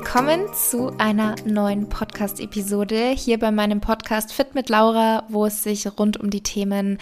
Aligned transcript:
Willkommen 0.00 0.54
zu 0.54 0.92
einer 0.96 1.34
neuen 1.44 1.88
Podcast-Episode 1.88 3.08
hier 3.08 3.36
bei 3.36 3.50
meinem 3.50 3.80
Podcast 3.80 4.32
Fit 4.32 4.54
mit 4.54 4.68
Laura, 4.68 5.24
wo 5.28 5.44
es 5.44 5.64
sich 5.64 5.86
rund 5.98 6.18
um 6.18 6.30
die 6.30 6.40
Themen 6.40 6.98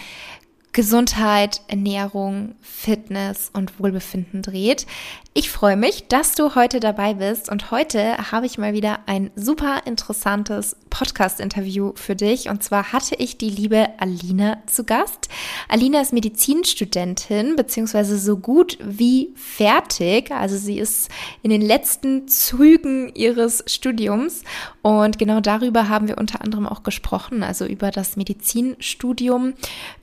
Gesundheit, 0.73 1.61
Ernährung, 1.67 2.55
Fitness 2.61 3.49
und 3.53 3.79
Wohlbefinden 3.79 4.41
dreht. 4.41 4.85
Ich 5.33 5.51
freue 5.51 5.77
mich, 5.77 6.07
dass 6.07 6.33
du 6.33 6.55
heute 6.55 6.79
dabei 6.79 7.13
bist 7.13 7.49
und 7.49 7.69
heute 7.69 8.31
habe 8.31 8.47
ich 8.47 8.57
mal 8.57 8.73
wieder 8.73 8.99
ein 9.05 9.29
super 9.35 9.83
interessantes 9.85 10.75
Podcast-Interview 10.89 11.93
für 11.93 12.15
dich. 12.15 12.49
Und 12.49 12.63
zwar 12.63 12.91
hatte 12.91 13.13
ich 13.15 13.37
die 13.37 13.51
liebe 13.51 13.87
Alina 13.99 14.57
zu 14.65 14.83
Gast. 14.83 15.29
Alina 15.67 16.01
ist 16.01 16.11
Medizinstudentin, 16.11 17.55
beziehungsweise 17.55 18.17
so 18.17 18.37
gut 18.37 18.79
wie 18.81 19.31
fertig. 19.35 20.31
Also 20.31 20.57
sie 20.57 20.79
ist 20.79 21.11
in 21.43 21.51
den 21.51 21.61
letzten 21.61 22.27
Zügen 22.27 23.13
ihres 23.13 23.63
Studiums. 23.67 24.43
Und 24.81 25.19
genau 25.19 25.39
darüber 25.39 25.87
haben 25.87 26.07
wir 26.07 26.17
unter 26.17 26.41
anderem 26.41 26.65
auch 26.65 26.81
gesprochen, 26.81 27.43
also 27.43 27.65
über 27.65 27.91
das 27.91 28.15
Medizinstudium, 28.15 29.53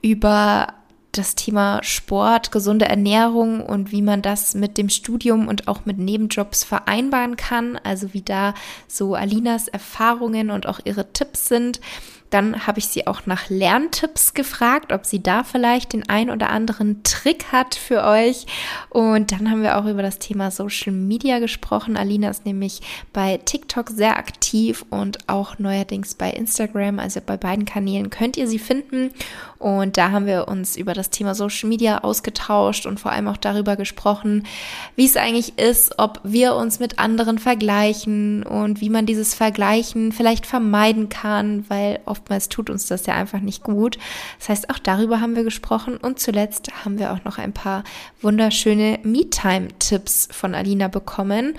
über 0.00 0.63
das 1.18 1.34
Thema 1.34 1.80
Sport, 1.82 2.52
gesunde 2.52 2.86
Ernährung 2.86 3.60
und 3.60 3.92
wie 3.92 4.02
man 4.02 4.22
das 4.22 4.54
mit 4.54 4.78
dem 4.78 4.88
Studium 4.88 5.48
und 5.48 5.68
auch 5.68 5.84
mit 5.84 5.98
Nebenjobs 5.98 6.64
vereinbaren 6.64 7.36
kann. 7.36 7.78
Also 7.82 8.12
wie 8.12 8.22
da 8.22 8.54
so 8.88 9.14
Alinas 9.14 9.68
Erfahrungen 9.68 10.50
und 10.50 10.66
auch 10.66 10.80
ihre 10.84 11.12
Tipps 11.12 11.48
sind. 11.48 11.80
Dann 12.34 12.66
habe 12.66 12.80
ich 12.80 12.88
sie 12.88 13.06
auch 13.06 13.26
nach 13.26 13.48
Lerntipps 13.48 14.34
gefragt, 14.34 14.92
ob 14.92 15.06
sie 15.06 15.22
da 15.22 15.44
vielleicht 15.44 15.92
den 15.92 16.08
ein 16.08 16.30
oder 16.30 16.50
anderen 16.50 17.04
Trick 17.04 17.52
hat 17.52 17.76
für 17.76 18.02
euch. 18.02 18.46
Und 18.90 19.30
dann 19.30 19.52
haben 19.52 19.62
wir 19.62 19.78
auch 19.78 19.84
über 19.84 20.02
das 20.02 20.18
Thema 20.18 20.50
Social 20.50 20.92
Media 20.92 21.38
gesprochen. 21.38 21.96
Alina 21.96 22.28
ist 22.28 22.44
nämlich 22.44 22.80
bei 23.12 23.36
TikTok 23.36 23.90
sehr 23.90 24.18
aktiv 24.18 24.84
und 24.90 25.28
auch 25.28 25.60
neuerdings 25.60 26.16
bei 26.16 26.28
Instagram. 26.30 26.98
Also 26.98 27.20
bei 27.24 27.36
beiden 27.36 27.66
Kanälen 27.66 28.10
könnt 28.10 28.36
ihr 28.36 28.48
sie 28.48 28.58
finden. 28.58 29.12
Und 29.64 29.96
da 29.96 30.10
haben 30.10 30.26
wir 30.26 30.46
uns 30.46 30.76
über 30.76 30.92
das 30.92 31.08
Thema 31.08 31.34
Social 31.34 31.70
Media 31.70 32.00
ausgetauscht 32.04 32.84
und 32.84 33.00
vor 33.00 33.12
allem 33.12 33.28
auch 33.28 33.38
darüber 33.38 33.76
gesprochen, 33.76 34.46
wie 34.94 35.06
es 35.06 35.16
eigentlich 35.16 35.58
ist, 35.58 35.98
ob 35.98 36.20
wir 36.22 36.54
uns 36.54 36.80
mit 36.80 36.98
anderen 36.98 37.38
vergleichen 37.38 38.42
und 38.42 38.82
wie 38.82 38.90
man 38.90 39.06
dieses 39.06 39.32
Vergleichen 39.32 40.12
vielleicht 40.12 40.44
vermeiden 40.44 41.08
kann, 41.08 41.64
weil 41.68 42.00
oftmals 42.04 42.50
tut 42.50 42.68
uns 42.68 42.88
das 42.88 43.06
ja 43.06 43.14
einfach 43.14 43.40
nicht 43.40 43.62
gut. 43.62 43.96
Das 44.38 44.50
heißt, 44.50 44.68
auch 44.68 44.78
darüber 44.78 45.22
haben 45.22 45.34
wir 45.34 45.44
gesprochen 45.44 45.96
und 45.96 46.20
zuletzt 46.20 46.84
haben 46.84 46.98
wir 46.98 47.14
auch 47.14 47.24
noch 47.24 47.38
ein 47.38 47.54
paar 47.54 47.84
wunderschöne 48.20 48.98
Me-Time-Tipps 49.02 50.28
von 50.30 50.54
Alina 50.54 50.88
bekommen. 50.88 51.54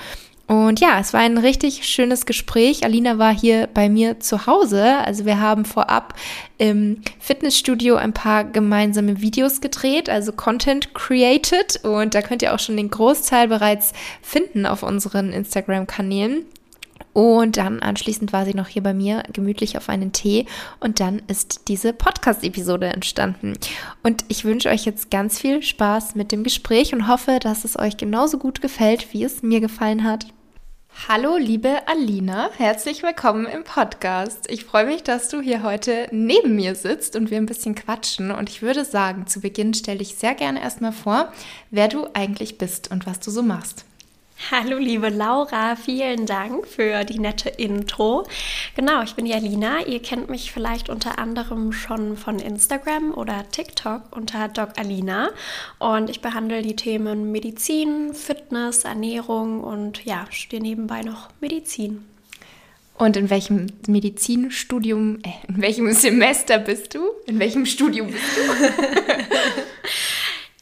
Und 0.48 0.80
ja, 0.80 1.00
es 1.00 1.12
war 1.12 1.22
ein 1.22 1.40
richtig 1.40 1.88
schönes 1.88 2.28
Gespräch. 2.28 2.84
Alina 2.84 3.18
war 3.18 3.34
hier 3.36 3.68
bei 3.74 3.90
mir 3.90 4.20
zu 4.20 4.46
Hause. 4.46 4.98
Also 5.04 5.26
wir 5.26 5.40
haben 5.40 5.66
vorab 5.66 6.14
im 6.60 7.02
Fitnessstudio 7.20 7.96
ein 7.96 8.14
paar 8.14 8.44
gemeinsame 8.44 9.22
Videos 9.22 9.60
gedreht, 9.60 10.08
also 10.08 10.32
Content 10.32 10.94
created. 10.94 11.84
Und 11.84 12.14
da 12.14 12.22
könnt 12.22 12.44
ihr 12.44 12.54
auch 12.54 12.60
schon 12.60 12.78
den 12.78 12.92
Großteil 12.92 13.48
bereits 13.48 13.94
finden 14.22 14.68
auf 14.68 14.84
unseren 14.84 15.34
Instagram-Kanälen. 15.34 16.46
Und 17.16 17.56
dann 17.56 17.80
anschließend 17.80 18.34
war 18.34 18.46
sie 18.46 18.54
noch 18.54 18.68
hier 18.68 18.84
bei 18.84 18.94
mir 18.94 19.24
gemütlich 19.32 19.78
auf 19.78 19.88
einen 19.88 20.12
Tee 20.12 20.48
und 20.82 21.00
dann 21.00 21.22
ist 21.28 21.70
diese 21.70 21.94
Podcast-Episode 21.94 22.88
entstanden. 22.88 23.54
Und 24.04 24.26
ich 24.28 24.44
wünsche 24.44 24.68
euch 24.68 24.84
jetzt 24.84 25.12
ganz 25.12 25.40
viel 25.40 25.64
Spaß 25.64 26.16
mit 26.16 26.34
dem 26.34 26.44
Gespräch 26.44 26.94
und 26.94 27.08
hoffe, 27.08 27.40
dass 27.40 27.64
es 27.64 27.80
euch 27.80 27.96
genauso 27.96 28.38
gut 28.38 28.62
gefällt, 28.62 29.14
wie 29.14 29.24
es 29.24 29.44
mir 29.44 29.62
gefallen 29.62 30.04
hat. 30.04 30.26
Hallo, 31.08 31.38
liebe 31.38 31.88
Alina, 31.88 32.50
herzlich 32.58 33.04
willkommen 33.04 33.46
im 33.46 33.64
Podcast. 33.64 34.50
Ich 34.50 34.64
freue 34.64 34.88
mich, 34.88 35.04
dass 35.04 35.30
du 35.30 35.40
hier 35.40 35.62
heute 35.62 36.08
neben 36.12 36.56
mir 36.56 36.74
sitzt 36.74 37.16
und 37.16 37.30
wir 37.30 37.38
ein 37.38 37.46
bisschen 37.46 37.76
quatschen. 37.76 38.32
Und 38.32 38.50
ich 38.50 38.64
würde 38.64 38.86
sagen, 38.86 39.28
zu 39.28 39.42
Beginn 39.42 39.76
stelle 39.76 40.02
ich 40.02 40.16
sehr 40.16 40.34
gerne 40.34 40.62
erstmal 40.62 40.94
vor, 40.94 41.32
wer 41.70 41.90
du 41.90 42.08
eigentlich 42.16 42.58
bist 42.58 42.90
und 42.90 43.06
was 43.06 43.20
du 43.20 43.30
so 43.30 43.44
machst. 43.44 43.86
Hallo 44.52 44.78
liebe 44.78 45.10
Laura, 45.10 45.76
vielen 45.76 46.28
Dank 46.28 46.68
für 46.68 47.04
die 47.04 47.18
nette 47.18 47.50
Intro. 47.50 48.28
Genau, 48.76 49.02
ich 49.02 49.16
bin 49.16 49.26
Jalina. 49.26 49.88
Ihr 49.88 50.00
kennt 50.04 50.30
mich 50.30 50.52
vielleicht 50.52 50.88
unter 50.88 51.18
anderem 51.18 51.72
schon 51.72 52.16
von 52.16 52.38
Instagram 52.38 53.12
oder 53.16 53.50
TikTok 53.50 54.16
unter 54.16 54.48
Doc 54.48 54.78
Alina 54.78 55.32
und 55.80 56.12
ich 56.12 56.22
behandle 56.22 56.62
die 56.62 56.76
Themen 56.76 57.32
Medizin, 57.32 58.14
Fitness, 58.14 58.84
Ernährung 58.84 59.64
und 59.64 60.06
ja, 60.06 60.28
studiere 60.30 60.62
nebenbei 60.62 61.02
noch 61.02 61.30
Medizin. 61.42 62.06
Und 62.98 63.18
in 63.18 63.32
welchem 63.32 63.68
Medizinstudium, 63.88 65.22
äh, 65.24 65.32
in 65.50 65.62
welchem 65.62 65.92
Semester 65.92 66.60
bist 66.60 66.94
du? 66.94 67.10
In 67.26 67.40
welchem 67.40 67.66
Studium 67.66 68.12
bist 68.12 68.24
du? 68.38 68.42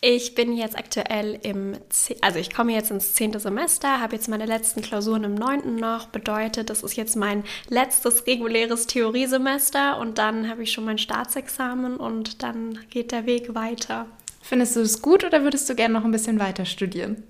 Ich 0.05 0.35
bin 0.35 0.51
jetzt 0.51 0.77
aktuell 0.77 1.39
im, 1.43 1.77
also 2.19 2.37
ich 2.37 2.53
komme 2.53 2.73
jetzt 2.73 2.91
ins 2.91 3.13
zehnte 3.13 3.39
Semester, 3.39 4.01
habe 4.01 4.17
jetzt 4.17 4.27
meine 4.27 4.45
letzten 4.45 4.81
Klausuren 4.81 5.23
im 5.23 5.33
neunten 5.33 5.77
noch, 5.77 6.07
bedeutet, 6.07 6.69
das 6.69 6.83
ist 6.83 6.97
jetzt 6.97 7.15
mein 7.15 7.45
letztes 7.69 8.27
reguläres 8.27 8.85
Theoriesemester 8.85 9.97
und 9.99 10.17
dann 10.17 10.49
habe 10.49 10.63
ich 10.63 10.73
schon 10.73 10.83
mein 10.83 10.97
Staatsexamen 10.97 11.95
und 11.95 12.43
dann 12.43 12.79
geht 12.89 13.13
der 13.13 13.25
Weg 13.25 13.55
weiter. 13.55 14.05
Findest 14.41 14.75
du 14.75 14.81
es 14.81 15.01
gut 15.01 15.23
oder 15.23 15.43
würdest 15.43 15.69
du 15.69 15.73
gerne 15.73 15.93
noch 15.93 16.03
ein 16.03 16.11
bisschen 16.11 16.37
weiter 16.37 16.65
studieren? 16.65 17.23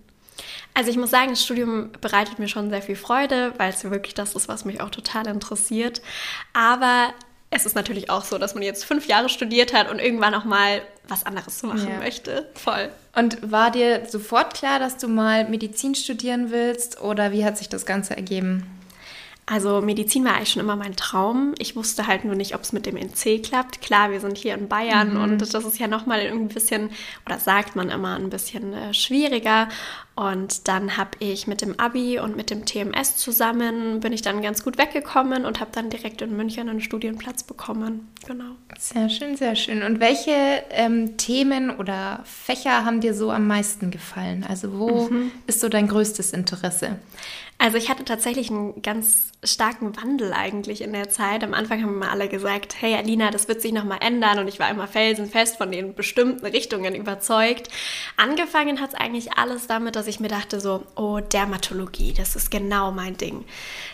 Also 0.74 0.90
ich 0.90 0.98
muss 0.98 1.12
sagen, 1.12 1.30
das 1.30 1.44
Studium 1.44 1.92
bereitet 2.02 2.40
mir 2.40 2.48
schon 2.48 2.72
sehr 2.72 2.82
viel 2.82 2.96
Freude, 2.96 3.54
weil 3.58 3.70
es 3.70 3.84
wirklich 3.84 4.16
das 4.16 4.34
ist, 4.34 4.48
was 4.48 4.66
mich 4.66 4.82
auch 4.82 4.90
total 4.90 5.28
interessiert. 5.28 6.02
Aber 6.54 7.14
es 7.56 7.66
ist 7.66 7.76
natürlich 7.76 8.10
auch 8.10 8.24
so, 8.24 8.38
dass 8.38 8.54
man 8.54 8.64
jetzt 8.64 8.86
fünf 8.86 9.08
Jahre 9.08 9.30
studiert 9.30 9.74
hat 9.74 9.92
und 9.92 10.00
irgendwann 10.00 10.34
auch 10.34 10.46
mal 10.46 10.82
was 11.08 11.26
anderes 11.26 11.62
machen 11.64 11.90
ja. 11.90 11.98
möchte. 11.98 12.50
Voll. 12.56 12.90
Und 13.16 13.52
war 13.52 13.72
dir 13.72 14.06
sofort 14.08 14.54
klar, 14.54 14.80
dass 14.80 14.98
du 14.98 15.08
mal 15.08 15.48
Medizin 15.50 15.96
studieren 15.96 16.52
willst 16.52 17.02
oder 17.02 17.32
wie 17.32 17.46
hat 17.46 17.58
sich 17.58 17.70
das 17.70 17.86
Ganze 17.86 18.16
ergeben? 18.16 18.66
Also 19.46 19.82
Medizin 19.82 20.24
war 20.24 20.36
eigentlich 20.36 20.52
schon 20.52 20.62
immer 20.62 20.78
mein 20.78 20.96
Traum. 20.96 21.54
Ich 21.60 21.76
wusste 21.76 22.08
halt 22.08 22.24
nur 22.24 22.36
nicht, 22.36 22.56
ob 22.56 22.62
es 22.62 22.72
mit 22.72 22.86
dem 22.86 22.96
NC 22.96 23.44
klappt. 23.44 23.82
Klar, 23.82 24.12
wir 24.12 24.22
sind 24.22 24.38
hier 24.38 24.54
in 24.54 24.70
Bayern 24.70 25.16
mhm. 25.16 25.22
und 25.22 25.42
das 25.42 25.54
ist 25.54 25.80
ja 25.80 25.88
nochmal 25.88 26.22
ein 26.22 26.48
bisschen, 26.48 26.90
oder 27.26 27.40
sagt 27.40 27.76
man 27.76 27.90
immer, 27.90 28.16
ein 28.16 28.30
bisschen 28.30 28.74
äh, 28.74 28.94
schwieriger. 28.94 29.68
Und 30.16 30.68
dann 30.68 30.96
habe 30.96 31.12
ich 31.20 31.48
mit 31.48 31.62
dem 31.62 31.80
Abi 31.80 32.20
und 32.20 32.38
mit 32.38 32.52
dem 32.52 32.66
TMS 32.66 33.18
zusammen, 33.18 34.00
bin 34.00 34.14
ich 34.14 34.22
dann 34.22 34.42
ganz 34.42 34.64
gut 34.64 34.78
weggekommen 34.78 35.46
und 35.46 35.60
habe 35.60 35.72
dann 35.74 35.90
direkt 35.90 36.22
in 36.22 36.38
München 36.38 36.70
einen 36.70 36.82
Studienplatz 36.82 37.44
bekommen. 37.44 38.08
Genau. 38.28 38.52
Sehr 38.78 39.10
schön, 39.10 39.36
sehr 39.36 39.56
schön. 39.56 39.84
Und 39.84 40.00
welche 40.00 40.64
ähm, 40.70 41.18
Themen 41.18 41.72
oder 41.72 42.22
Fächer 42.26 42.86
haben 42.86 43.02
dir 43.02 43.14
so 43.14 43.32
am 43.32 43.48
meisten 43.48 43.92
gefallen? 43.92 44.46
Also 44.48 44.78
wo 44.80 45.10
mhm. 45.10 45.32
ist 45.48 45.60
so 45.60 45.68
dein 45.68 45.88
größtes 45.88 46.32
Interesse? 46.32 47.00
Also 47.64 47.78
ich 47.78 47.90
hatte 47.90 48.04
tatsächlich 48.04 48.50
einen 48.50 48.82
ganz 48.82 49.32
starken 49.42 49.96
Wandel 49.96 50.34
eigentlich 50.34 50.82
in 50.82 50.92
der 50.92 51.10
Zeit. 51.10 51.46
Am 51.46 51.54
Anfang 51.54 51.82
haben 51.82 51.94
immer 51.94 52.12
alle 52.12 52.28
gesagt, 52.28 52.76
hey 52.82 52.94
Alina, 52.96 53.32
das 53.32 53.48
wird 53.48 53.62
sich 53.62 53.72
nochmal 53.72 54.00
ändern 54.02 54.40
und 54.40 54.50
ich 54.50 54.60
war 54.60 54.70
immer 54.70 54.86
felsenfest 54.86 55.56
von 55.56 55.72
den 55.72 55.96
bestimmten 55.96 56.46
Richtungen 56.46 56.94
überzeugt. 56.94 57.70
Angefangen 58.18 58.82
hat 58.82 58.90
es 58.90 58.96
eigentlich 58.96 59.38
alles 59.38 59.66
damit, 59.66 59.96
dass 59.96 60.08
ich 60.08 60.20
mir 60.20 60.28
dachte 60.28 60.60
so, 60.60 60.84
oh, 60.98 61.22
Dermatologie, 61.22 62.12
das 62.12 62.36
ist 62.36 62.52
genau 62.52 62.92
mein 62.92 63.16
Ding. 63.16 63.46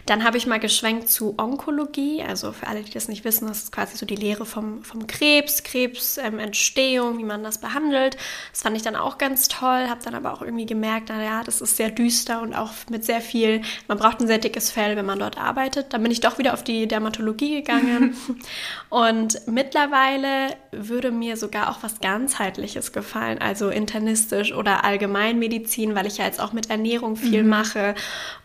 Dann 0.07 0.23
habe 0.23 0.37
ich 0.37 0.47
mal 0.47 0.59
geschwenkt 0.59 1.07
zu 1.07 1.35
Onkologie, 1.37 2.23
also 2.23 2.51
für 2.53 2.65
alle, 2.65 2.81
die 2.81 2.91
das 2.91 3.07
nicht 3.07 3.23
wissen, 3.23 3.47
das 3.47 3.65
ist 3.65 3.71
quasi 3.71 3.97
so 3.97 4.07
die 4.07 4.15
Lehre 4.15 4.47
vom, 4.47 4.83
vom 4.83 5.05
Krebs, 5.05 5.61
Krebsentstehung, 5.61 7.13
ähm, 7.13 7.19
wie 7.19 7.23
man 7.23 7.43
das 7.43 7.59
behandelt. 7.59 8.17
Das 8.51 8.63
fand 8.63 8.75
ich 8.75 8.81
dann 8.81 8.95
auch 8.95 9.19
ganz 9.19 9.47
toll, 9.47 9.87
habe 9.89 10.01
dann 10.03 10.15
aber 10.15 10.33
auch 10.33 10.41
irgendwie 10.41 10.65
gemerkt, 10.65 11.09
naja, 11.09 11.43
das 11.43 11.61
ist 11.61 11.77
sehr 11.77 11.91
düster 11.91 12.41
und 12.41 12.55
auch 12.55 12.71
mit 12.89 13.05
sehr 13.05 13.21
viel, 13.21 13.58
man 13.87 13.97
braucht 13.97 14.19
ein 14.19 14.27
sehr 14.27 14.37
dickes 14.37 14.71
Fell, 14.71 14.95
wenn 14.95 15.05
man 15.05 15.19
dort 15.19 15.37
arbeitet. 15.37 15.93
Dann 15.93 16.03
bin 16.03 16.11
ich 16.11 16.21
doch 16.21 16.37
wieder 16.37 16.53
auf 16.53 16.63
die 16.63 16.87
Dermatologie 16.87 17.55
gegangen. 17.55 18.15
und 18.89 19.47
mittlerweile 19.47 20.55
würde 20.71 21.11
mir 21.11 21.37
sogar 21.37 21.69
auch 21.69 21.83
was 21.83 21.99
ganzheitliches 21.99 22.91
gefallen, 22.91 23.39
also 23.39 23.69
internistisch 23.69 24.53
oder 24.53 24.83
Allgemeinmedizin, 24.83 25.95
weil 25.95 26.07
ich 26.07 26.17
ja 26.17 26.25
jetzt 26.25 26.39
auch 26.39 26.53
mit 26.53 26.69
Ernährung 26.69 27.15
viel 27.15 27.43
mhm. 27.43 27.49
mache. 27.49 27.95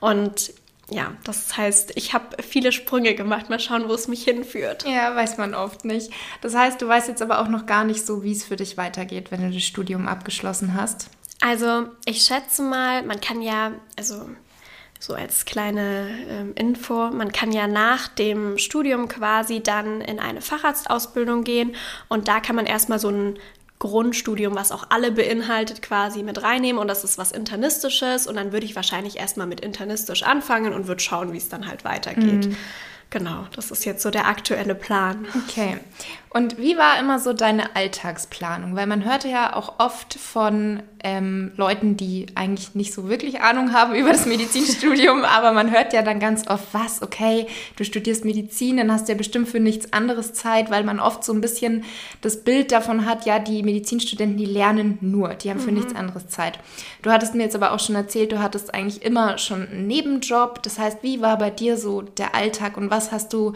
Und 0.00 0.52
ja, 0.90 1.12
das 1.24 1.56
heißt, 1.56 1.92
ich 1.94 2.12
habe 2.12 2.42
viele 2.42 2.72
Sprünge 2.72 3.14
gemacht. 3.14 3.48
Mal 3.48 3.60
schauen, 3.60 3.88
wo 3.88 3.94
es 3.94 4.08
mich 4.08 4.24
hinführt. 4.24 4.84
Ja, 4.86 5.14
weiß 5.16 5.38
man 5.38 5.54
oft 5.54 5.84
nicht. 5.84 6.10
Das 6.40 6.54
heißt, 6.54 6.80
du 6.80 6.88
weißt 6.88 7.08
jetzt 7.08 7.22
aber 7.22 7.40
auch 7.40 7.48
noch 7.48 7.66
gar 7.66 7.84
nicht 7.84 8.04
so, 8.04 8.22
wie 8.22 8.32
es 8.32 8.44
für 8.44 8.56
dich 8.56 8.76
weitergeht, 8.76 9.30
wenn 9.30 9.40
du 9.40 9.50
das 9.50 9.62
Studium 9.62 10.06
abgeschlossen 10.06 10.74
hast. 10.74 11.08
Also, 11.40 11.88
ich 12.04 12.22
schätze 12.22 12.62
mal, 12.62 13.02
man 13.02 13.20
kann 13.20 13.42
ja, 13.42 13.72
also 13.98 14.28
so 15.04 15.14
als 15.14 15.44
kleine 15.44 16.08
ähm, 16.30 16.52
Info, 16.54 17.10
man 17.10 17.30
kann 17.30 17.52
ja 17.52 17.66
nach 17.66 18.08
dem 18.08 18.56
Studium 18.56 19.08
quasi 19.08 19.60
dann 19.60 20.00
in 20.00 20.18
eine 20.18 20.40
Facharztausbildung 20.40 21.44
gehen 21.44 21.76
und 22.08 22.26
da 22.26 22.40
kann 22.40 22.56
man 22.56 22.64
erstmal 22.64 22.98
so 22.98 23.08
einen 23.08 23.38
Grundstudium, 23.78 24.54
was 24.54 24.72
auch 24.72 24.86
alle 24.88 25.12
beinhaltet, 25.12 25.82
quasi 25.82 26.22
mit 26.22 26.42
reinnehmen 26.42 26.80
und 26.80 26.88
das 26.88 27.04
ist 27.04 27.18
was 27.18 27.32
Internistisches 27.32 28.26
und 28.26 28.36
dann 28.36 28.52
würde 28.52 28.64
ich 28.64 28.76
wahrscheinlich 28.76 29.18
erstmal 29.18 29.46
mit 29.46 29.60
Internistisch 29.60 30.22
anfangen 30.22 30.72
und 30.72 30.86
würde 30.86 31.02
schauen, 31.02 31.34
wie 31.34 31.38
es 31.38 31.50
dann 31.50 31.68
halt 31.68 31.84
weitergeht. 31.84 32.46
Mhm. 32.46 32.56
Genau, 33.10 33.46
das 33.54 33.70
ist 33.70 33.84
jetzt 33.84 34.02
so 34.02 34.10
der 34.10 34.26
aktuelle 34.26 34.74
Plan. 34.74 35.26
Okay. 35.46 35.78
Und 36.36 36.58
wie 36.58 36.76
war 36.76 36.98
immer 36.98 37.20
so 37.20 37.32
deine 37.32 37.76
Alltagsplanung? 37.76 38.74
Weil 38.74 38.88
man 38.88 39.04
hörte 39.04 39.28
ja 39.28 39.54
auch 39.54 39.78
oft 39.78 40.14
von 40.14 40.82
ähm, 41.04 41.52
Leuten, 41.56 41.96
die 41.96 42.26
eigentlich 42.34 42.74
nicht 42.74 42.92
so 42.92 43.08
wirklich 43.08 43.40
Ahnung 43.40 43.72
haben 43.72 43.94
über 43.94 44.10
das 44.10 44.26
Medizinstudium, 44.26 45.22
aber 45.22 45.52
man 45.52 45.70
hört 45.70 45.92
ja 45.92 46.02
dann 46.02 46.18
ganz 46.18 46.48
oft, 46.48 46.74
was, 46.74 47.02
okay, 47.02 47.46
du 47.76 47.84
studierst 47.84 48.24
Medizin, 48.24 48.78
dann 48.78 48.90
hast 48.90 49.06
du 49.06 49.12
ja 49.12 49.16
bestimmt 49.16 49.48
für 49.48 49.60
nichts 49.60 49.92
anderes 49.92 50.32
Zeit, 50.32 50.72
weil 50.72 50.82
man 50.82 50.98
oft 50.98 51.22
so 51.22 51.32
ein 51.32 51.40
bisschen 51.40 51.84
das 52.20 52.42
Bild 52.42 52.72
davon 52.72 53.06
hat, 53.06 53.26
ja, 53.26 53.38
die 53.38 53.62
Medizinstudenten, 53.62 54.36
die 54.36 54.44
lernen 54.44 54.98
nur, 55.02 55.34
die 55.34 55.50
haben 55.50 55.60
für 55.60 55.70
mhm. 55.70 55.76
nichts 55.76 55.94
anderes 55.94 56.26
Zeit. 56.26 56.58
Du 57.02 57.12
hattest 57.12 57.36
mir 57.36 57.44
jetzt 57.44 57.54
aber 57.54 57.70
auch 57.70 57.80
schon 57.80 57.94
erzählt, 57.94 58.32
du 58.32 58.42
hattest 58.42 58.74
eigentlich 58.74 59.04
immer 59.04 59.38
schon 59.38 59.68
einen 59.68 59.86
Nebenjob. 59.86 60.64
Das 60.64 60.80
heißt, 60.80 60.98
wie 61.02 61.20
war 61.20 61.38
bei 61.38 61.50
dir 61.50 61.76
so 61.76 62.02
der 62.02 62.34
Alltag 62.34 62.76
und 62.76 62.90
was 62.90 63.12
hast 63.12 63.32
du 63.32 63.52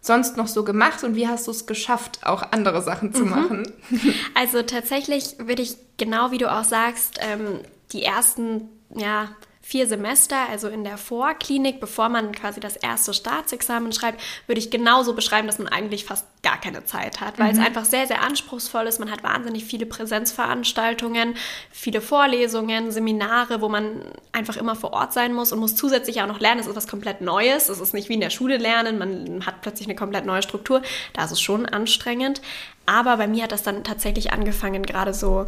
sonst 0.00 0.36
noch 0.36 0.46
so 0.46 0.64
gemacht 0.64 1.04
und 1.04 1.14
wie 1.14 1.28
hast 1.28 1.46
du 1.46 1.50
es 1.50 1.66
geschafft, 1.66 2.20
auch 2.22 2.52
andere 2.52 2.82
Sachen 2.82 3.12
zu 3.12 3.24
mhm. 3.24 3.30
machen? 3.30 3.72
Also 4.34 4.62
tatsächlich 4.62 5.36
würde 5.38 5.62
ich 5.62 5.76
genau 5.98 6.30
wie 6.30 6.38
du 6.38 6.50
auch 6.50 6.64
sagst, 6.64 7.18
ähm, 7.20 7.60
die 7.92 8.02
ersten 8.02 8.68
ja, 8.94 9.28
vier 9.70 9.86
Semester, 9.86 10.48
also 10.50 10.66
in 10.66 10.82
der 10.82 10.98
Vorklinik, 10.98 11.78
bevor 11.78 12.08
man 12.08 12.32
quasi 12.32 12.58
das 12.58 12.74
erste 12.74 13.14
Staatsexamen 13.14 13.92
schreibt, 13.92 14.20
würde 14.48 14.58
ich 14.58 14.68
genauso 14.68 15.14
beschreiben, 15.14 15.46
dass 15.46 15.58
man 15.58 15.68
eigentlich 15.68 16.04
fast 16.04 16.26
gar 16.42 16.60
keine 16.60 16.84
Zeit 16.84 17.20
hat, 17.20 17.38
weil 17.38 17.52
mhm. 17.52 17.60
es 17.60 17.64
einfach 17.64 17.84
sehr, 17.84 18.08
sehr 18.08 18.20
anspruchsvoll 18.20 18.88
ist. 18.88 18.98
Man 18.98 19.12
hat 19.12 19.22
wahnsinnig 19.22 19.64
viele 19.64 19.86
Präsenzveranstaltungen, 19.86 21.36
viele 21.70 22.00
Vorlesungen, 22.00 22.90
Seminare, 22.90 23.60
wo 23.60 23.68
man 23.68 24.02
einfach 24.32 24.56
immer 24.56 24.74
vor 24.74 24.92
Ort 24.92 25.12
sein 25.12 25.34
muss 25.34 25.52
und 25.52 25.60
muss 25.60 25.76
zusätzlich 25.76 26.20
auch 26.20 26.26
noch 26.26 26.40
lernen. 26.40 26.60
Es 26.60 26.66
ist 26.66 26.74
was 26.74 26.88
komplett 26.88 27.20
Neues. 27.20 27.68
Es 27.68 27.78
ist 27.78 27.94
nicht 27.94 28.08
wie 28.08 28.14
in 28.14 28.20
der 28.20 28.30
Schule 28.30 28.56
lernen. 28.56 28.98
Man 28.98 29.46
hat 29.46 29.60
plötzlich 29.62 29.86
eine 29.86 29.94
komplett 29.94 30.26
neue 30.26 30.42
Struktur. 30.42 30.82
Da 31.12 31.24
ist 31.24 31.30
es 31.30 31.40
schon 31.40 31.64
anstrengend. 31.66 32.42
Aber 32.86 33.16
bei 33.18 33.28
mir 33.28 33.44
hat 33.44 33.52
das 33.52 33.62
dann 33.62 33.84
tatsächlich 33.84 34.32
angefangen, 34.32 34.82
gerade 34.82 35.14
so 35.14 35.46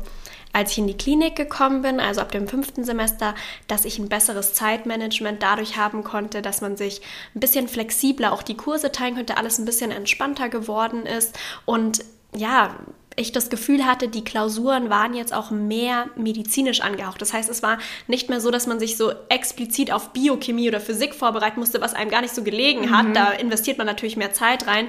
als 0.53 0.73
ich 0.73 0.79
in 0.79 0.87
die 0.87 0.97
Klinik 0.97 1.37
gekommen 1.37 1.83
bin, 1.83 2.01
also 2.01 2.21
ab 2.21 2.33
dem 2.33 2.49
fünften 2.49 2.85
Semester, 2.85 3.35
dass 3.69 3.85
ich 3.85 3.99
ein 3.99 4.09
besseres 4.09 4.55
Zeitmanagement 4.55 5.43
dadurch 5.43 5.77
haben 5.77 6.05
konnte, 6.05 6.43
dass 6.43 6.61
man 6.61 6.77
sich 6.77 7.01
ein 7.35 7.41
bisschen 7.41 7.69
flexibler 7.69 8.33
auch 8.33 8.43
die 8.43 8.57
Kurse 8.57 8.93
teilen 8.93 9.17
könnte, 9.17 9.37
alles 9.37 9.59
ein 9.59 9.65
bisschen 9.65 9.91
entspannter 9.91 10.49
geworden 10.49 11.07
ist 11.07 11.39
und 11.65 12.05
ja, 12.35 12.75
ich 13.17 13.33
das 13.33 13.51
Gefühl 13.51 13.85
hatte, 13.85 14.09
die 14.09 14.25
Klausuren 14.25 14.91
waren 14.91 15.15
jetzt 15.15 15.35
auch 15.35 15.51
mehr 15.51 16.09
medizinisch 16.17 16.81
angehaucht. 16.81 17.21
Das 17.21 17.33
heißt, 17.33 17.51
es 17.51 17.63
war 17.63 17.79
nicht 18.07 18.29
mehr 18.31 18.41
so, 18.41 18.51
dass 18.51 18.67
man 18.67 18.81
sich 18.81 18.97
so 18.97 19.13
explizit 19.29 19.93
auf 19.93 20.11
Biochemie 20.15 20.69
oder 20.69 20.81
Physik 20.81 21.15
vorbereiten 21.15 21.61
musste, 21.61 21.81
was 21.81 21.95
einem 21.95 22.11
gar 22.11 22.23
nicht 22.23 22.35
so 22.35 22.43
gelegen 22.43 22.97
hat. 22.97 23.09
Mhm. 23.09 23.15
Da 23.15 23.33
investiert 23.33 23.79
man 23.79 23.87
natürlich 23.87 24.17
mehr 24.17 24.33
Zeit 24.33 24.67
rein, 24.67 24.89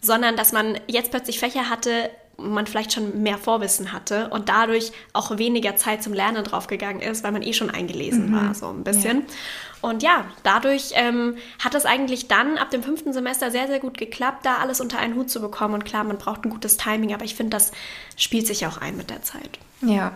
sondern 0.00 0.36
dass 0.36 0.52
man 0.52 0.80
jetzt 0.88 1.10
plötzlich 1.10 1.38
Fächer 1.38 1.68
hatte, 1.68 2.10
man 2.42 2.66
vielleicht 2.66 2.92
schon 2.92 3.22
mehr 3.22 3.38
Vorwissen 3.38 3.92
hatte 3.92 4.28
und 4.30 4.48
dadurch 4.48 4.92
auch 5.12 5.36
weniger 5.38 5.76
Zeit 5.76 6.02
zum 6.02 6.12
Lernen 6.12 6.44
draufgegangen 6.44 7.00
ist, 7.00 7.24
weil 7.24 7.32
man 7.32 7.42
eh 7.42 7.52
schon 7.52 7.70
eingelesen 7.70 8.30
mhm. 8.30 8.34
war, 8.34 8.54
so 8.54 8.68
ein 8.68 8.84
bisschen. 8.84 9.20
Ja. 9.20 9.26
Und 9.82 10.02
ja, 10.02 10.24
dadurch 10.42 10.90
ähm, 10.94 11.36
hat 11.58 11.74
es 11.74 11.86
eigentlich 11.86 12.28
dann 12.28 12.58
ab 12.58 12.70
dem 12.70 12.82
fünften 12.82 13.12
Semester 13.12 13.50
sehr, 13.50 13.66
sehr 13.66 13.80
gut 13.80 13.96
geklappt, 13.96 14.44
da 14.44 14.56
alles 14.56 14.80
unter 14.80 14.98
einen 14.98 15.14
Hut 15.14 15.30
zu 15.30 15.40
bekommen. 15.40 15.74
Und 15.74 15.84
klar, 15.84 16.04
man 16.04 16.18
braucht 16.18 16.44
ein 16.44 16.50
gutes 16.50 16.76
Timing, 16.76 17.14
aber 17.14 17.24
ich 17.24 17.34
finde, 17.34 17.50
das 17.50 17.72
spielt 18.16 18.46
sich 18.46 18.66
auch 18.66 18.78
ein 18.78 18.96
mit 18.96 19.10
der 19.10 19.22
Zeit. 19.22 19.58
Ja. 19.80 20.12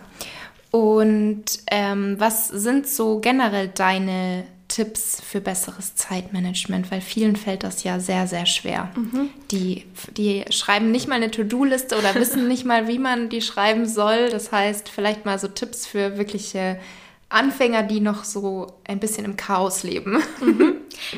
Und 0.71 1.45
ähm, 1.71 2.15
was 2.19 2.47
sind 2.49 2.87
so 2.87 3.19
generell 3.19 3.69
deine 3.69 4.45
Tipps 4.75 5.21
für 5.21 5.39
besseres 5.39 5.95
Zeitmanagement, 5.95 6.91
weil 6.91 6.99
vielen 6.99 7.37
fällt 7.37 7.63
das 7.63 7.85
ja 7.85 8.01
sehr, 8.01 8.27
sehr 8.27 8.45
schwer. 8.45 8.91
Mhm. 8.97 9.29
Die, 9.49 9.85
die 10.17 10.43
schreiben 10.49 10.91
nicht 10.91 11.07
mal 11.07 11.15
eine 11.15 11.31
To-Do-Liste 11.31 11.97
oder 11.97 12.13
wissen 12.15 12.47
nicht 12.49 12.65
mal, 12.65 12.89
wie 12.89 12.99
man 12.99 13.29
die 13.29 13.39
schreiben 13.39 13.87
soll. 13.87 14.27
Das 14.29 14.51
heißt, 14.51 14.89
vielleicht 14.89 15.23
mal 15.23 15.39
so 15.39 15.47
Tipps 15.47 15.87
für 15.87 16.17
wirkliche 16.17 16.77
Anfänger, 17.29 17.83
die 17.83 18.01
noch 18.01 18.25
so 18.25 18.67
ein 18.85 18.99
bisschen 18.99 19.23
im 19.23 19.37
Chaos 19.37 19.83
leben. 19.83 20.21
Mhm. 20.41 20.73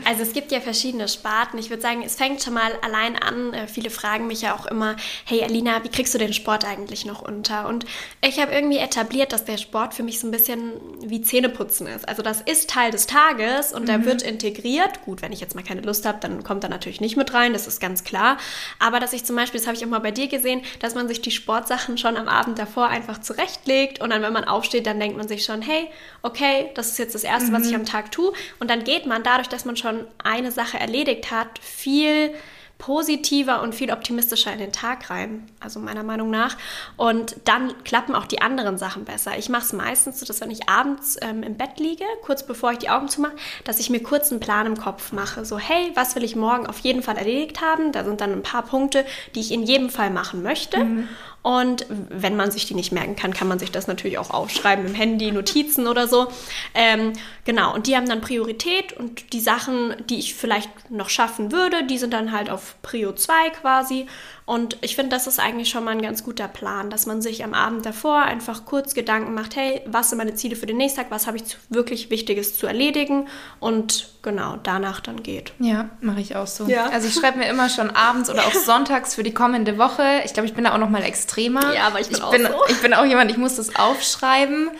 Also 0.05 0.23
es 0.23 0.33
gibt 0.33 0.51
ja 0.51 0.59
verschiedene 0.59 1.07
Sparten. 1.07 1.57
Ich 1.57 1.69
würde 1.69 1.81
sagen, 1.81 2.03
es 2.03 2.15
fängt 2.15 2.41
schon 2.41 2.53
mal 2.53 2.71
allein 2.81 3.15
an. 3.15 3.53
Äh, 3.53 3.67
viele 3.67 3.89
fragen 3.89 4.27
mich 4.27 4.41
ja 4.41 4.55
auch 4.55 4.65
immer, 4.65 4.95
hey 5.25 5.43
Alina, 5.43 5.83
wie 5.83 5.89
kriegst 5.89 6.13
du 6.13 6.17
den 6.17 6.33
Sport 6.33 6.65
eigentlich 6.65 7.05
noch 7.05 7.21
unter? 7.21 7.67
Und 7.67 7.85
ich 8.21 8.39
habe 8.39 8.51
irgendwie 8.51 8.77
etabliert, 8.77 9.33
dass 9.33 9.45
der 9.45 9.57
Sport 9.57 9.93
für 9.93 10.03
mich 10.03 10.19
so 10.19 10.27
ein 10.27 10.31
bisschen 10.31 10.73
wie 11.01 11.21
Zähneputzen 11.21 11.87
ist. 11.87 12.07
Also 12.07 12.21
das 12.21 12.41
ist 12.41 12.69
Teil 12.69 12.91
des 12.91 13.07
Tages 13.07 13.73
und 13.73 13.83
mhm. 13.83 13.87
der 13.87 14.05
wird 14.05 14.21
integriert. 14.21 15.01
Gut, 15.05 15.21
wenn 15.21 15.31
ich 15.31 15.39
jetzt 15.39 15.55
mal 15.55 15.63
keine 15.63 15.81
Lust 15.81 16.05
habe, 16.05 16.19
dann 16.21 16.43
kommt 16.43 16.63
er 16.63 16.69
natürlich 16.69 17.01
nicht 17.01 17.17
mit 17.17 17.33
rein, 17.33 17.53
das 17.53 17.67
ist 17.67 17.79
ganz 17.79 18.03
klar. 18.03 18.37
Aber 18.79 18.99
dass 18.99 19.13
ich 19.13 19.25
zum 19.25 19.35
Beispiel, 19.35 19.59
das 19.59 19.67
habe 19.67 19.77
ich 19.77 19.85
auch 19.85 19.89
mal 19.89 19.99
bei 19.99 20.11
dir 20.11 20.27
gesehen, 20.27 20.61
dass 20.79 20.95
man 20.95 21.07
sich 21.07 21.21
die 21.21 21.31
Sportsachen 21.31 21.97
schon 21.97 22.17
am 22.17 22.27
Abend 22.27 22.59
davor 22.59 22.87
einfach 22.87 23.19
zurechtlegt 23.19 24.01
und 24.01 24.09
dann, 24.09 24.21
wenn 24.21 24.33
man 24.33 24.45
aufsteht, 24.45 24.85
dann 24.85 24.99
denkt 24.99 25.17
man 25.17 25.27
sich 25.27 25.43
schon, 25.43 25.61
hey, 25.61 25.89
okay, 26.21 26.69
das 26.75 26.89
ist 26.89 26.99
jetzt 26.99 27.15
das 27.15 27.23
Erste, 27.23 27.51
mhm. 27.51 27.55
was 27.55 27.67
ich 27.67 27.75
am 27.75 27.85
Tag 27.85 28.11
tue. 28.11 28.33
Und 28.59 28.69
dann 28.69 28.83
geht 28.83 29.05
man 29.05 29.23
dadurch, 29.23 29.47
dass 29.47 29.65
man 29.67 29.77
schon 29.77 30.07
eine 30.23 30.51
Sache 30.51 30.79
erledigt 30.79 31.29
hat, 31.29 31.59
viel 31.59 32.33
positiver 32.77 33.61
und 33.61 33.73
viel 33.73 33.91
optimistischer 33.91 34.53
in 34.53 34.59
den 34.59 34.71
Tag 34.71 35.09
rein, 35.09 35.47
also 35.59 35.79
meiner 35.79 36.03
Meinung 36.03 36.29
nach. 36.29 36.57
Und 36.95 37.35
dann 37.45 37.73
klappen 37.83 38.13
auch 38.13 38.25
die 38.25 38.41
anderen 38.41 38.77
Sachen 38.77 39.05
besser. 39.05 39.37
Ich 39.37 39.49
mache 39.49 39.63
es 39.63 39.73
meistens 39.73 40.19
so, 40.19 40.25
dass 40.25 40.41
wenn 40.41 40.51
ich 40.51 40.69
abends 40.69 41.17
ähm, 41.21 41.43
im 41.43 41.57
Bett 41.57 41.79
liege, 41.79 42.03
kurz 42.23 42.45
bevor 42.45 42.71
ich 42.71 42.77
die 42.77 42.89
Augen 42.89 43.09
zumache, 43.09 43.35
dass 43.63 43.79
ich 43.79 43.89
mir 43.89 44.01
kurz 44.01 44.31
einen 44.31 44.39
Plan 44.39 44.67
im 44.67 44.77
Kopf 44.77 45.11
mache. 45.11 45.43
So, 45.43 45.57
hey, 45.57 45.91
was 45.95 46.15
will 46.15 46.23
ich 46.23 46.35
morgen 46.35 46.67
auf 46.67 46.79
jeden 46.79 47.01
Fall 47.01 47.17
erledigt 47.17 47.61
haben? 47.61 47.91
Da 47.91 48.03
sind 48.03 48.21
dann 48.21 48.31
ein 48.31 48.43
paar 48.43 48.63
Punkte, 48.63 49.05
die 49.33 49.39
ich 49.39 49.51
in 49.51 49.63
jedem 49.63 49.89
Fall 49.89 50.11
machen 50.11 50.43
möchte. 50.43 50.83
Mhm. 50.83 51.09
Und 51.47 51.85
wenn 51.89 52.35
man 52.35 52.51
sich 52.51 52.65
die 52.65 52.73
nicht 52.73 52.91
merken 52.91 53.15
kann, 53.15 53.33
kann 53.33 53.47
man 53.47 53.57
sich 53.57 53.71
das 53.71 53.87
natürlich 53.87 54.17
auch 54.17 54.31
aufschreiben 54.31 54.85
im 54.85 54.93
Handy, 54.93 55.31
Notizen 55.31 55.87
oder 55.87 56.05
so. 56.05 56.27
Ähm, 56.73 57.13
genau, 57.45 57.73
und 57.73 57.87
die 57.87 57.95
haben 57.95 58.05
dann 58.05 58.19
Priorität 58.19 58.91
und 58.91 59.31
die 59.31 59.39
Sachen, 59.39 59.95
die 60.09 60.19
ich 60.19 60.35
vielleicht 60.35 60.91
noch 60.91 61.07
schaffen 61.07 61.53
würde, 61.53 61.85
die 61.85 61.99
sind 61.99 62.11
dann 62.11 62.33
halt 62.33 62.49
auf 62.49 62.75
Prio 62.81 63.13
2 63.13 63.51
quasi. 63.61 64.07
Und 64.47 64.77
ich 64.79 64.95
finde, 64.95 65.09
das 65.09 65.27
ist 65.27 65.41
eigentlich 65.41 65.69
schon 65.69 65.83
mal 65.83 65.91
ein 65.91 66.01
ganz 66.01 66.23
guter 66.23 66.47
Plan, 66.47 66.89
dass 66.89 67.05
man 67.05 67.21
sich 67.21 67.43
am 67.43 67.53
Abend 67.53 67.85
davor 67.85 68.21
einfach 68.21 68.63
kurz 68.63 68.93
Gedanken 68.93 69.33
macht, 69.33 69.57
hey, 69.57 69.81
was 69.85 70.09
sind 70.09 70.19
meine 70.19 70.35
Ziele 70.35 70.55
für 70.55 70.65
den 70.65 70.77
nächsten 70.77 71.01
Tag, 71.01 71.11
was 71.11 71.27
habe 71.27 71.35
ich 71.35 71.43
wirklich 71.67 72.09
Wichtiges 72.09 72.57
zu 72.57 72.65
erledigen 72.65 73.27
und 73.59 74.09
genau 74.21 74.57
danach 74.63 75.01
dann 75.01 75.21
geht. 75.21 75.51
Ja, 75.59 75.89
mache 75.99 76.21
ich 76.21 76.37
auch 76.37 76.47
so. 76.47 76.65
Ja. 76.67 76.89
Also 76.91 77.09
ich 77.09 77.15
schreibe 77.15 77.39
mir 77.39 77.49
immer 77.49 77.67
schon 77.67 77.89
abends 77.89 78.29
oder 78.29 78.43
auch 78.43 78.53
sonntags 78.65 79.15
für 79.15 79.23
die 79.23 79.33
kommende 79.33 79.77
Woche. 79.77 80.21
Ich 80.23 80.33
glaube, 80.33 80.47
ich 80.47 80.53
bin 80.53 80.63
da 80.63 80.73
auch 80.73 80.79
noch 80.79 80.89
mal 80.89 81.03
extremer. 81.37 81.73
Ja, 81.73 81.87
aber 81.87 81.99
ich 81.99 82.07
bin 82.07 82.17
ich 82.17 82.23
auch 82.23 82.31
bin, 82.31 82.43
so. 82.43 82.65
Ich 82.69 82.81
bin 82.81 82.93
auch 82.93 83.05
jemand, 83.05 83.31
ich 83.31 83.37
muss 83.37 83.55
das 83.55 83.75
aufschreiben 83.75 84.71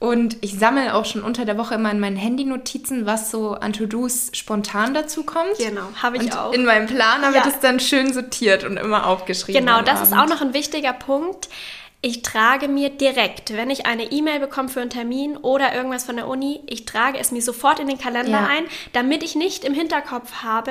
und 0.00 0.36
ich 0.42 0.58
sammle 0.58 0.94
auch 0.94 1.04
schon 1.04 1.22
unter 1.22 1.44
der 1.44 1.58
Woche 1.58 1.74
immer 1.74 1.90
in 1.90 2.00
meinen 2.00 2.16
Handy-Notizen, 2.16 3.06
was 3.06 3.30
so 3.30 3.52
an 3.52 3.72
To-Dos 3.72 4.30
spontan 4.32 4.94
dazu 4.94 5.24
kommt. 5.24 5.58
Genau, 5.58 5.88
habe 6.00 6.18
ich 6.18 6.24
und 6.24 6.38
auch. 6.38 6.52
In 6.52 6.64
meinem 6.64 6.86
Plan 6.86 7.22
habe 7.22 7.34
ja. 7.34 7.40
ich 7.40 7.52
das 7.52 7.60
dann 7.60 7.80
schön 7.80 8.12
sortiert 8.12 8.64
und 8.64 8.76
immer 8.76 9.06
aufgeschrieben. 9.06 9.64
Genau, 9.64 9.82
das 9.82 10.00
Abend. 10.00 10.12
ist 10.12 10.18
auch 10.18 10.28
noch 10.28 10.40
ein 10.40 10.54
wichtiger 10.54 10.92
Punkt. 10.92 11.48
Ich 12.00 12.22
trage 12.22 12.68
mir 12.68 12.90
direkt, 12.90 13.56
wenn 13.56 13.70
ich 13.70 13.86
eine 13.86 14.12
E-Mail 14.12 14.38
bekomme 14.38 14.68
für 14.68 14.80
einen 14.80 14.90
Termin 14.90 15.36
oder 15.36 15.74
irgendwas 15.74 16.04
von 16.04 16.14
der 16.14 16.28
Uni, 16.28 16.60
ich 16.66 16.84
trage 16.84 17.18
es 17.18 17.32
mir 17.32 17.42
sofort 17.42 17.80
in 17.80 17.88
den 17.88 17.98
Kalender 17.98 18.30
ja. 18.30 18.46
ein, 18.46 18.66
damit 18.92 19.24
ich 19.24 19.34
nicht 19.34 19.64
im 19.64 19.74
Hinterkopf 19.74 20.44
habe, 20.44 20.70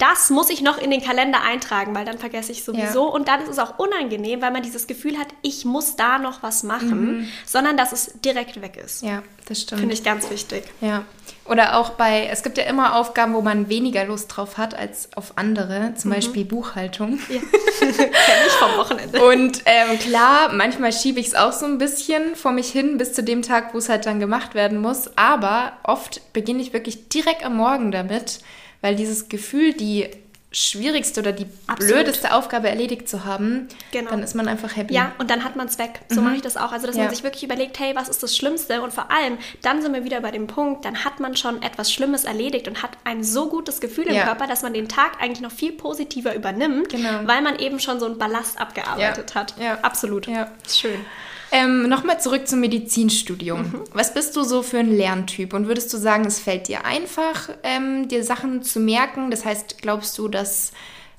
das 0.00 0.30
muss 0.30 0.48
ich 0.48 0.62
noch 0.62 0.78
in 0.78 0.90
den 0.90 1.02
Kalender 1.02 1.42
eintragen, 1.42 1.94
weil 1.94 2.06
dann 2.06 2.18
vergesse 2.18 2.52
ich 2.52 2.64
sowieso. 2.64 3.06
Ja. 3.06 3.12
Und 3.12 3.28
dann 3.28 3.42
ist 3.42 3.50
es 3.50 3.58
auch 3.58 3.78
unangenehm, 3.78 4.40
weil 4.40 4.50
man 4.50 4.62
dieses 4.62 4.86
Gefühl 4.86 5.18
hat, 5.18 5.28
ich 5.42 5.66
muss 5.66 5.94
da 5.94 6.18
noch 6.18 6.42
was 6.42 6.62
machen, 6.62 7.18
mhm. 7.18 7.28
sondern 7.44 7.76
dass 7.76 7.92
es 7.92 8.12
direkt 8.24 8.62
weg 8.62 8.80
ist. 8.82 9.02
Ja, 9.02 9.22
das 9.46 9.60
stimmt. 9.60 9.80
Finde 9.80 9.94
ich 9.94 10.02
ganz 10.02 10.30
wichtig. 10.30 10.64
Ja. 10.80 11.04
Oder 11.44 11.76
auch 11.76 11.90
bei, 11.90 12.28
es 12.30 12.42
gibt 12.42 12.56
ja 12.56 12.64
immer 12.64 12.96
Aufgaben, 12.96 13.34
wo 13.34 13.42
man 13.42 13.68
weniger 13.68 14.04
Lust 14.06 14.34
drauf 14.34 14.56
hat 14.56 14.74
als 14.74 15.10
auf 15.16 15.36
andere, 15.36 15.92
zum 15.96 16.10
mhm. 16.10 16.14
Beispiel 16.14 16.44
Buchhaltung. 16.46 17.18
Ja. 17.28 17.40
Kenn 17.80 18.46
ich 18.46 18.52
vom 18.52 18.78
Wochenende. 18.78 19.22
Und 19.22 19.62
ähm, 19.66 19.98
klar, 19.98 20.50
manchmal 20.54 20.92
schiebe 20.92 21.20
ich 21.20 21.26
es 21.26 21.34
auch 21.34 21.52
so 21.52 21.66
ein 21.66 21.76
bisschen 21.76 22.36
vor 22.36 22.52
mich 22.52 22.70
hin 22.70 22.96
bis 22.96 23.12
zu 23.12 23.22
dem 23.22 23.42
Tag, 23.42 23.74
wo 23.74 23.78
es 23.78 23.90
halt 23.90 24.06
dann 24.06 24.18
gemacht 24.18 24.54
werden 24.54 24.78
muss. 24.78 25.10
Aber 25.18 25.74
oft 25.82 26.32
beginne 26.32 26.62
ich 26.62 26.72
wirklich 26.72 27.10
direkt 27.10 27.44
am 27.44 27.56
Morgen 27.56 27.92
damit 27.92 28.40
weil 28.80 28.96
dieses 28.96 29.28
Gefühl, 29.28 29.72
die 29.72 30.08
schwierigste 30.52 31.20
oder 31.20 31.32
die 31.32 31.46
Absolut. 31.68 31.94
blödeste 31.94 32.34
Aufgabe 32.34 32.68
erledigt 32.68 33.08
zu 33.08 33.24
haben, 33.24 33.68
genau. 33.92 34.10
dann 34.10 34.22
ist 34.22 34.34
man 34.34 34.48
einfach 34.48 34.74
happy. 34.74 34.94
Ja, 34.94 35.12
und 35.18 35.30
dann 35.30 35.44
hat 35.44 35.54
man 35.54 35.68
es 35.68 35.78
weg. 35.78 36.00
So 36.08 36.20
mhm. 36.20 36.26
mache 36.26 36.36
ich 36.36 36.42
das 36.42 36.56
auch. 36.56 36.72
Also, 36.72 36.88
dass 36.88 36.96
ja. 36.96 37.04
man 37.04 37.14
sich 37.14 37.22
wirklich 37.22 37.44
überlegt, 37.44 37.78
hey, 37.78 37.94
was 37.94 38.08
ist 38.08 38.22
das 38.22 38.36
Schlimmste? 38.36 38.82
Und 38.82 38.92
vor 38.92 39.12
allem, 39.12 39.38
dann 39.62 39.80
sind 39.80 39.94
wir 39.94 40.04
wieder 40.04 40.20
bei 40.20 40.32
dem 40.32 40.48
Punkt, 40.48 40.84
dann 40.84 41.04
hat 41.04 41.20
man 41.20 41.36
schon 41.36 41.62
etwas 41.62 41.92
Schlimmes 41.92 42.24
erledigt 42.24 42.66
und 42.66 42.82
hat 42.82 42.90
ein 43.04 43.22
so 43.22 43.48
gutes 43.48 43.80
Gefühl 43.80 44.08
im 44.08 44.14
ja. 44.16 44.24
Körper, 44.24 44.48
dass 44.48 44.62
man 44.62 44.74
den 44.74 44.88
Tag 44.88 45.20
eigentlich 45.20 45.40
noch 45.40 45.52
viel 45.52 45.72
positiver 45.72 46.34
übernimmt, 46.34 46.88
genau. 46.88 47.20
weil 47.24 47.42
man 47.42 47.58
eben 47.60 47.78
schon 47.78 48.00
so 48.00 48.06
einen 48.06 48.18
Ballast 48.18 48.60
abgearbeitet 48.60 49.30
ja. 49.30 49.40
hat. 49.40 49.54
Ja. 49.58 49.78
Absolut. 49.82 50.26
Ja. 50.26 50.50
Schön. 50.68 51.04
Ähm, 51.52 51.88
Nochmal 51.88 52.20
zurück 52.20 52.46
zum 52.46 52.60
Medizinstudium. 52.60 53.62
Mhm. 53.62 53.80
Was 53.92 54.14
bist 54.14 54.36
du 54.36 54.42
so 54.42 54.62
für 54.62 54.78
ein 54.78 54.96
Lerntyp? 54.96 55.52
Und 55.52 55.66
würdest 55.66 55.92
du 55.92 55.96
sagen, 55.96 56.24
es 56.24 56.38
fällt 56.38 56.68
dir 56.68 56.84
einfach, 56.84 57.50
ähm, 57.62 58.08
dir 58.08 58.24
Sachen 58.24 58.62
zu 58.62 58.80
merken? 58.80 59.30
Das 59.30 59.44
heißt, 59.44 59.82
glaubst 59.82 60.16
du, 60.18 60.28
dass 60.28 60.72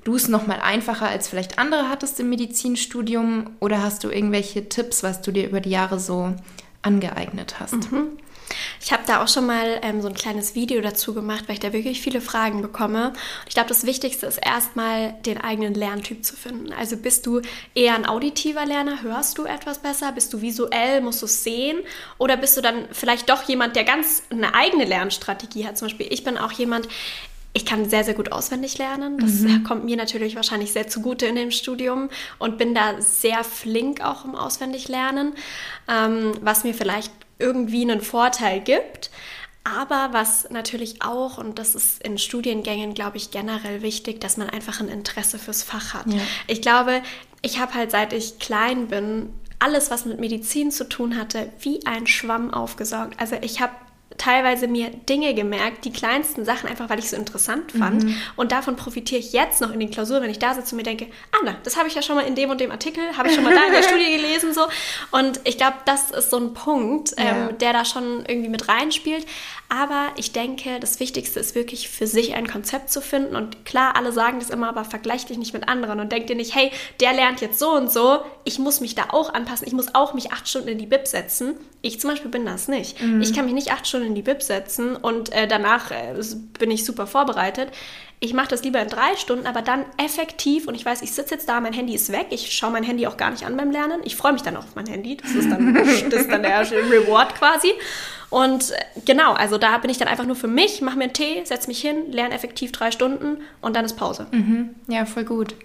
du 0.03 0.15
es 0.15 0.27
nochmal 0.27 0.59
einfacher 0.61 1.07
als 1.07 1.27
vielleicht 1.27 1.59
andere 1.59 1.89
hattest 1.89 2.19
im 2.19 2.29
Medizinstudium? 2.29 3.51
Oder 3.59 3.83
hast 3.83 4.03
du 4.03 4.09
irgendwelche 4.09 4.69
Tipps, 4.69 5.03
was 5.03 5.21
du 5.21 5.31
dir 5.31 5.47
über 5.47 5.59
die 5.59 5.71
Jahre 5.71 5.99
so 5.99 6.33
angeeignet 6.81 7.59
hast? 7.59 7.91
Mhm. 7.91 8.17
Ich 8.81 8.91
habe 8.91 9.03
da 9.05 9.23
auch 9.23 9.27
schon 9.27 9.45
mal 9.45 9.79
ähm, 9.81 10.01
so 10.01 10.07
ein 10.07 10.13
kleines 10.13 10.55
Video 10.55 10.81
dazu 10.81 11.13
gemacht, 11.13 11.43
weil 11.47 11.53
ich 11.53 11.59
da 11.59 11.73
wirklich 11.73 12.01
viele 12.01 12.21
Fragen 12.21 12.61
bekomme. 12.61 13.09
Und 13.09 13.47
ich 13.47 13.53
glaube, 13.53 13.69
das 13.69 13.85
Wichtigste 13.85 14.25
ist 14.25 14.37
erstmal 14.37 15.13
den 15.25 15.39
eigenen 15.39 15.73
Lerntyp 15.73 16.25
zu 16.25 16.35
finden. 16.35 16.73
Also 16.73 16.97
bist 16.97 17.25
du 17.25 17.41
eher 17.75 17.95
ein 17.95 18.05
auditiver 18.05 18.65
Lerner, 18.65 19.01
hörst 19.01 19.37
du 19.37 19.45
etwas 19.45 19.79
besser? 19.79 20.11
Bist 20.11 20.33
du 20.33 20.41
visuell, 20.41 21.01
musst 21.01 21.21
du 21.21 21.25
es 21.25 21.43
sehen? 21.43 21.79
Oder 22.17 22.37
bist 22.37 22.57
du 22.57 22.61
dann 22.61 22.87
vielleicht 22.91 23.29
doch 23.29 23.43
jemand, 23.43 23.75
der 23.75 23.83
ganz 23.83 24.23
eine 24.29 24.53
eigene 24.53 24.85
Lernstrategie 24.85 25.67
hat? 25.67 25.77
Zum 25.77 25.87
Beispiel, 25.87 26.07
ich 26.09 26.23
bin 26.23 26.37
auch 26.37 26.51
jemand, 26.51 26.87
ich 27.53 27.65
kann 27.65 27.89
sehr, 27.89 28.03
sehr 28.03 28.13
gut 28.13 28.31
auswendig 28.31 28.77
lernen. 28.77 29.17
Das 29.19 29.41
mhm. 29.41 29.63
kommt 29.63 29.83
mir 29.83 29.97
natürlich 29.97 30.35
wahrscheinlich 30.35 30.71
sehr 30.71 30.87
zugute 30.87 31.25
in 31.25 31.35
dem 31.35 31.51
Studium 31.51 32.09
und 32.39 32.57
bin 32.57 32.73
da 32.73 33.01
sehr 33.01 33.43
flink 33.43 34.01
auch 34.01 34.23
im 34.25 34.35
Auswendiglernen, 34.35 35.33
ähm, 35.89 36.31
was 36.41 36.63
mir 36.63 36.73
vielleicht 36.73 37.11
irgendwie 37.39 37.81
einen 37.81 38.01
Vorteil 38.01 38.59
gibt. 38.59 39.11
Aber 39.63 40.09
was 40.11 40.49
natürlich 40.49 41.03
auch, 41.03 41.37
und 41.37 41.59
das 41.59 41.75
ist 41.75 42.01
in 42.01 42.17
Studiengängen, 42.17 42.95
glaube 42.95 43.17
ich, 43.17 43.29
generell 43.29 43.83
wichtig, 43.83 44.19
dass 44.19 44.37
man 44.37 44.49
einfach 44.49 44.79
ein 44.79 44.89
Interesse 44.89 45.37
fürs 45.37 45.61
Fach 45.61 45.93
hat. 45.93 46.07
Ja. 46.07 46.21
Ich 46.47 46.61
glaube, 46.61 47.03
ich 47.43 47.59
habe 47.59 47.75
halt 47.75 47.91
seit 47.91 48.11
ich 48.13 48.39
klein 48.39 48.87
bin 48.87 49.29
alles, 49.59 49.91
was 49.91 50.05
mit 50.05 50.19
Medizin 50.19 50.71
zu 50.71 50.89
tun 50.89 51.15
hatte, 51.15 51.51
wie 51.59 51.85
ein 51.85 52.07
Schwamm 52.07 52.51
aufgesaugt. 52.51 53.19
Also 53.19 53.35
ich 53.41 53.61
habe 53.61 53.73
teilweise 54.21 54.67
mir 54.67 54.89
Dinge 55.09 55.33
gemerkt, 55.33 55.83
die 55.83 55.91
kleinsten 55.91 56.45
Sachen, 56.45 56.69
einfach 56.69 56.89
weil 56.89 56.99
ich 56.99 57.05
es 57.05 57.11
so 57.11 57.17
interessant 57.17 57.71
fand. 57.71 58.03
Mhm. 58.03 58.15
Und 58.35 58.51
davon 58.51 58.75
profitiere 58.75 59.19
ich 59.19 59.33
jetzt 59.33 59.61
noch 59.61 59.71
in 59.71 59.79
den 59.79 59.89
Klausuren, 59.89 60.21
wenn 60.21 60.29
ich 60.29 60.37
da 60.37 60.53
sitze 60.53 60.75
und 60.75 60.77
mir 60.77 60.83
denke, 60.83 61.07
Anna, 61.39 61.55
das 61.63 61.75
habe 61.75 61.87
ich 61.87 61.95
ja 61.95 62.03
schon 62.03 62.15
mal 62.15 62.25
in 62.25 62.35
dem 62.35 62.51
und 62.51 62.61
dem 62.61 62.69
Artikel, 62.69 63.17
habe 63.17 63.29
ich 63.29 63.35
schon 63.35 63.43
mal 63.43 63.55
da 63.55 63.65
in 63.65 63.73
der 63.73 63.83
Studie 63.87 64.15
gelesen. 64.15 64.53
so. 64.53 64.61
Und 65.09 65.41
ich 65.43 65.57
glaube, 65.57 65.77
das 65.85 66.11
ist 66.11 66.29
so 66.29 66.37
ein 66.37 66.53
Punkt, 66.53 67.13
ähm, 67.17 67.25
ja. 67.25 67.51
der 67.51 67.73
da 67.73 67.83
schon 67.83 68.23
irgendwie 68.27 68.49
mit 68.49 68.69
reinspielt. 68.69 69.25
Aber 69.73 70.09
ich 70.17 70.33
denke, 70.33 70.81
das 70.81 70.99
Wichtigste 70.99 71.39
ist 71.39 71.55
wirklich 71.55 71.87
für 71.87 72.05
sich 72.05 72.35
ein 72.35 72.45
Konzept 72.45 72.91
zu 72.91 72.99
finden. 73.01 73.37
Und 73.37 73.65
klar, 73.65 73.95
alle 73.95 74.11
sagen 74.11 74.39
das 74.39 74.49
immer, 74.49 74.67
aber 74.67 74.83
vergleich 74.83 75.25
dich 75.25 75.37
nicht 75.37 75.53
mit 75.53 75.69
anderen 75.69 76.01
und 76.01 76.11
denk 76.11 76.27
dir 76.27 76.35
nicht, 76.35 76.53
hey, 76.53 76.71
der 76.99 77.13
lernt 77.13 77.39
jetzt 77.39 77.57
so 77.57 77.71
und 77.71 77.89
so, 77.89 78.19
ich 78.43 78.59
muss 78.59 78.81
mich 78.81 78.95
da 78.95 79.05
auch 79.11 79.33
anpassen, 79.33 79.65
ich 79.65 79.73
muss 79.73 79.95
auch 79.95 80.13
mich 80.13 80.33
acht 80.33 80.49
Stunden 80.49 80.67
in 80.67 80.77
die 80.77 80.87
Bib 80.87 81.07
setzen. 81.07 81.55
Ich 81.81 82.01
zum 82.01 82.09
Beispiel 82.09 82.29
bin 82.29 82.45
das 82.45 82.67
nicht. 82.67 83.01
Mhm. 83.01 83.21
Ich 83.21 83.33
kann 83.33 83.45
mich 83.45 83.53
nicht 83.53 83.71
acht 83.71 83.87
Stunden 83.87 84.10
in 84.11 84.15
die 84.15 84.21
Bib 84.21 84.43
setzen 84.43 84.95
und 84.95 85.31
äh, 85.33 85.47
danach 85.47 85.91
äh, 85.91 86.13
bin 86.59 86.71
ich 86.71 86.85
super 86.85 87.07
vorbereitet. 87.07 87.69
Ich 88.19 88.35
mache 88.35 88.49
das 88.49 88.63
lieber 88.63 88.79
in 88.79 88.87
drei 88.87 89.15
Stunden, 89.15 89.47
aber 89.47 89.63
dann 89.63 89.83
effektiv 89.97 90.67
und 90.67 90.75
ich 90.75 90.85
weiß, 90.85 91.01
ich 91.01 91.11
sitze 91.11 91.33
jetzt 91.33 91.49
da, 91.49 91.59
mein 91.59 91.73
Handy 91.73 91.95
ist 91.95 92.11
weg, 92.11 92.27
ich 92.29 92.53
schaue 92.53 92.71
mein 92.71 92.83
Handy 92.83 93.07
auch 93.07 93.17
gar 93.17 93.31
nicht 93.31 93.45
an 93.45 93.57
beim 93.57 93.71
Lernen. 93.71 94.01
Ich 94.03 94.15
freue 94.15 94.33
mich 94.33 94.43
dann 94.43 94.57
auf 94.57 94.75
mein 94.75 94.85
Handy, 94.85 95.17
das 95.17 95.31
ist 95.31 95.49
dann, 95.49 95.73
das 96.09 96.21
ist 96.21 96.31
dann 96.31 96.43
der 96.43 96.59
Reward 96.71 97.33
quasi. 97.35 97.71
Und 98.29 98.71
äh, 98.71 98.75
genau, 99.05 99.33
also 99.33 99.57
da 99.57 99.77
bin 99.79 99.89
ich 99.89 99.97
dann 99.97 100.07
einfach 100.07 100.25
nur 100.25 100.35
für 100.35 100.47
mich, 100.47 100.81
mache 100.81 100.97
mir 100.97 101.05
einen 101.05 101.13
Tee, 101.13 101.41
setze 101.45 101.67
mich 101.67 101.81
hin, 101.81 102.11
lerne 102.11 102.35
effektiv 102.35 102.71
drei 102.71 102.91
Stunden 102.91 103.37
und 103.59 103.75
dann 103.75 103.85
ist 103.85 103.97
Pause. 103.97 104.27
Mhm. 104.31 104.75
Ja, 104.87 105.05
voll 105.05 105.25
gut. 105.25 105.55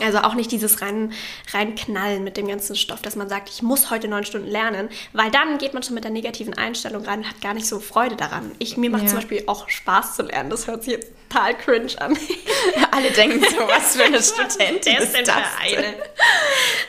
Also 0.00 0.18
auch 0.18 0.34
nicht 0.34 0.50
dieses 0.50 0.80
rein, 0.80 1.12
reinknallen 1.52 2.24
mit 2.24 2.38
dem 2.38 2.48
ganzen 2.48 2.76
Stoff, 2.76 3.02
dass 3.02 3.14
man 3.14 3.28
sagt, 3.28 3.50
ich 3.50 3.62
muss 3.62 3.90
heute 3.90 4.08
neun 4.08 4.24
Stunden 4.24 4.48
lernen, 4.48 4.88
weil 5.12 5.30
dann 5.30 5.58
geht 5.58 5.74
man 5.74 5.82
schon 5.82 5.94
mit 5.94 6.04
der 6.04 6.10
negativen 6.10 6.54
Einstellung 6.54 7.04
rein 7.04 7.20
und 7.20 7.28
hat 7.28 7.40
gar 7.42 7.52
nicht 7.52 7.66
so 7.66 7.78
Freude 7.78 8.16
daran. 8.16 8.52
Ich, 8.58 8.78
mir 8.78 8.88
macht 8.88 9.02
ja. 9.02 9.08
zum 9.08 9.18
Beispiel 9.18 9.44
auch 9.46 9.68
Spaß 9.68 10.16
zu 10.16 10.22
lernen. 10.22 10.48
Das 10.48 10.66
hört 10.66 10.84
sich 10.84 10.94
jetzt 10.94 11.12
total 11.32 11.54
cringe 11.56 12.00
an. 12.00 12.16
Alle 12.90 13.10
denken 13.10 13.40
so, 13.40 13.68
was 13.68 13.96
für 13.96 14.04
eine 14.04 14.22
Studentin 14.22 14.96
ist 14.96 15.14
das 15.26 15.36
eine? 15.60 15.94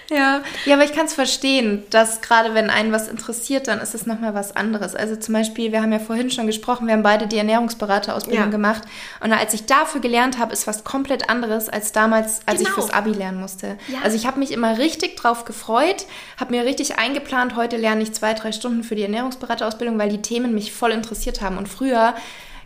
Ja, 0.10 0.44
ja, 0.66 0.76
aber 0.76 0.84
ich 0.84 0.94
kann 0.94 1.06
es 1.06 1.14
verstehen, 1.14 1.84
dass 1.90 2.22
gerade 2.22 2.54
wenn 2.54 2.70
einen 2.70 2.92
was 2.92 3.08
interessiert, 3.08 3.68
dann 3.68 3.80
ist 3.80 3.96
es 3.96 4.06
nochmal 4.06 4.34
was 4.34 4.56
anderes. 4.56 4.96
Also 4.96 5.16
zum 5.16 5.34
Beispiel, 5.34 5.72
wir 5.72 5.82
haben 5.82 5.92
ja 5.92 6.00
vorhin 6.00 6.30
schon 6.30 6.46
gesprochen, 6.46 6.88
wir 6.88 6.94
haben 6.94 7.04
beide 7.04 7.28
die 7.28 7.38
Ernährungsberaterausbildung 7.38 8.46
ja. 8.46 8.52
gemacht. 8.52 8.84
Und 9.22 9.34
als 9.34 9.54
ich 9.54 9.66
dafür 9.66 10.02
gelernt 10.02 10.38
habe, 10.38 10.54
ist 10.54 10.68
was 10.68 10.84
komplett 10.84 11.30
anderes 11.30 11.70
als 11.70 11.92
damals, 11.92 12.42
als 12.46 12.60
genau. 12.60 12.70
ich 12.70 12.76
fürs 12.76 12.93
Abi 12.94 13.12
lernen 13.12 13.40
musste. 13.40 13.78
Ja. 13.88 14.00
Also 14.04 14.16
ich 14.16 14.26
habe 14.26 14.40
mich 14.40 14.52
immer 14.52 14.78
richtig 14.78 15.18
drauf 15.18 15.46
gefreut, 15.46 16.06
habe 16.38 16.52
mir 16.52 16.66
richtig 16.66 16.98
eingeplant, 16.98 17.56
heute 17.56 17.78
lerne 17.78 18.04
ich 18.04 18.14
zwei, 18.14 18.34
drei 18.34 18.52
Stunden 18.52 18.84
für 18.84 18.96
die 18.96 19.04
Ernährungsberaterausbildung, 19.04 19.98
weil 20.00 20.10
die 20.10 20.22
Themen 20.22 20.54
mich 20.54 20.72
voll 20.74 20.92
interessiert 20.92 21.42
haben. 21.42 21.58
Und 21.58 21.68
früher 21.68 22.14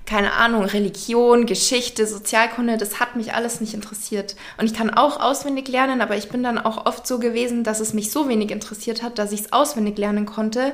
keine 0.08 0.32
Ahnung, 0.32 0.64
Religion, 0.64 1.46
Geschichte, 1.46 2.08
Sozialkunde, 2.08 2.78
das 2.78 3.02
hat 3.02 3.18
mich 3.18 3.34
alles 3.34 3.60
nicht 3.60 3.74
interessiert. 3.74 4.38
Und 4.58 4.66
ich 4.66 4.74
kann 4.74 4.90
auch 4.90 5.20
auswendig 5.20 5.68
lernen, 5.68 6.02
aber 6.02 6.16
ich 6.16 6.30
bin 6.30 6.44
dann 6.44 6.58
auch 6.58 6.86
oft 6.86 7.06
so 7.06 7.20
gewesen, 7.20 7.66
dass 7.66 7.82
es 7.82 7.94
mich 7.94 8.10
so 8.10 8.30
wenig 8.30 8.50
interessiert 8.50 9.04
hat, 9.04 9.20
dass 9.20 9.34
ich 9.34 9.42
es 9.42 9.54
auswendig 9.54 9.98
lernen 9.98 10.26
konnte 10.26 10.74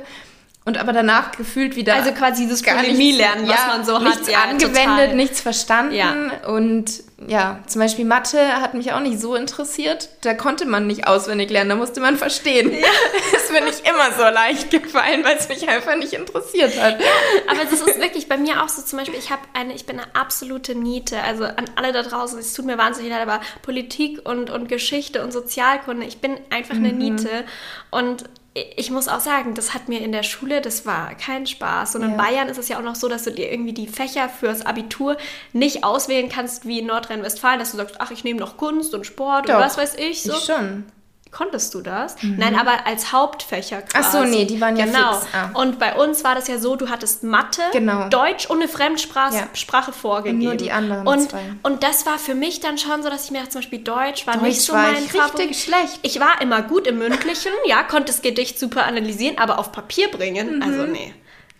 und 0.65 0.77
aber 0.77 0.93
danach 0.93 1.31
gefühlt 1.33 1.75
wieder. 1.75 1.93
Also 1.93 2.11
quasi 2.11 2.43
dieses 2.43 2.61
Polemie-Lernen, 2.61 3.47
was 3.47 3.55
ja, 3.55 3.67
man 3.67 3.85
so 3.85 3.99
nichts 3.99 4.27
hat. 4.27 4.29
Ja, 4.29 4.43
angewendet, 4.43 4.75
total. 4.75 5.15
nichts 5.15 5.41
verstanden. 5.41 5.93
Ja. 5.93 6.13
Und 6.47 7.03
ja, 7.27 7.59
zum 7.67 7.81
Beispiel 7.81 8.05
Mathe 8.05 8.61
hat 8.61 8.73
mich 8.73 8.93
auch 8.93 9.01
nicht 9.01 9.19
so 9.19 9.35
interessiert. 9.35 10.07
Da 10.21 10.33
konnte 10.33 10.65
man 10.65 10.87
nicht 10.87 11.05
auswendig 11.05 11.49
lernen, 11.49 11.69
da 11.69 11.75
musste 11.75 11.99
man 11.99 12.15
verstehen. 12.15 12.71
Ja. 12.71 12.87
Das 13.33 13.43
ist 13.43 13.51
mir 13.51 13.61
nicht 13.61 13.85
immer 13.85 14.13
so 14.15 14.23
leicht 14.23 14.71
gefallen, 14.71 15.25
weil 15.25 15.35
es 15.35 15.49
mich 15.49 15.67
einfach 15.67 15.97
nicht 15.97 16.13
interessiert 16.13 16.79
hat. 16.81 16.97
Aber 17.49 17.65
das 17.69 17.81
ist 17.81 17.99
wirklich 17.99 18.29
bei 18.29 18.37
mir 18.37 18.63
auch 18.63 18.69
so. 18.69 18.81
Zum 18.81 18.99
Beispiel, 18.99 19.19
ich 19.19 19.31
habe 19.31 19.41
eine, 19.53 19.73
ich 19.73 19.85
bin 19.85 19.99
eine 19.99 20.15
absolute 20.15 20.75
Niete. 20.75 21.21
Also 21.23 21.43
an 21.43 21.65
alle 21.75 21.91
da 21.91 22.03
draußen, 22.03 22.39
es 22.39 22.53
tut 22.53 22.65
mir 22.65 22.77
wahnsinnig 22.77 23.11
leid, 23.11 23.21
aber 23.21 23.41
Politik 23.63 24.21
und, 24.23 24.49
und 24.49 24.69
Geschichte 24.69 25.23
und 25.23 25.33
Sozialkunde, 25.33 26.05
ich 26.05 26.19
bin 26.19 26.37
einfach 26.49 26.75
eine 26.75 26.93
mhm. 26.93 26.97
Niete. 26.97 27.43
Und 27.91 28.23
ich 28.53 28.91
muss 28.91 29.07
auch 29.07 29.19
sagen, 29.19 29.55
das 29.55 29.73
hat 29.73 29.89
mir 29.89 30.01
in 30.01 30.11
der 30.11 30.21
Schule, 30.21 30.61
das 30.61 30.85
war 30.85 31.15
kein 31.15 31.47
Spaß. 31.47 31.95
Und 31.95 32.03
in 32.03 32.17
Bayern 32.17 32.49
ist 32.49 32.59
es 32.59 32.69
ja 32.69 32.77
auch 32.77 32.83
noch 32.83 32.95
so, 32.95 33.09
dass 33.09 33.23
du 33.23 33.31
dir 33.31 33.51
irgendwie 33.51 33.73
die 33.73 33.87
Fächer 33.87 34.29
fürs 34.29 34.63
Abitur 34.63 35.17
nicht 35.53 35.83
auswählen 35.83 36.29
kannst 36.29 36.67
wie 36.67 36.79
in 36.79 36.85
Nordrhein-Westfalen, 36.85 37.57
dass 37.57 37.71
du 37.71 37.77
sagst, 37.77 37.95
ach, 37.97 38.11
ich 38.11 38.23
nehme 38.23 38.39
noch 38.39 38.57
Kunst 38.57 38.93
und 38.93 39.07
Sport 39.07 39.49
Doch, 39.49 39.55
und 39.55 39.61
was 39.61 39.77
weiß 39.77 39.95
ich. 39.95 40.21
So. 40.21 40.33
Ich 40.33 40.45
schon. 40.45 40.85
Konntest 41.33 41.73
du 41.73 41.81
das? 41.81 42.21
Mhm. 42.21 42.35
Nein, 42.37 42.55
aber 42.55 42.85
als 42.85 43.11
Hauptfächer 43.11 43.81
quasi. 43.81 44.07
Ach 44.07 44.11
so, 44.11 44.23
nee, 44.23 44.45
die 44.45 44.61
waren 44.61 44.77
ja 44.77 44.85
genau. 44.85 45.15
fix. 45.15 45.33
Ah. 45.33 45.49
Und 45.59 45.79
bei 45.79 45.95
uns 45.95 46.23
war 46.23 46.35
das 46.35 46.47
ja 46.47 46.59
so, 46.59 46.75
du 46.75 46.89
hattest 46.89 47.23
Mathe, 47.23 47.63
genau. 47.71 48.07
Deutsch 48.09 48.45
und 48.45 48.61
eine 48.61 48.67
Fremdsprache 48.67 49.35
ja. 49.35 49.47
Sprache 49.53 49.91
vorgegeben. 49.91 50.37
Und 50.41 50.45
nur 50.45 50.55
die 50.55 50.71
anderen 50.71 51.07
und, 51.07 51.31
zwei. 51.31 51.41
Und 51.63 51.81
das 51.81 52.05
war 52.05 52.19
für 52.19 52.35
mich 52.35 52.59
dann 52.59 52.77
schon 52.77 53.01
so, 53.01 53.09
dass 53.09 53.25
ich 53.25 53.31
mir 53.31 53.49
zum 53.49 53.61
Beispiel 53.61 53.79
Deutsch 53.79 54.27
war 54.27 54.35
Deutsch 54.35 54.43
nicht 54.43 54.61
so 54.61 54.73
war 54.73 54.83
mein 54.83 55.03
ich 55.03 55.11
Favorit. 55.11 55.39
richtig 55.39 55.63
schlecht. 55.63 55.99
Ich 56.03 56.19
war 56.19 56.39
immer 56.39 56.61
gut 56.61 56.85
im 56.85 56.99
Mündlichen, 56.99 57.51
ja, 57.65 57.81
konnte 57.81 58.11
das 58.11 58.21
Gedicht 58.21 58.59
super 58.59 58.85
analysieren, 58.85 59.39
aber 59.39 59.57
auf 59.57 59.71
Papier 59.71 60.11
bringen, 60.11 60.57
mhm. 60.57 60.61
also 60.61 60.83
nee. 60.83 61.15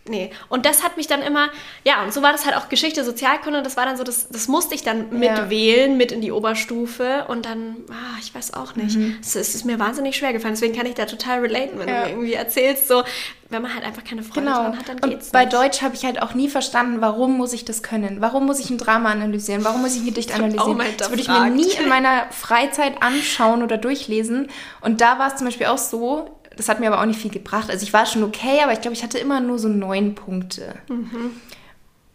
Nee. 0.08 0.32
Und 0.50 0.66
das 0.66 0.84
hat 0.84 0.98
mich 0.98 1.08
dann 1.08 1.22
immer, 1.22 1.50
ja, 1.86 2.04
und 2.04 2.14
so 2.14 2.22
war 2.22 2.34
das 2.34 2.46
halt 2.46 2.58
auch 2.58 2.68
Geschichte, 2.68 3.06
Sozialkunde, 3.06 3.62
das 3.62 3.78
war 3.78 3.86
dann 3.86 3.96
so, 3.96 4.04
das, 4.04 4.28
das 4.28 4.50
musste 4.50 4.76
ich 4.76 4.84
dann 4.84 5.18
mitwählen, 5.18 5.92
ja. 5.92 5.98
mit 5.98 6.12
in 6.12 6.20
die 6.20 6.34
Oberstufe 6.34 7.26
und 7.30 7.46
dann, 7.46 7.78
ah, 7.90 8.18
ich 8.20 8.36
weiß 8.36 8.54
auch 8.54 8.76
nicht. 8.76 8.98
Mhm. 8.98 9.18
Es, 9.22 9.36
es, 9.36 9.56
ist 9.56 9.64
mir 9.64 9.80
wahnsinnig 9.80 10.18
schwer 10.18 10.34
gefallen, 10.34 10.56
deswegen 10.56 10.76
kann 10.76 10.86
ich 10.86 10.96
da 10.96 11.06
total 11.06 11.40
relaten, 11.40 11.80
wenn 11.80 11.88
ja. 11.88 12.02
du 12.02 12.06
mir 12.08 12.10
irgendwie 12.10 12.34
erzählst, 12.34 12.90
so, 12.90 13.04
wenn 13.50 13.62
man 13.62 13.74
halt 13.74 13.86
einfach 13.86 14.04
keine 14.04 14.24
Freude 14.24 14.48
genau. 14.48 14.64
dran 14.64 14.78
hat, 14.78 14.90
dann 14.90 14.98
geht's 14.98 15.28
und 15.28 15.32
bei 15.32 15.46
nicht. 15.46 15.54
Deutsch 15.54 15.82
habe 15.82 15.96
ich 15.96 16.04
halt 16.04 16.22
auch 16.22 16.34
nie 16.34 16.50
verstanden, 16.50 17.00
warum 17.00 17.38
muss 17.38 17.54
ich 17.54 17.64
das 17.64 17.82
können? 17.82 18.18
Warum 18.20 18.46
muss 18.46 18.60
ich 18.60 18.70
ein 18.70 18.78
Drama 18.78 19.10
analysieren? 19.10 19.64
Warum 19.64 19.82
muss 19.82 19.96
ich 19.96 20.02
ein 20.02 20.06
Gedicht 20.06 20.36
analysieren? 20.36 20.82
Das 20.98 21.12
würde 21.12 21.22
ich 21.22 21.30
mir 21.30 21.50
nie 21.50 21.72
in 21.72 21.88
meiner 21.88 22.26
Freizeit 22.32 23.02
anschauen 23.02 23.64
oder 23.64 23.78
durchlesen. 23.78 24.50
Und 24.82 25.00
da 25.00 25.18
war 25.18 25.28
es 25.28 25.38
zum 25.38 25.46
Beispiel 25.46 25.68
auch 25.68 25.78
so, 25.78 26.30
das 26.56 26.70
hat 26.70 26.80
mir 26.80 26.88
aber 26.92 27.02
auch 27.02 27.06
nicht 27.06 27.20
viel 27.20 27.32
gebracht. 27.32 27.70
Also 27.70 27.84
ich 27.84 27.94
war 27.94 28.06
schon 28.06 28.24
okay, 28.24 28.62
aber 28.64 28.74
ich 28.74 28.82
glaube, 28.82 28.96
ich 28.96 29.04
hatte 29.04 29.18
immer 29.18 29.40
nur 29.40 29.60
so 29.60 29.68
neun 29.68 30.16
Punkte. 30.16 30.76
Mhm. 30.88 31.32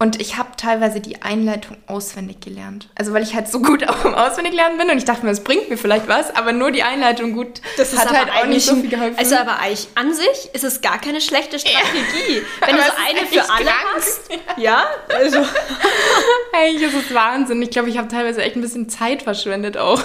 Und 0.01 0.21
ich 0.21 0.37
habe 0.37 0.51
teilweise 0.57 1.01
die 1.01 1.23
Einleitung 1.23 1.77
auswendig 1.89 2.41
gelernt. 2.41 2.89
Also 2.95 3.13
weil 3.13 3.25
ich 3.25 3.35
halt 3.35 3.49
so 3.49 3.61
gut 3.61 3.89
auch 3.89 4.05
im 4.05 4.15
Auswendiglernen 4.15 4.79
bin 4.79 4.91
und 4.91 4.99
ich 4.99 5.05
dachte 5.05 5.25
mir, 5.25 5.33
es 5.33 5.43
bringt 5.43 5.69
mir 5.71 5.77
vielleicht 5.77 6.07
was, 6.07 6.35
aber 6.37 6.53
nur 6.53 6.71
die 6.71 6.85
Einleitung 6.85 7.33
gut 7.33 7.61
das 7.77 7.97
hat 7.99 8.17
halt 8.17 8.31
auch 8.31 8.47
nicht 8.47 8.65
so 8.65 8.77
viel 8.77 8.91
geholfen. 8.91 9.19
Also 9.19 9.37
aber 9.37 9.59
eigentlich 9.59 9.89
an 9.97 10.15
sich 10.15 10.51
ist 10.53 10.63
es 10.63 10.83
gar 10.83 11.01
keine 11.01 11.21
schlechte 11.21 11.59
Strategie. 11.59 12.37
Ja. 12.37 12.43
Wenn 12.69 12.77
du 12.77 12.83
so 12.83 12.93
eine 13.09 13.27
für 13.27 13.51
alle 13.51 13.65
krank. 13.65 13.79
hast. 13.97 14.21
Ja, 14.57 14.87
also. 15.09 15.39
eigentlich 16.53 16.83
ist 16.83 16.95
es 16.95 17.15
Wahnsinn. 17.15 17.63
Ich 17.63 17.71
glaube, 17.71 17.89
ich 17.89 17.99
habe 17.99 18.09
teilweise 18.09 18.43
echt 18.43 18.57
ein 18.57 18.61
bisschen 18.61 18.89
Zeit 18.89 19.23
verschwendet 19.23 19.77
auch. 19.77 20.03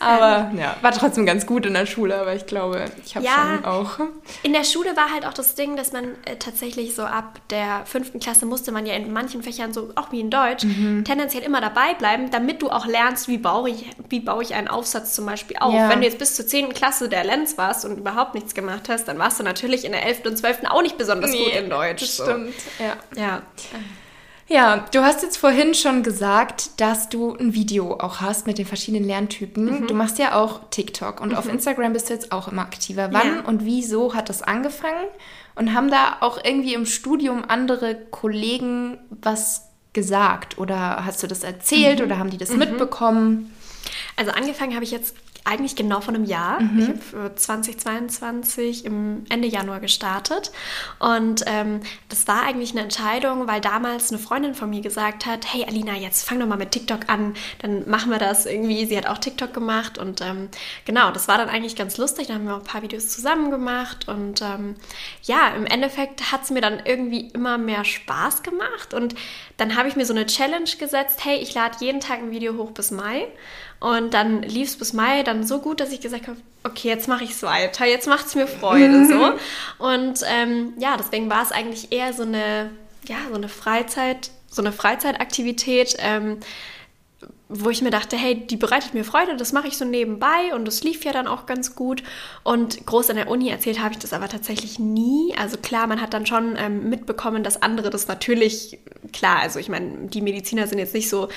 aber 0.00 0.50
ja, 0.56 0.76
war 0.80 0.92
trotzdem 0.92 1.26
ganz 1.26 1.46
gut 1.46 1.66
in 1.66 1.74
der 1.74 1.84
Schule, 1.84 2.18
aber 2.18 2.34
ich 2.34 2.46
glaube, 2.46 2.86
ich 3.04 3.14
habe 3.14 3.26
ja, 3.26 3.32
schon 3.32 3.64
auch. 3.64 3.98
In 4.42 4.52
der 4.52 4.64
Schule 4.64 4.96
war 4.96 5.12
halt 5.12 5.26
auch 5.26 5.34
das 5.34 5.54
Ding, 5.54 5.76
dass 5.76 5.92
man 5.92 6.04
äh, 6.24 6.36
tatsächlich 6.38 6.94
so 6.94 7.02
ab 7.02 7.40
der 7.50 7.82
fünften 7.84 8.20
Klasse 8.20 8.46
musste 8.46 8.72
man 8.72 8.81
man 8.82 8.90
ja 8.90 8.96
in 8.96 9.12
manchen 9.12 9.42
Fächern 9.42 9.72
so, 9.72 9.90
auch 9.94 10.12
wie 10.12 10.20
in 10.20 10.30
Deutsch, 10.30 10.64
mhm. 10.64 11.04
tendenziell 11.04 11.42
immer 11.42 11.60
dabei 11.60 11.94
bleiben, 11.94 12.30
damit 12.30 12.62
du 12.62 12.70
auch 12.70 12.86
lernst, 12.86 13.28
wie 13.28 13.38
baue 13.38 13.70
ich, 13.70 13.86
wie 14.08 14.20
baue 14.20 14.42
ich 14.42 14.54
einen 14.54 14.68
Aufsatz 14.68 15.14
zum 15.14 15.26
Beispiel 15.26 15.56
auf. 15.58 15.72
Ja. 15.72 15.88
Wenn 15.88 16.00
du 16.00 16.06
jetzt 16.06 16.18
bis 16.18 16.34
zur 16.34 16.46
10. 16.46 16.74
Klasse 16.74 17.08
der 17.08 17.24
Lenz 17.24 17.58
warst 17.58 17.84
und 17.84 17.98
überhaupt 17.98 18.34
nichts 18.34 18.54
gemacht 18.54 18.88
hast, 18.88 19.06
dann 19.06 19.18
warst 19.18 19.38
du 19.40 19.44
natürlich 19.44 19.84
in 19.84 19.92
der 19.92 20.04
11. 20.04 20.26
und 20.26 20.36
12. 20.36 20.58
auch 20.68 20.82
nicht 20.82 20.98
besonders 20.98 21.30
nee, 21.30 21.44
gut 21.44 21.54
in 21.54 21.70
Deutsch. 21.70 22.02
Das 22.02 22.16
so. 22.16 22.24
stimmt, 22.24 22.54
ja. 22.78 23.20
ja. 23.20 23.42
Ja, 24.48 24.84
du 24.92 25.00
hast 25.00 25.22
jetzt 25.22 25.38
vorhin 25.38 25.72
schon 25.72 26.02
gesagt, 26.02 26.78
dass 26.78 27.08
du 27.08 27.34
ein 27.34 27.54
Video 27.54 27.94
auch 27.98 28.20
hast 28.20 28.46
mit 28.46 28.58
den 28.58 28.66
verschiedenen 28.66 29.04
Lerntypen. 29.04 29.80
Mhm. 29.80 29.86
Du 29.86 29.94
machst 29.94 30.18
ja 30.18 30.34
auch 30.34 30.60
TikTok 30.68 31.22
und 31.22 31.30
mhm. 31.30 31.36
auf 31.36 31.48
Instagram 31.48 31.94
bist 31.94 32.10
du 32.10 32.14
jetzt 32.14 32.32
auch 32.32 32.48
immer 32.48 32.62
aktiver. 32.62 33.08
Wann 33.12 33.36
ja. 33.36 33.40
und 33.46 33.64
wieso 33.64 34.14
hat 34.14 34.28
das 34.28 34.42
angefangen? 34.42 35.06
Und 35.54 35.74
haben 35.74 35.90
da 35.90 36.18
auch 36.20 36.38
irgendwie 36.42 36.74
im 36.74 36.86
Studium 36.86 37.44
andere 37.46 37.94
Kollegen 37.94 38.98
was 39.10 39.68
gesagt? 39.92 40.58
Oder 40.58 41.04
hast 41.04 41.22
du 41.22 41.26
das 41.26 41.44
erzählt 41.44 41.98
mhm. 41.98 42.06
oder 42.06 42.18
haben 42.18 42.30
die 42.30 42.38
das 42.38 42.50
mhm. 42.50 42.58
mitbekommen? 42.58 43.54
Also 44.16 44.32
angefangen 44.32 44.74
habe 44.74 44.84
ich 44.84 44.90
jetzt 44.90 45.14
eigentlich 45.44 45.74
genau 45.74 46.00
von 46.00 46.14
einem 46.14 46.24
Jahr. 46.24 46.60
Mhm. 46.60 46.80
Ich 46.80 47.14
habe 47.14 47.34
2022 47.34 48.84
im 48.84 49.24
Ende 49.28 49.48
Januar 49.48 49.80
gestartet. 49.80 50.52
Und 50.98 51.42
ähm, 51.46 51.80
das 52.08 52.28
war 52.28 52.42
eigentlich 52.42 52.72
eine 52.72 52.82
Entscheidung, 52.82 53.48
weil 53.48 53.60
damals 53.60 54.10
eine 54.10 54.18
Freundin 54.18 54.54
von 54.54 54.70
mir 54.70 54.82
gesagt 54.82 55.26
hat, 55.26 55.52
hey 55.52 55.64
Alina, 55.66 55.94
jetzt 55.94 56.28
fang 56.28 56.38
doch 56.38 56.46
mal 56.46 56.56
mit 56.56 56.70
TikTok 56.70 57.08
an, 57.08 57.34
dann 57.60 57.88
machen 57.88 58.10
wir 58.10 58.18
das 58.18 58.46
irgendwie. 58.46 58.86
Sie 58.86 58.96
hat 58.96 59.06
auch 59.06 59.18
TikTok 59.18 59.52
gemacht 59.52 59.98
und 59.98 60.20
ähm, 60.20 60.48
genau, 60.84 61.10
das 61.10 61.26
war 61.26 61.38
dann 61.38 61.48
eigentlich 61.48 61.76
ganz 61.76 61.98
lustig. 61.98 62.28
Da 62.28 62.34
haben 62.34 62.44
wir 62.44 62.54
auch 62.54 62.60
ein 62.60 62.64
paar 62.64 62.82
Videos 62.82 63.08
zusammen 63.08 63.50
gemacht 63.50 64.08
und 64.08 64.42
ähm, 64.42 64.76
ja, 65.24 65.48
im 65.48 65.66
Endeffekt 65.66 66.30
hat 66.30 66.44
es 66.44 66.50
mir 66.50 66.60
dann 66.60 66.82
irgendwie 66.84 67.28
immer 67.30 67.58
mehr 67.58 67.84
Spaß 67.84 68.42
gemacht 68.42 68.94
und 68.94 69.14
dann 69.56 69.76
habe 69.76 69.88
ich 69.88 69.96
mir 69.96 70.06
so 70.06 70.14
eine 70.14 70.26
Challenge 70.26 70.70
gesetzt, 70.78 71.24
hey, 71.24 71.36
ich 71.38 71.54
lade 71.54 71.76
jeden 71.80 72.00
Tag 72.00 72.18
ein 72.18 72.30
Video 72.30 72.56
hoch 72.56 72.70
bis 72.70 72.90
Mai 72.90 73.26
und 73.82 74.14
dann 74.14 74.42
lief 74.42 74.68
es 74.68 74.76
bis 74.76 74.92
Mai 74.92 75.24
dann 75.24 75.44
so 75.44 75.58
gut, 75.58 75.80
dass 75.80 75.90
ich 75.90 76.00
gesagt 76.00 76.28
habe, 76.28 76.38
okay, 76.62 76.86
jetzt 76.86 77.08
mache 77.08 77.24
ich 77.24 77.30
es 77.30 77.42
weiter, 77.42 77.84
jetzt 77.84 78.06
macht 78.06 78.26
es 78.26 78.36
mir 78.36 78.46
Freude 78.46 79.06
so. 79.06 79.84
Und 79.84 80.20
ähm, 80.24 80.74
ja, 80.78 80.96
deswegen 80.96 81.28
war 81.28 81.42
es 81.42 81.50
eigentlich 81.50 81.90
eher 81.90 82.12
so 82.12 82.22
eine, 82.22 82.70
ja, 83.08 83.16
so 83.28 83.34
eine 83.34 83.48
Freizeit, 83.48 84.30
so 84.48 84.62
eine 84.62 84.70
Freizeitaktivität, 84.70 85.96
ähm, 85.98 86.38
wo 87.48 87.70
ich 87.70 87.82
mir 87.82 87.90
dachte, 87.90 88.16
hey, 88.16 88.46
die 88.46 88.56
bereitet 88.56 88.94
mir 88.94 89.02
Freude, 89.02 89.36
das 89.36 89.52
mache 89.52 89.66
ich 89.66 89.76
so 89.76 89.84
nebenbei 89.84 90.54
und 90.54 90.64
das 90.64 90.84
lief 90.84 91.04
ja 91.04 91.10
dann 91.10 91.26
auch 91.26 91.46
ganz 91.46 91.74
gut. 91.74 92.04
Und 92.44 92.86
groß 92.86 93.10
an 93.10 93.16
der 93.16 93.28
Uni 93.28 93.48
erzählt 93.48 93.80
habe 93.80 93.94
ich 93.94 93.98
das 93.98 94.12
aber 94.12 94.28
tatsächlich 94.28 94.78
nie. 94.78 95.34
Also 95.36 95.56
klar, 95.56 95.88
man 95.88 96.00
hat 96.00 96.14
dann 96.14 96.24
schon 96.24 96.54
ähm, 96.56 96.88
mitbekommen, 96.88 97.42
dass 97.42 97.60
andere 97.60 97.90
das 97.90 98.06
natürlich, 98.06 98.78
klar, 99.12 99.40
also 99.40 99.58
ich 99.58 99.68
meine, 99.68 100.06
die 100.06 100.20
Mediziner 100.20 100.68
sind 100.68 100.78
jetzt 100.78 100.94
nicht 100.94 101.10
so 101.10 101.28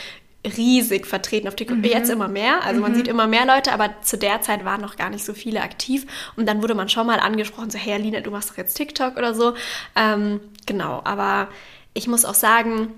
riesig 0.45 1.07
vertreten 1.07 1.47
auf 1.47 1.55
TikTok. 1.55 1.77
Mhm. 1.77 1.83
Jetzt 1.83 2.09
immer 2.09 2.27
mehr. 2.27 2.63
Also 2.63 2.81
man 2.81 2.91
mhm. 2.91 2.95
sieht 2.95 3.07
immer 3.07 3.27
mehr 3.27 3.45
Leute, 3.45 3.71
aber 3.71 4.01
zu 4.01 4.17
der 4.17 4.41
Zeit 4.41 4.65
waren 4.65 4.81
noch 4.81 4.95
gar 4.95 5.09
nicht 5.09 5.25
so 5.25 5.33
viele 5.33 5.61
aktiv. 5.61 6.05
Und 6.35 6.45
dann 6.47 6.61
wurde 6.61 6.75
man 6.75 6.89
schon 6.89 7.07
mal 7.07 7.19
angesprochen, 7.19 7.69
so, 7.69 7.77
hey 7.77 7.93
Alina, 7.93 8.21
du 8.21 8.31
machst 8.31 8.49
doch 8.51 8.57
jetzt 8.57 8.75
TikTok 8.75 9.17
oder 9.17 9.33
so. 9.33 9.53
Ähm, 9.95 10.39
genau, 10.65 11.01
aber 11.03 11.49
ich 11.93 12.07
muss 12.07 12.25
auch 12.25 12.33
sagen, 12.33 12.93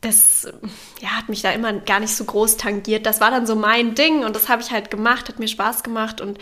das 0.00 0.48
ja, 1.00 1.08
hat 1.10 1.28
mich 1.28 1.42
da 1.42 1.50
immer 1.50 1.72
gar 1.72 2.00
nicht 2.00 2.14
so 2.14 2.24
groß 2.24 2.56
tangiert. 2.56 3.06
Das 3.06 3.20
war 3.20 3.30
dann 3.30 3.46
so 3.46 3.56
mein 3.56 3.94
Ding 3.94 4.24
und 4.24 4.36
das 4.36 4.48
habe 4.48 4.62
ich 4.62 4.70
halt 4.70 4.90
gemacht, 4.90 5.28
hat 5.28 5.38
mir 5.38 5.48
Spaß 5.48 5.82
gemacht 5.82 6.20
und 6.20 6.38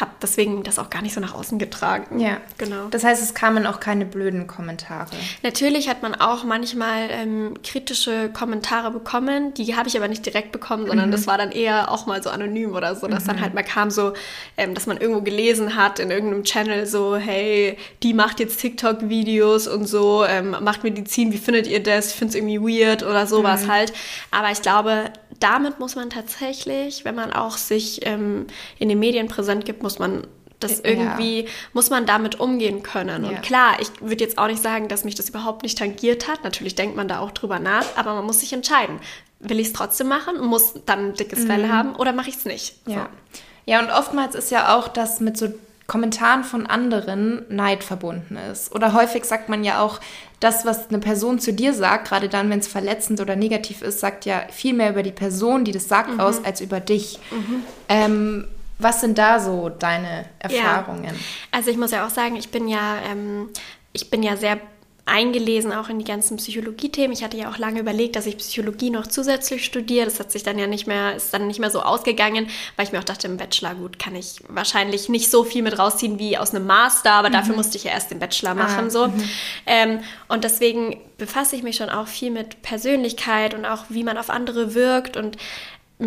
habe 0.00 0.12
deswegen 0.22 0.62
das 0.62 0.78
auch 0.78 0.90
gar 0.90 1.02
nicht 1.02 1.14
so 1.14 1.20
nach 1.20 1.34
außen 1.34 1.58
getragen. 1.58 2.20
Ja, 2.20 2.38
genau. 2.56 2.86
Das 2.90 3.04
heißt, 3.04 3.22
es 3.22 3.34
kamen 3.34 3.66
auch 3.66 3.80
keine 3.80 4.06
blöden 4.06 4.46
Kommentare. 4.46 5.10
Natürlich 5.42 5.88
hat 5.88 6.02
man 6.02 6.14
auch 6.14 6.44
manchmal 6.44 7.08
ähm, 7.10 7.54
kritische 7.64 8.30
Kommentare 8.32 8.90
bekommen. 8.90 9.54
Die 9.54 9.76
habe 9.76 9.88
ich 9.88 9.96
aber 9.96 10.08
nicht 10.08 10.24
direkt 10.24 10.52
bekommen, 10.52 10.86
sondern 10.86 11.08
mhm. 11.08 11.12
das 11.12 11.26
war 11.26 11.36
dann 11.36 11.50
eher 11.50 11.90
auch 11.90 12.06
mal 12.06 12.22
so 12.22 12.30
anonym 12.30 12.74
oder 12.74 12.94
so, 12.94 13.08
dass 13.08 13.24
mhm. 13.24 13.28
dann 13.28 13.40
halt 13.40 13.54
mal 13.54 13.64
kam 13.64 13.90
so, 13.90 14.12
ähm, 14.56 14.74
dass 14.74 14.86
man 14.86 14.98
irgendwo 14.98 15.22
gelesen 15.22 15.74
hat 15.74 15.98
in 15.98 16.10
irgendeinem 16.10 16.44
Channel 16.44 16.86
so, 16.86 17.16
hey, 17.16 17.76
die 18.02 18.14
macht 18.14 18.40
jetzt 18.40 18.60
TikTok-Videos 18.60 19.66
und 19.66 19.86
so, 19.86 20.24
ähm, 20.24 20.56
macht 20.60 20.84
Medizin, 20.84 21.32
wie 21.32 21.38
findet 21.38 21.66
ihr 21.66 21.82
das? 21.82 22.10
Ich 22.10 22.14
finde 22.14 22.30
es 22.30 22.34
irgendwie 22.36 22.60
weird 22.60 23.02
oder 23.02 23.26
sowas 23.26 23.64
mhm. 23.64 23.72
halt. 23.72 23.92
Aber 24.30 24.50
ich 24.50 24.62
glaube, 24.62 25.10
damit 25.40 25.78
muss 25.78 25.96
man 25.96 26.10
tatsächlich, 26.10 27.04
wenn 27.04 27.14
man 27.14 27.32
auch 27.32 27.56
sich 27.56 28.06
ähm, 28.06 28.46
in 28.78 28.88
den 28.88 28.98
Medien 28.98 29.28
präsent 29.28 29.64
gibt, 29.64 29.82
muss 29.82 29.98
man 29.98 30.26
das 30.60 30.80
irgendwie, 30.80 31.42
ja. 31.42 31.48
muss 31.72 31.90
man 31.90 32.04
damit 32.06 32.40
umgehen 32.40 32.82
können. 32.82 33.24
Ja. 33.24 33.30
Und 33.30 33.42
klar, 33.42 33.76
ich 33.80 33.88
würde 34.00 34.24
jetzt 34.24 34.38
auch 34.38 34.48
nicht 34.48 34.62
sagen, 34.62 34.88
dass 34.88 35.04
mich 35.04 35.14
das 35.14 35.28
überhaupt 35.28 35.62
nicht 35.62 35.78
tangiert 35.78 36.26
hat. 36.26 36.42
Natürlich 36.44 36.74
denkt 36.74 36.96
man 36.96 37.06
da 37.06 37.20
auch 37.20 37.30
drüber 37.30 37.58
nach, 37.58 37.84
aber 37.96 38.14
man 38.14 38.24
muss 38.24 38.40
sich 38.40 38.52
entscheiden. 38.52 38.98
Will 39.38 39.60
ich 39.60 39.68
es 39.68 39.72
trotzdem 39.72 40.08
machen 40.08 40.36
und 40.36 40.46
muss 40.46 40.74
dann 40.84 41.10
ein 41.10 41.14
dickes 41.14 41.44
Fell 41.44 41.66
mhm. 41.66 41.72
haben 41.72 41.96
oder 41.96 42.12
mache 42.12 42.28
ich 42.28 42.36
es 42.36 42.44
nicht? 42.44 42.74
Ja. 42.86 42.94
So. 43.32 43.40
ja, 43.66 43.80
und 43.80 43.90
oftmals 43.90 44.34
ist 44.34 44.50
ja 44.50 44.76
auch 44.76 44.88
das 44.88 45.20
mit 45.20 45.36
so 45.36 45.48
Kommentaren 45.86 46.44
von 46.44 46.66
anderen 46.66 47.46
Neid 47.48 47.82
verbunden 47.82 48.36
ist. 48.36 48.74
Oder 48.74 48.92
häufig 48.92 49.24
sagt 49.24 49.48
man 49.48 49.64
ja 49.64 49.80
auch, 49.80 50.00
das, 50.40 50.64
was 50.64 50.88
eine 50.88 50.98
Person 50.98 51.38
zu 51.38 51.52
dir 51.52 51.74
sagt, 51.74 52.08
gerade 52.08 52.28
dann, 52.28 52.48
wenn 52.50 52.60
es 52.60 52.68
verletzend 52.68 53.20
oder 53.20 53.34
negativ 53.34 53.82
ist, 53.82 54.00
sagt 54.00 54.24
ja 54.24 54.42
viel 54.50 54.72
mehr 54.72 54.90
über 54.90 55.02
die 55.02 55.12
Person, 55.12 55.64
die 55.64 55.72
das 55.72 55.88
sagt, 55.88 56.14
mhm. 56.14 56.20
aus, 56.20 56.44
als 56.44 56.60
über 56.60 56.80
dich. 56.80 57.18
Mhm. 57.30 57.62
Ähm, 57.88 58.48
was 58.78 59.00
sind 59.00 59.18
da 59.18 59.40
so 59.40 59.68
deine 59.68 60.26
Erfahrungen? 60.38 61.04
Ja. 61.04 61.10
Also 61.50 61.70
ich 61.70 61.76
muss 61.76 61.90
ja 61.90 62.06
auch 62.06 62.10
sagen, 62.10 62.36
ich 62.36 62.50
bin 62.50 62.68
ja, 62.68 62.98
ähm, 63.10 63.48
ich 63.92 64.10
bin 64.10 64.22
ja 64.22 64.36
sehr 64.36 64.60
eingelesen 65.08 65.72
auch 65.72 65.88
in 65.88 65.98
die 65.98 66.04
ganzen 66.04 66.36
Psychologie-Themen. 66.36 67.12
Ich 67.12 67.24
hatte 67.24 67.36
ja 67.36 67.50
auch 67.50 67.58
lange 67.58 67.80
überlegt, 67.80 68.16
dass 68.16 68.26
ich 68.26 68.36
Psychologie 68.38 68.90
noch 68.90 69.06
zusätzlich 69.06 69.64
studiere. 69.64 70.04
Das 70.04 70.20
hat 70.20 70.30
sich 70.30 70.42
dann 70.42 70.58
ja 70.58 70.66
nicht 70.66 70.86
mehr, 70.86 71.16
ist 71.16 71.32
dann 71.34 71.46
nicht 71.46 71.58
mehr 71.58 71.70
so 71.70 71.80
ausgegangen, 71.80 72.48
weil 72.76 72.86
ich 72.86 72.92
mir 72.92 72.98
auch 72.98 73.04
dachte, 73.04 73.26
im 73.26 73.36
Bachelor, 73.36 73.74
gut, 73.74 73.98
kann 73.98 74.14
ich 74.14 74.40
wahrscheinlich 74.48 75.08
nicht 75.08 75.30
so 75.30 75.44
viel 75.44 75.62
mit 75.62 75.78
rausziehen 75.78 76.18
wie 76.18 76.38
aus 76.38 76.54
einem 76.54 76.66
Master, 76.66 77.12
aber 77.12 77.28
mhm. 77.28 77.34
dafür 77.34 77.56
musste 77.56 77.76
ich 77.76 77.84
ja 77.84 77.92
erst 77.92 78.10
den 78.10 78.18
Bachelor 78.18 78.54
machen. 78.54 78.86
Ah, 78.86 78.90
so. 78.90 79.08
Mhm. 79.08 79.30
Ähm, 79.66 80.00
und 80.28 80.44
deswegen 80.44 81.00
befasse 81.16 81.56
ich 81.56 81.62
mich 81.62 81.76
schon 81.76 81.90
auch 81.90 82.06
viel 82.06 82.30
mit 82.30 82.62
Persönlichkeit 82.62 83.54
und 83.54 83.64
auch, 83.64 83.84
wie 83.88 84.04
man 84.04 84.16
auf 84.18 84.30
andere 84.30 84.74
wirkt 84.74 85.16
und 85.16 85.36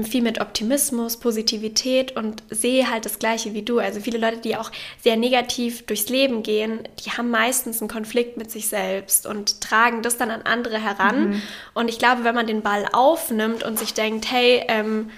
viel 0.04 0.21
mit 0.21 0.39
Optimismus, 0.39 1.17
Positivität 1.17 2.15
und 2.15 2.43
sehe 2.49 2.89
halt 2.89 3.06
das 3.06 3.19
Gleiche 3.19 3.54
wie 3.54 3.62
du. 3.62 3.80
Also 3.80 3.99
viele 3.99 4.17
Leute, 4.17 4.38
die 4.38 4.56
auch 4.56 4.71
sehr 5.01 5.17
negativ 5.17 5.86
durchs 5.86 6.08
Leben 6.08 6.43
gehen, 6.43 6.88
die 7.04 7.12
haben 7.12 7.30
meistens 7.30 7.82
einen 7.82 7.89
Konflikt 7.89 8.38
mit 8.38 8.49
sich 8.49 8.69
selbst 8.69 9.25
und 9.25 9.60
tragen 9.60 10.01
das 10.01 10.17
dann 10.17 10.32
an 10.32 10.43
andere 10.43 10.80
heran. 10.82 11.32
Mhm. 11.32 11.41
Und 11.73 11.89
ich 11.89 11.99
glaube, 11.99 12.23
wenn 12.23 12.36
man 12.36 12.47
den 12.47 12.62
Ball 12.62 12.88
aufnimmt 12.93 13.63
und 13.63 13.77
sich 13.77 13.93
denkt, 13.93 14.32
hey, 14.32 14.63
ähm, 14.69 15.10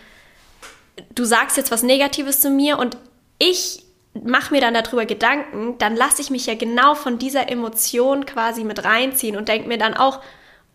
du 1.14 1.24
sagst 1.24 1.56
jetzt 1.56 1.70
was 1.70 1.84
Negatives 1.84 2.42
zu 2.42 2.50
mir 2.50 2.80
und 2.80 2.98
ich 3.38 3.84
mache 4.24 4.54
mir 4.54 4.62
dann 4.62 4.74
darüber 4.74 5.06
Gedanken, 5.06 5.78
dann 5.78 5.96
lasse 5.96 6.22
ich 6.22 6.32
mich 6.32 6.48
ja 6.48 6.56
genau 6.56 6.96
von 6.96 7.20
dieser 7.20 7.50
Emotion 7.50 8.26
quasi 8.26 8.64
mit 8.64 8.84
reinziehen 8.84 9.38
und 9.38 9.50
denke 9.50 9.68
mir 9.68 9.78
dann 9.78 9.94
auch, 9.94 10.20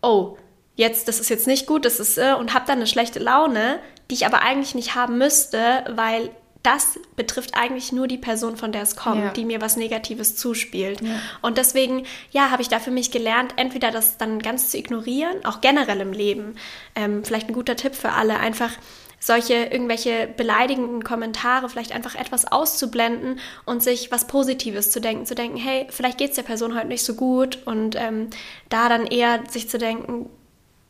oh, 0.01 0.37
jetzt, 0.79 1.09
das 1.09 1.19
ist 1.19 1.29
jetzt 1.29 1.45
nicht 1.45 1.67
gut, 1.67 1.83
das 1.83 1.99
ist, 1.99 2.17
äh, 2.17 2.33
und 2.33 2.53
habe 2.53 2.65
dann 2.65 2.77
eine 2.77 2.87
schlechte 2.87 3.19
Laune, 3.19 3.79
die 4.09 4.15
ich 4.15 4.25
aber 4.25 4.41
eigentlich 4.41 4.75
nicht 4.75 4.95
haben 4.95 5.17
müsste, 5.17 5.83
weil 5.89 6.31
das 6.63 6.99
betrifft 7.15 7.55
eigentlich 7.55 7.91
nur 7.91 8.07
die 8.07 8.17
Person, 8.17 8.55
von 8.55 8.71
der 8.71 8.83
es 8.83 8.95
kommt, 8.95 9.23
ja. 9.23 9.29
die 9.31 9.45
mir 9.45 9.61
was 9.61 9.75
Negatives 9.75 10.35
zuspielt. 10.37 11.01
Ja. 11.01 11.19
Und 11.41 11.57
deswegen, 11.57 12.05
ja, 12.31 12.49
habe 12.49 12.61
ich 12.61 12.69
da 12.69 12.79
für 12.79 12.91
mich 12.91 13.11
gelernt, 13.11 13.53
entweder 13.57 13.91
das 13.91 14.17
dann 14.17 14.39
ganz 14.39 14.69
zu 14.69 14.77
ignorieren, 14.77 15.45
auch 15.45 15.61
generell 15.61 15.99
im 15.99 16.13
Leben. 16.13 16.55
Ähm, 16.95 17.23
vielleicht 17.23 17.49
ein 17.49 17.53
guter 17.53 17.75
Tipp 17.75 17.95
für 17.95 18.11
alle, 18.11 18.39
einfach 18.39 18.71
solche 19.21 19.53
irgendwelche 19.53 20.27
beleidigenden 20.27 21.03
Kommentare 21.03 21.67
vielleicht 21.67 21.91
einfach 21.91 22.15
etwas 22.15 22.49
auszublenden 22.49 23.39
und 23.65 23.83
sich 23.83 24.11
was 24.11 24.27
Positives 24.27 24.91
zu 24.91 25.01
denken, 25.01 25.25
zu 25.25 25.35
denken, 25.35 25.57
hey, 25.57 25.87
vielleicht 25.89 26.17
geht 26.17 26.29
es 26.29 26.37
der 26.37 26.43
Person 26.43 26.73
heute 26.73 26.87
nicht 26.87 27.03
so 27.03 27.15
gut 27.15 27.59
und 27.65 27.97
ähm, 27.97 28.29
da 28.69 28.87
dann 28.87 29.05
eher 29.05 29.43
sich 29.49 29.69
zu 29.69 29.77
denken, 29.77 30.29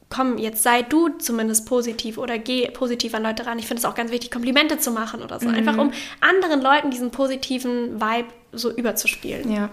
komm, 0.09 0.37
jetzt 0.37 0.63
sei 0.63 0.81
du 0.81 1.09
zumindest 1.19 1.67
positiv 1.67 2.17
oder 2.17 2.39
geh 2.39 2.69
positiv 2.71 3.13
an 3.13 3.23
Leute 3.23 3.45
ran. 3.45 3.59
Ich 3.59 3.67
finde 3.67 3.79
es 3.79 3.85
auch 3.85 3.95
ganz 3.95 4.11
wichtig, 4.11 4.31
Komplimente 4.31 4.79
zu 4.79 4.91
machen 4.91 5.21
oder 5.21 5.39
so. 5.39 5.47
Mhm. 5.47 5.55
Einfach 5.55 5.77
um 5.77 5.91
anderen 6.19 6.61
Leuten 6.61 6.89
diesen 6.89 7.11
positiven 7.11 8.01
Vibe 8.01 8.27
so 8.51 8.71
überzuspielen. 8.71 9.51
Ja. 9.51 9.69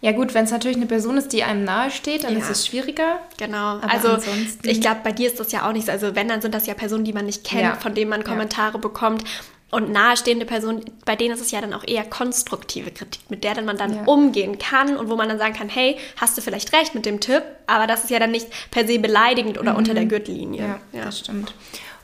Ja 0.00 0.12
gut, 0.12 0.34
wenn 0.34 0.44
es 0.44 0.50
natürlich 0.50 0.76
eine 0.76 0.84
Person 0.84 1.16
ist, 1.16 1.32
die 1.32 1.44
einem 1.44 1.64
nahe 1.64 1.90
steht, 1.90 2.24
dann 2.24 2.34
ja. 2.34 2.40
ist 2.40 2.50
es 2.50 2.66
schwieriger. 2.66 3.20
Genau. 3.38 3.56
Aber 3.56 3.90
also 3.90 4.08
ansonsten... 4.08 4.68
ich 4.68 4.82
glaube, 4.82 5.00
bei 5.02 5.12
dir 5.12 5.28
ist 5.28 5.40
das 5.40 5.50
ja 5.50 5.66
auch 5.66 5.72
nicht 5.72 5.86
so. 5.86 5.92
Also 5.92 6.14
wenn, 6.14 6.28
dann 6.28 6.42
sind 6.42 6.54
das 6.54 6.66
ja 6.66 6.74
Personen, 6.74 7.04
die 7.04 7.14
man 7.14 7.24
nicht 7.24 7.42
kennt, 7.42 7.62
ja. 7.62 7.74
von 7.76 7.94
denen 7.94 8.10
man 8.10 8.22
Kommentare 8.22 8.74
ja. 8.74 8.80
bekommt. 8.80 9.24
Und 9.74 9.90
nahestehende 9.90 10.46
Personen, 10.46 10.84
bei 11.04 11.16
denen 11.16 11.34
ist 11.34 11.40
es 11.40 11.50
ja 11.50 11.60
dann 11.60 11.74
auch 11.74 11.82
eher 11.84 12.04
konstruktive 12.04 12.92
Kritik, 12.92 13.28
mit 13.28 13.42
der 13.42 13.54
dann 13.54 13.64
man 13.64 13.76
dann 13.76 13.92
ja. 13.92 14.02
umgehen 14.04 14.56
kann 14.56 14.96
und 14.96 15.10
wo 15.10 15.16
man 15.16 15.28
dann 15.28 15.38
sagen 15.38 15.52
kann, 15.52 15.68
hey, 15.68 15.98
hast 16.16 16.38
du 16.38 16.42
vielleicht 16.42 16.72
recht 16.72 16.94
mit 16.94 17.04
dem 17.04 17.18
Tipp, 17.18 17.42
aber 17.66 17.88
das 17.88 18.04
ist 18.04 18.10
ja 18.10 18.20
dann 18.20 18.30
nicht 18.30 18.46
per 18.70 18.86
se 18.86 19.00
beleidigend 19.00 19.58
oder 19.58 19.72
mhm. 19.72 19.78
unter 19.78 19.94
der 19.94 20.04
Gürtellinie. 20.04 20.60
Ja, 20.60 20.80
ja, 20.92 21.06
das 21.06 21.18
stimmt. 21.18 21.54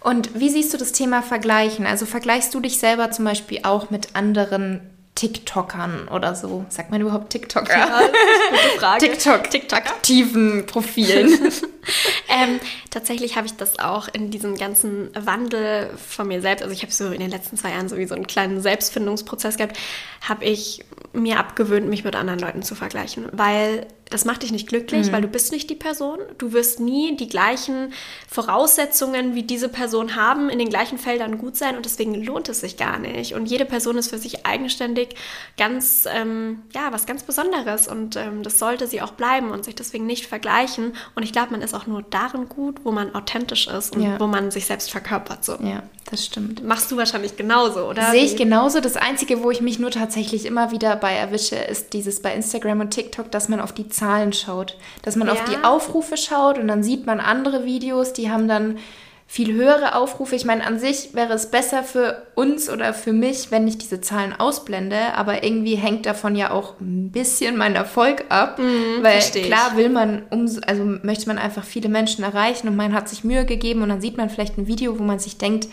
Und 0.00 0.40
wie 0.40 0.48
siehst 0.48 0.74
du 0.74 0.78
das 0.78 0.90
Thema 0.90 1.22
Vergleichen? 1.22 1.86
Also 1.86 2.06
vergleichst 2.06 2.52
du 2.52 2.58
dich 2.58 2.80
selber 2.80 3.12
zum 3.12 3.24
Beispiel 3.24 3.60
auch 3.62 3.90
mit 3.90 4.16
anderen 4.16 4.80
TikTokern 5.14 6.08
oder 6.08 6.34
so. 6.34 6.64
Sagt 6.68 6.90
man 6.90 7.00
überhaupt 7.00 7.30
TikToker? 7.30 7.76
Ja, 7.76 8.00
gute 8.00 8.78
Frage. 8.78 9.06
TikTok, 9.06 9.50
TikTok-aktiven 9.50 10.66
Profilen. 10.66 11.28
ähm, 12.28 12.60
tatsächlich 12.90 13.36
habe 13.36 13.46
ich 13.46 13.54
das 13.56 13.78
auch 13.78 14.08
in 14.08 14.30
diesem 14.30 14.56
ganzen 14.56 15.10
Wandel 15.14 15.90
von 15.96 16.28
mir 16.28 16.40
selbst, 16.40 16.62
also 16.62 16.72
ich 16.72 16.82
habe 16.82 16.92
so 16.92 17.10
in 17.10 17.20
den 17.20 17.30
letzten 17.30 17.56
zwei 17.56 17.70
Jahren 17.70 17.88
sowieso 17.88 18.14
einen 18.14 18.26
kleinen 18.26 18.62
Selbstfindungsprozess 18.62 19.56
gehabt, 19.56 19.78
habe 20.22 20.44
ich 20.44 20.84
mir 21.12 21.38
abgewöhnt, 21.38 21.88
mich 21.88 22.04
mit 22.04 22.16
anderen 22.16 22.38
Leuten 22.38 22.62
zu 22.62 22.74
vergleichen, 22.74 23.28
weil 23.32 23.86
das 24.10 24.24
macht 24.24 24.42
dich 24.42 24.50
nicht 24.50 24.68
glücklich, 24.68 25.06
mhm. 25.06 25.12
weil 25.12 25.22
du 25.22 25.28
bist 25.28 25.52
nicht 25.52 25.70
die 25.70 25.76
Person. 25.76 26.18
Du 26.38 26.52
wirst 26.52 26.80
nie 26.80 27.16
die 27.16 27.28
gleichen 27.28 27.92
Voraussetzungen 28.28 29.34
wie 29.34 29.44
diese 29.44 29.68
Person 29.68 30.16
haben, 30.16 30.50
in 30.50 30.58
den 30.58 30.68
gleichen 30.68 30.98
Feldern 30.98 31.38
gut 31.38 31.56
sein 31.56 31.76
und 31.76 31.84
deswegen 31.84 32.14
lohnt 32.14 32.48
es 32.48 32.60
sich 32.60 32.76
gar 32.76 32.98
nicht. 32.98 33.34
Und 33.34 33.46
jede 33.46 33.64
Person 33.64 33.96
ist 33.96 34.10
für 34.10 34.18
sich 34.18 34.44
eigenständig 34.44 35.14
ganz, 35.56 36.06
ähm, 36.12 36.62
ja, 36.74 36.88
was 36.90 37.06
ganz 37.06 37.22
Besonderes 37.22 37.86
und 37.86 38.16
ähm, 38.16 38.42
das 38.42 38.58
sollte 38.58 38.88
sie 38.88 39.00
auch 39.00 39.12
bleiben 39.12 39.50
und 39.50 39.64
sich 39.64 39.76
deswegen 39.76 40.06
nicht 40.06 40.26
vergleichen. 40.26 40.94
Und 41.14 41.22
ich 41.22 41.32
glaube, 41.32 41.52
man 41.52 41.62
ist 41.62 41.74
auch 41.74 41.86
nur 41.86 42.02
darin 42.02 42.48
gut, 42.48 42.84
wo 42.84 42.90
man 42.90 43.14
authentisch 43.14 43.68
ist 43.68 43.94
und 43.94 44.02
ja. 44.02 44.18
wo 44.18 44.26
man 44.26 44.50
sich 44.50 44.66
selbst 44.66 44.90
verkörpert. 44.90 45.44
So. 45.44 45.52
Ja, 45.62 45.84
das 46.10 46.26
stimmt. 46.26 46.64
Machst 46.64 46.90
du 46.90 46.96
wahrscheinlich 46.96 47.36
genauso, 47.36 47.88
oder? 47.88 48.10
Sehe 48.10 48.24
ich 48.24 48.36
genauso. 48.36 48.80
Das 48.80 48.96
Einzige, 48.96 49.44
wo 49.44 49.52
ich 49.52 49.60
mich 49.60 49.78
nur 49.78 49.92
tatsächlich 49.92 50.46
immer 50.46 50.72
wieder 50.72 50.96
bei 50.96 51.12
erwische, 51.12 51.54
ist 51.56 51.92
dieses 51.92 52.20
bei 52.20 52.34
Instagram 52.34 52.80
und 52.80 52.90
TikTok, 52.90 53.30
dass 53.30 53.48
man 53.48 53.60
auf 53.60 53.72
die 53.72 53.88
Zahlen 54.00 54.32
schaut. 54.32 54.76
Dass 55.02 55.16
man 55.16 55.28
ja. 55.28 55.34
auf 55.34 55.44
die 55.44 55.62
Aufrufe 55.62 56.16
schaut 56.16 56.58
und 56.58 56.68
dann 56.68 56.82
sieht 56.82 57.06
man 57.06 57.20
andere 57.20 57.64
Videos, 57.64 58.12
die 58.12 58.30
haben 58.30 58.48
dann 58.48 58.78
viel 59.26 59.54
höhere 59.54 59.94
Aufrufe. 59.94 60.34
Ich 60.34 60.44
meine, 60.44 60.66
an 60.66 60.80
sich 60.80 61.14
wäre 61.14 61.34
es 61.34 61.52
besser 61.52 61.84
für 61.84 62.26
uns 62.34 62.68
oder 62.68 62.92
für 62.92 63.12
mich, 63.12 63.52
wenn 63.52 63.68
ich 63.68 63.78
diese 63.78 64.00
Zahlen 64.00 64.32
ausblende, 64.32 65.14
aber 65.14 65.44
irgendwie 65.44 65.76
hängt 65.76 66.04
davon 66.04 66.34
ja 66.34 66.50
auch 66.50 66.80
ein 66.80 67.12
bisschen 67.12 67.56
mein 67.56 67.76
Erfolg 67.76 68.24
ab, 68.28 68.58
mm, 68.58 69.02
weil 69.02 69.20
klar 69.20 69.76
will 69.76 69.88
man, 69.88 70.22
um, 70.30 70.50
also 70.66 70.82
möchte 71.04 71.28
man 71.28 71.38
einfach 71.38 71.62
viele 71.62 71.88
Menschen 71.88 72.24
erreichen 72.24 72.66
und 72.66 72.74
man 72.74 72.92
hat 72.92 73.08
sich 73.08 73.22
Mühe 73.22 73.44
gegeben 73.44 73.82
und 73.82 73.90
dann 73.90 74.00
sieht 74.00 74.16
man 74.16 74.30
vielleicht 74.30 74.58
ein 74.58 74.66
Video, 74.66 74.98
wo 74.98 75.04
man 75.04 75.20
sich 75.20 75.38
denkt, 75.38 75.68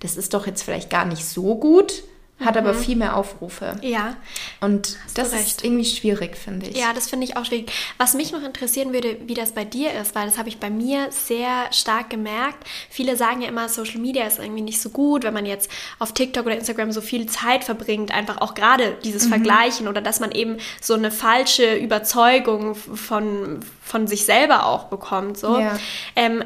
das 0.00 0.16
ist 0.16 0.32
doch 0.32 0.46
jetzt 0.46 0.62
vielleicht 0.62 0.88
gar 0.88 1.04
nicht 1.04 1.26
so 1.26 1.56
gut 1.56 2.04
hat 2.44 2.56
aber 2.56 2.72
mhm. 2.72 2.78
viel 2.78 2.96
mehr 2.96 3.16
Aufrufe. 3.16 3.76
Ja. 3.82 4.16
Und 4.60 4.96
das 5.14 5.32
ist 5.32 5.64
irgendwie 5.64 5.84
schwierig, 5.84 6.36
finde 6.36 6.66
ich. 6.66 6.76
Ja, 6.76 6.92
das 6.92 7.08
finde 7.08 7.26
ich 7.26 7.36
auch 7.36 7.44
schwierig. 7.44 7.70
Was 7.98 8.14
mich 8.14 8.32
noch 8.32 8.42
interessieren 8.42 8.92
würde, 8.92 9.16
wie 9.26 9.34
das 9.34 9.52
bei 9.52 9.64
dir 9.64 9.92
ist, 9.92 10.14
weil 10.14 10.26
das 10.26 10.38
habe 10.38 10.48
ich 10.48 10.58
bei 10.58 10.70
mir 10.70 11.08
sehr 11.10 11.72
stark 11.72 12.10
gemerkt. 12.10 12.66
Viele 12.90 13.16
sagen 13.16 13.42
ja 13.42 13.48
immer, 13.48 13.68
Social 13.68 14.00
Media 14.00 14.26
ist 14.26 14.38
irgendwie 14.38 14.62
nicht 14.62 14.80
so 14.80 14.90
gut, 14.90 15.24
wenn 15.24 15.34
man 15.34 15.46
jetzt 15.46 15.70
auf 15.98 16.12
TikTok 16.12 16.46
oder 16.46 16.56
Instagram 16.56 16.92
so 16.92 17.00
viel 17.00 17.26
Zeit 17.26 17.64
verbringt, 17.64 18.12
einfach 18.12 18.40
auch 18.40 18.54
gerade 18.54 18.96
dieses 19.04 19.24
mhm. 19.26 19.30
Vergleichen 19.30 19.88
oder 19.88 20.00
dass 20.00 20.20
man 20.20 20.32
eben 20.32 20.58
so 20.80 20.94
eine 20.94 21.10
falsche 21.10 21.74
Überzeugung 21.74 22.74
von, 22.74 23.60
von 23.82 24.06
sich 24.06 24.24
selber 24.24 24.66
auch 24.66 24.84
bekommt. 24.84 25.38
So. 25.38 25.58
Ja. 25.58 25.78
Ähm, 26.16 26.44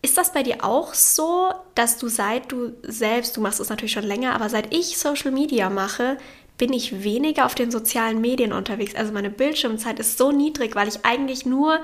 ist 0.00 0.16
das 0.16 0.32
bei 0.32 0.42
dir 0.42 0.64
auch 0.64 0.94
so, 0.94 1.52
dass 1.74 1.98
du 1.98 2.08
seit 2.08 2.52
du 2.52 2.72
selbst, 2.82 3.36
du 3.36 3.40
machst 3.40 3.60
es 3.60 3.68
natürlich 3.68 3.92
schon 3.92 4.04
länger, 4.04 4.34
aber 4.34 4.48
seit 4.48 4.72
ich 4.74 4.98
Social 4.98 5.32
Media 5.32 5.70
mache, 5.70 6.18
bin 6.56 6.72
ich 6.72 7.02
weniger 7.04 7.46
auf 7.46 7.54
den 7.54 7.70
sozialen 7.70 8.20
Medien 8.20 8.52
unterwegs. 8.52 8.94
Also 8.94 9.12
meine 9.12 9.30
Bildschirmzeit 9.30 9.98
ist 9.98 10.18
so 10.18 10.32
niedrig, 10.32 10.74
weil 10.74 10.88
ich 10.88 11.04
eigentlich 11.04 11.46
nur 11.46 11.80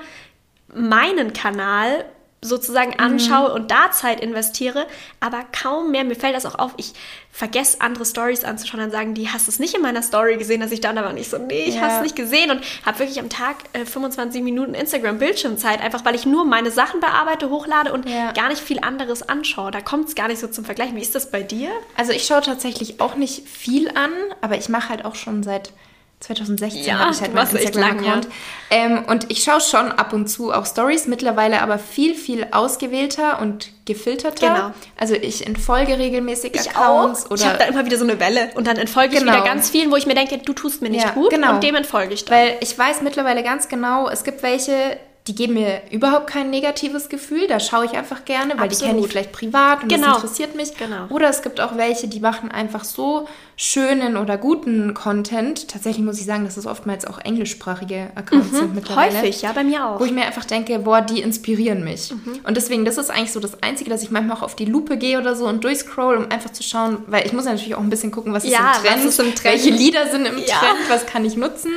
meinen 0.73 1.33
Kanal 1.33 2.05
sozusagen 2.45 2.91
mhm. 2.91 2.99
anschaue 2.99 3.49
mhm. 3.49 3.55
und 3.55 3.71
da 3.71 3.91
Zeit 3.91 4.19
investiere, 4.19 4.87
aber 5.19 5.43
kaum 5.51 5.91
mehr. 5.91 6.03
Mir 6.03 6.15
fällt 6.15 6.35
das 6.35 6.45
auch 6.45 6.57
auf. 6.57 6.73
Ich 6.77 6.93
vergesse 7.31 7.81
andere 7.81 8.05
Stories 8.05 8.45
anzuschauen, 8.45 8.79
dann 8.79 8.91
sagen 8.91 9.13
die, 9.13 9.27
hast 9.29 9.47
du 9.47 9.51
es 9.51 9.59
nicht 9.59 9.75
in 9.75 9.81
meiner 9.81 10.01
Story 10.01 10.37
gesehen, 10.37 10.61
dass 10.61 10.71
ich 10.71 10.79
dann 10.79 10.97
aber 10.97 11.11
nicht 11.11 11.29
so, 11.29 11.37
nee, 11.37 11.65
ich 11.65 11.75
ja. 11.75 11.81
habe 11.81 11.95
es 11.95 12.01
nicht 12.01 12.15
gesehen 12.15 12.49
und 12.49 12.61
habe 12.85 12.99
wirklich 12.99 13.19
am 13.19 13.29
Tag 13.29 13.57
äh, 13.73 13.83
25 13.85 14.41
Minuten 14.41 14.73
Instagram 14.73 15.19
Bildschirmzeit, 15.19 15.81
einfach 15.81 16.05
weil 16.05 16.15
ich 16.15 16.25
nur 16.25 16.45
meine 16.45 16.71
Sachen 16.71 17.01
bearbeite, 17.01 17.49
hochlade 17.49 17.91
und 17.91 18.07
ja. 18.07 18.31
gar 18.31 18.47
nicht 18.47 18.61
viel 18.61 18.79
anderes 18.79 19.27
anschaue. 19.27 19.71
Da 19.71 19.81
kommt 19.81 20.07
es 20.07 20.15
gar 20.15 20.29
nicht 20.29 20.39
so 20.39 20.47
zum 20.47 20.63
Vergleich. 20.63 20.95
Wie 20.95 21.01
ist 21.01 21.13
das 21.13 21.29
bei 21.29 21.43
dir? 21.43 21.71
Also 21.97 22.13
ich 22.13 22.25
schaue 22.25 22.41
tatsächlich 22.41 23.01
auch 23.01 23.15
nicht 23.15 23.49
viel 23.49 23.89
an, 23.89 24.11
aber 24.39 24.57
ich 24.57 24.69
mache 24.69 24.87
halt 24.87 25.03
auch 25.03 25.15
schon 25.15 25.43
seit 25.43 25.73
2016 26.21 26.85
ja, 26.85 26.99
habe 26.99 27.11
ich 27.11 27.21
halt 27.21 27.33
meinen 27.33 27.55
Instagram-Account. 27.55 28.25
Ja. 28.25 28.31
Ähm, 28.71 29.03
und 29.05 29.31
ich 29.31 29.43
schaue 29.43 29.61
schon 29.61 29.91
ab 29.91 30.13
und 30.13 30.27
zu 30.27 30.51
auch 30.51 30.65
Stories, 30.65 31.07
mittlerweile 31.07 31.61
aber 31.61 31.77
viel, 31.77 32.15
viel 32.15 32.47
ausgewählter 32.51 33.41
und 33.41 33.71
gefilterter. 33.85 34.47
Genau. 34.47 34.71
Also 34.97 35.13
ich 35.13 35.45
entfolge 35.45 35.99
regelmäßig 35.99 36.55
ich 36.55 36.69
Accounts. 36.71 37.25
Auch. 37.25 37.31
Oder 37.31 37.41
ich 37.41 37.47
habe 37.47 37.57
da 37.59 37.65
immer 37.65 37.85
wieder 37.85 37.97
so 37.97 38.05
eine 38.05 38.19
Welle 38.19 38.49
und 38.55 38.65
dann 38.65 38.77
entfolge 38.77 39.17
genau. 39.17 39.33
ich 39.33 39.37
wieder 39.37 39.45
ganz 39.45 39.69
vielen, 39.69 39.91
wo 39.91 39.97
ich 39.97 40.07
mir 40.07 40.15
denke, 40.15 40.37
du 40.39 40.53
tust 40.53 40.81
mir 40.81 40.89
nicht 40.89 41.05
ja, 41.05 41.11
gut 41.11 41.29
genau. 41.29 41.55
und 41.55 41.63
dem 41.63 41.75
entfolge 41.75 42.13
ich 42.13 42.25
dann. 42.25 42.37
Weil 42.37 42.57
ich 42.61 42.77
weiß 42.77 43.01
mittlerweile 43.01 43.43
ganz 43.43 43.67
genau, 43.67 44.09
es 44.09 44.23
gibt 44.23 44.41
welche, 44.41 44.97
die 45.27 45.33
geben 45.33 45.55
mir 45.55 45.81
überhaupt 45.89 46.27
kein 46.27 46.51
negatives 46.51 47.09
Gefühl. 47.09 47.47
Da 47.47 47.59
schaue 47.59 47.85
ich 47.85 47.93
einfach 47.93 48.25
gerne, 48.25 48.53
weil 48.57 48.65
Absolut. 48.65 48.71
die 48.71 48.85
kenne 48.85 48.99
ich 48.99 49.07
vielleicht 49.07 49.31
privat 49.31 49.81
und 49.81 49.89
genau. 49.89 50.07
das 50.07 50.15
interessiert 50.17 50.55
mich. 50.55 50.77
Genau. 50.77 51.07
Oder 51.09 51.29
es 51.29 51.41
gibt 51.41 51.59
auch 51.59 51.77
welche, 51.77 52.07
die 52.07 52.19
machen 52.19 52.51
einfach 52.51 52.83
so 52.83 53.27
schönen 53.57 54.17
oder 54.17 54.37
guten 54.37 54.93
Content. 54.93 55.67
Tatsächlich 55.67 56.05
muss 56.05 56.19
ich 56.19 56.25
sagen, 56.25 56.45
dass 56.45 56.57
es 56.57 56.67
oftmals 56.67 57.07
auch 57.07 57.17
englischsprachige 57.17 58.11
Accounts 58.13 58.51
mhm. 58.51 58.55
sind 58.55 58.75
mittlerweile. 58.75 59.17
Häufig, 59.17 59.41
ja, 59.41 59.51
bei 59.53 59.63
mir 59.63 59.87
auch. 59.87 59.99
Wo 59.99 60.05
ich 60.05 60.11
mir 60.11 60.25
einfach 60.25 60.45
denke, 60.45 60.77
boah, 60.77 61.01
die 61.01 61.21
inspirieren 61.21 61.83
mich. 61.83 62.11
Mhm. 62.11 62.41
Und 62.43 62.55
deswegen, 62.55 62.85
das 62.85 62.99
ist 62.99 63.09
eigentlich 63.09 63.31
so 63.31 63.39
das 63.39 63.63
Einzige, 63.63 63.89
dass 63.89 64.03
ich 64.03 64.11
manchmal 64.11 64.37
auch 64.37 64.43
auf 64.43 64.55
die 64.55 64.65
Lupe 64.65 64.97
gehe 64.97 65.17
oder 65.19 65.35
so 65.35 65.47
und 65.47 65.63
durchscroll, 65.63 66.17
um 66.17 66.29
einfach 66.29 66.51
zu 66.51 66.61
schauen, 66.61 66.99
weil 67.07 67.25
ich 67.25 67.33
muss 67.33 67.45
natürlich 67.45 67.73
auch 67.73 67.81
ein 67.81 67.89
bisschen 67.89 68.11
gucken, 68.11 68.31
was 68.31 68.43
ist, 68.43 68.51
ja, 68.51 68.73
im, 68.75 68.83
Trend, 68.83 68.97
was 68.97 69.05
ist 69.05 69.19
im 69.19 69.33
Trend, 69.33 69.43
welche 69.43 69.71
Lieder 69.71 70.07
sind 70.11 70.27
im 70.27 70.37
ja. 70.45 70.59
Trend, 70.59 70.79
was 70.87 71.07
kann 71.07 71.25
ich 71.25 71.35
nutzen. 71.35 71.71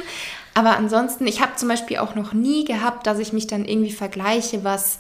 Aber 0.58 0.76
ansonsten, 0.76 1.28
ich 1.28 1.40
habe 1.40 1.54
zum 1.54 1.68
Beispiel 1.68 1.98
auch 1.98 2.16
noch 2.16 2.32
nie 2.32 2.64
gehabt, 2.64 3.06
dass 3.06 3.20
ich 3.20 3.32
mich 3.32 3.46
dann 3.46 3.64
irgendwie 3.64 3.92
vergleiche, 3.92 4.64
was 4.64 4.98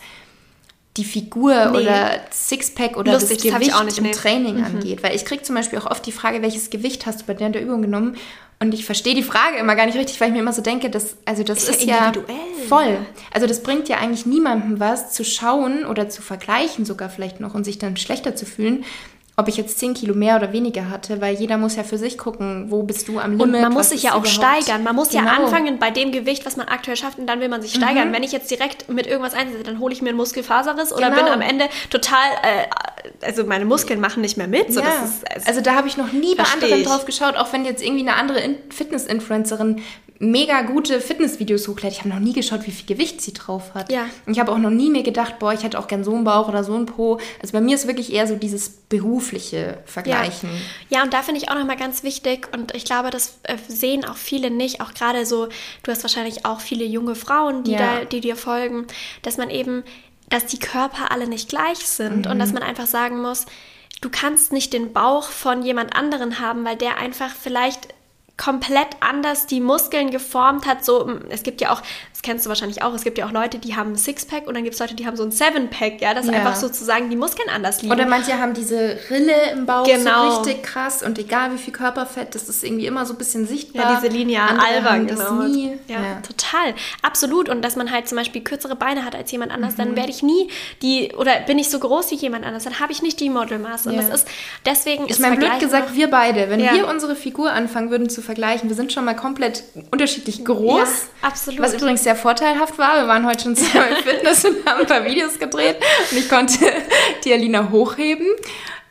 die 0.96 1.02
Figur 1.02 1.72
nee. 1.72 1.78
oder 1.78 2.20
Sixpack 2.30 2.96
oder 2.96 3.14
Lustig, 3.14 3.42
das 3.42 3.54
Gewicht 3.54 3.72
das 3.72 3.98
im 3.98 4.04
nee. 4.04 4.12
Training 4.12 4.58
mhm. 4.58 4.64
angeht. 4.64 5.02
Weil 5.02 5.16
ich 5.16 5.24
kriege 5.24 5.42
zum 5.42 5.56
Beispiel 5.56 5.80
auch 5.80 5.90
oft 5.90 6.06
die 6.06 6.12
Frage, 6.12 6.42
welches 6.42 6.70
Gewicht 6.70 7.06
hast 7.06 7.22
du 7.22 7.24
bei 7.24 7.34
der, 7.34 7.48
der 7.48 7.60
Übung 7.60 7.82
genommen? 7.82 8.16
Und 8.60 8.72
ich 8.72 8.86
verstehe 8.86 9.16
die 9.16 9.24
Frage 9.24 9.56
immer 9.56 9.74
gar 9.74 9.86
nicht 9.86 9.98
richtig, 9.98 10.20
weil 10.20 10.28
ich 10.28 10.34
mir 10.34 10.40
immer 10.40 10.52
so 10.52 10.62
denke, 10.62 10.90
dass, 10.90 11.16
also 11.24 11.42
das 11.42 11.64
ist, 11.64 11.80
ist 11.80 11.84
ja, 11.84 12.12
ja 12.12 12.22
voll. 12.68 12.96
Also 13.32 13.48
das 13.48 13.64
bringt 13.64 13.88
ja 13.88 13.96
eigentlich 13.96 14.26
niemandem 14.26 14.78
was 14.78 15.12
zu 15.12 15.24
schauen 15.24 15.84
oder 15.84 16.08
zu 16.08 16.22
vergleichen 16.22 16.84
sogar 16.84 17.10
vielleicht 17.10 17.40
noch 17.40 17.54
und 17.54 17.64
sich 17.64 17.78
dann 17.78 17.96
schlechter 17.96 18.36
zu 18.36 18.46
fühlen, 18.46 18.84
ob 19.38 19.46
ich 19.46 19.56
jetzt 19.56 19.78
10 19.78 19.94
Kilo 19.94 20.14
mehr 20.14 20.34
oder 20.34 20.52
weniger 20.52 20.90
hatte, 20.90 21.20
weil 21.20 21.36
jeder 21.36 21.58
muss 21.58 21.76
ja 21.76 21.84
für 21.84 21.96
sich 21.96 22.18
gucken, 22.18 22.66
wo 22.70 22.82
bist 22.82 23.06
du 23.06 23.20
am 23.20 23.38
Limit. 23.38 23.46
Und 23.46 23.52
man 23.52 23.72
muss 23.72 23.90
sich 23.90 24.02
ja 24.02 24.14
auch 24.14 24.26
steigern. 24.26 24.82
Man 24.82 24.96
muss 24.96 25.10
genau. 25.10 25.26
ja 25.26 25.30
anfangen 25.30 25.78
bei 25.78 25.92
dem 25.92 26.10
Gewicht, 26.10 26.44
was 26.44 26.56
man 26.56 26.66
aktuell 26.66 26.96
schafft, 26.96 27.20
und 27.20 27.28
dann 27.28 27.38
will 27.38 27.48
man 27.48 27.62
sich 27.62 27.72
steigern. 27.72 28.08
Mhm. 28.08 28.14
Wenn 28.14 28.24
ich 28.24 28.32
jetzt 28.32 28.50
direkt 28.50 28.88
mit 28.88 29.06
irgendwas 29.06 29.34
einsetze, 29.34 29.62
dann 29.62 29.78
hole 29.78 29.94
ich 29.94 30.02
mir 30.02 30.08
einen 30.08 30.18
Muskelfaserriss 30.18 30.92
oder 30.92 31.10
genau. 31.10 31.22
bin 31.22 31.32
am 31.32 31.40
Ende 31.40 31.68
total, 31.88 32.28
äh, 32.42 33.24
also 33.24 33.44
meine 33.44 33.64
Muskeln 33.64 34.00
machen 34.00 34.22
nicht 34.22 34.36
mehr 34.38 34.48
mit. 34.48 34.72
So, 34.72 34.80
ja. 34.80 34.88
ist, 34.88 35.30
also, 35.32 35.46
also, 35.46 35.60
da 35.60 35.76
habe 35.76 35.86
ich 35.86 35.96
noch 35.96 36.10
nie 36.10 36.34
bei 36.34 36.42
anderen 36.42 36.82
drauf 36.82 37.04
geschaut, 37.04 37.36
auch 37.36 37.52
wenn 37.52 37.64
jetzt 37.64 37.80
irgendwie 37.80 38.08
eine 38.08 38.16
andere 38.16 38.40
Fitness-Influencerin 38.70 39.82
mega 40.20 40.62
gute 40.62 41.00
Fitnessvideos 41.00 41.68
hochlädt. 41.68 41.92
Ich 41.92 41.98
habe 42.00 42.08
noch 42.08 42.18
nie 42.18 42.32
geschaut, 42.32 42.66
wie 42.66 42.72
viel 42.72 42.86
Gewicht 42.86 43.20
sie 43.20 43.32
drauf 43.32 43.74
hat. 43.74 43.92
Ja. 43.92 44.06
Und 44.26 44.32
ich 44.32 44.40
habe 44.40 44.50
auch 44.50 44.58
noch 44.58 44.70
nie 44.70 44.90
mir 44.90 45.04
gedacht, 45.04 45.38
boah, 45.38 45.52
ich 45.52 45.62
hätte 45.62 45.78
auch 45.78 45.86
gern 45.86 46.02
so 46.02 46.14
einen 46.14 46.24
Bauch 46.24 46.48
oder 46.48 46.64
so 46.64 46.74
einen 46.74 46.86
Po. 46.86 47.20
Also 47.40 47.52
bei 47.52 47.60
mir 47.60 47.76
ist 47.76 47.86
wirklich 47.86 48.12
eher 48.12 48.26
so 48.26 48.34
dieses 48.34 48.68
berufliche 48.68 49.78
Vergleichen. 49.86 50.50
Ja, 50.88 50.98
ja 50.98 51.04
und 51.04 51.14
da 51.14 51.22
finde 51.22 51.40
ich 51.40 51.50
auch 51.50 51.54
nochmal 51.54 51.76
ganz 51.76 52.02
wichtig 52.02 52.48
und 52.52 52.74
ich 52.74 52.84
glaube, 52.84 53.10
das 53.10 53.38
äh, 53.44 53.56
sehen 53.68 54.04
auch 54.04 54.16
viele 54.16 54.50
nicht, 54.50 54.80
auch 54.80 54.92
gerade 54.92 55.24
so, 55.24 55.48
du 55.84 55.90
hast 55.92 56.02
wahrscheinlich 56.02 56.44
auch 56.44 56.60
viele 56.60 56.84
junge 56.84 57.14
Frauen, 57.14 57.62
die, 57.62 57.72
ja. 57.72 58.00
da, 58.00 58.04
die 58.04 58.20
dir 58.20 58.34
folgen, 58.34 58.86
dass 59.22 59.36
man 59.36 59.50
eben, 59.50 59.84
dass 60.30 60.46
die 60.46 60.58
Körper 60.58 61.12
alle 61.12 61.28
nicht 61.28 61.48
gleich 61.48 61.78
sind 61.78 62.26
mhm. 62.26 62.32
und 62.32 62.38
dass 62.40 62.52
man 62.52 62.64
einfach 62.64 62.86
sagen 62.86 63.22
muss, 63.22 63.46
du 64.00 64.10
kannst 64.10 64.52
nicht 64.52 64.72
den 64.72 64.92
Bauch 64.92 65.28
von 65.28 65.62
jemand 65.62 65.94
anderen 65.94 66.40
haben, 66.40 66.64
weil 66.64 66.76
der 66.76 66.98
einfach 66.98 67.30
vielleicht 67.30 67.94
komplett 68.38 68.86
anders 69.00 69.46
die 69.46 69.60
Muskeln 69.60 70.10
geformt 70.10 70.64
hat. 70.64 70.84
So, 70.84 71.10
es 71.28 71.42
gibt 71.42 71.60
ja 71.60 71.70
auch, 71.72 71.82
das 72.12 72.22
kennst 72.22 72.46
du 72.46 72.48
wahrscheinlich 72.48 72.82
auch, 72.82 72.94
es 72.94 73.02
gibt 73.02 73.18
ja 73.18 73.26
auch 73.26 73.32
Leute, 73.32 73.58
die 73.58 73.74
haben 73.76 73.92
ein 73.92 73.96
Sixpack 73.96 74.46
und 74.46 74.54
dann 74.54 74.62
gibt 74.62 74.74
es 74.74 74.80
Leute, 74.80 74.94
die 74.94 75.06
haben 75.06 75.16
so 75.16 75.24
ein 75.24 75.32
Sevenpack, 75.32 76.00
ja, 76.00 76.14
dass 76.14 76.26
Ja. 76.26 76.32
einfach 76.34 76.54
sozusagen 76.54 77.10
die 77.10 77.16
Muskeln 77.16 77.48
anders 77.50 77.82
liegen. 77.82 77.92
Oder 77.92 78.06
manche 78.06 78.38
haben 78.38 78.54
diese 78.54 78.96
Rille 79.10 79.50
im 79.52 79.66
Bauch 79.66 79.84
Genau. 79.84 80.30
so 80.30 80.40
richtig 80.42 80.62
krass 80.62 81.02
und 81.02 81.18
egal 81.18 81.52
wie 81.52 81.58
viel 81.58 81.72
Körperfett, 81.72 82.34
das 82.36 82.48
ist 82.48 82.62
irgendwie 82.62 82.86
immer 82.86 83.04
so 83.06 83.14
ein 83.14 83.18
bisschen 83.18 83.46
sichtbar. 83.46 83.90
Ja, 83.92 84.00
diese 84.00 84.12
Linie 84.12 84.40
haben 84.40 85.06
genau. 85.08 85.32
nie. 85.42 85.76
Ja, 85.88 86.20
total. 86.26 86.74
Absolut. 87.02 87.48
Und 87.48 87.62
dass 87.62 87.74
man 87.74 87.90
halt 87.90 88.08
zum 88.08 88.16
Beispiel 88.16 88.42
kürzere 88.42 88.76
Beine 88.76 89.04
hat 89.04 89.16
als 89.16 89.32
jemand 89.32 89.50
anders, 89.52 89.74
dann 89.74 89.96
werde 89.96 90.10
ich 90.10 90.22
nie 90.22 90.48
die, 90.82 91.12
oder 91.16 91.40
bin 91.40 91.58
ich 91.58 91.70
so 91.70 91.80
groß 91.80 92.12
wie 92.12 92.16
jemand 92.16 92.44
anders, 92.46 92.62
dann 92.64 92.78
habe 92.78 92.92
ich 92.92 93.02
nicht 93.02 93.18
die 93.18 93.30
Modelmaße. 93.30 93.88
Und 93.88 93.96
Ja. 93.96 94.02
das 94.02 94.20
ist, 94.22 94.28
deswegen 94.64 95.04
Ich 95.06 95.10
ist 95.10 95.20
meine, 95.20 95.36
blöd 95.36 95.58
gesagt, 95.58 95.94
wir 95.94 96.08
beide, 96.08 96.48
wenn 96.50 96.60
Ja. 96.60 96.72
wir 96.74 96.86
unsere 96.86 97.16
Figur 97.16 97.50
anfangen 97.52 97.90
würden 97.90 98.08
zu 98.08 98.22
vergleichen, 98.28 98.68
wir 98.68 98.76
sind 98.76 98.92
schon 98.92 99.06
mal 99.06 99.16
komplett 99.16 99.64
unterschiedlich 99.90 100.44
groß. 100.44 100.78
Ja, 101.22 101.28
absolut. 101.28 101.62
Was 101.62 101.72
übrigens 101.72 102.04
sehr 102.04 102.14
vorteilhaft 102.14 102.76
war. 102.76 103.00
Wir 103.00 103.08
waren 103.08 103.26
heute 103.26 103.44
schon 103.44 103.56
zusammen 103.56 103.86
im 103.96 104.04
Fitness 104.04 104.44
und 104.44 104.66
haben 104.66 104.80
ein 104.82 104.86
paar 104.86 105.02
Videos 105.06 105.38
gedreht 105.38 105.78
und 106.10 106.18
ich 106.18 106.28
konnte 106.28 106.58
die 107.24 107.32
Alina 107.32 107.70
hochheben. 107.70 108.26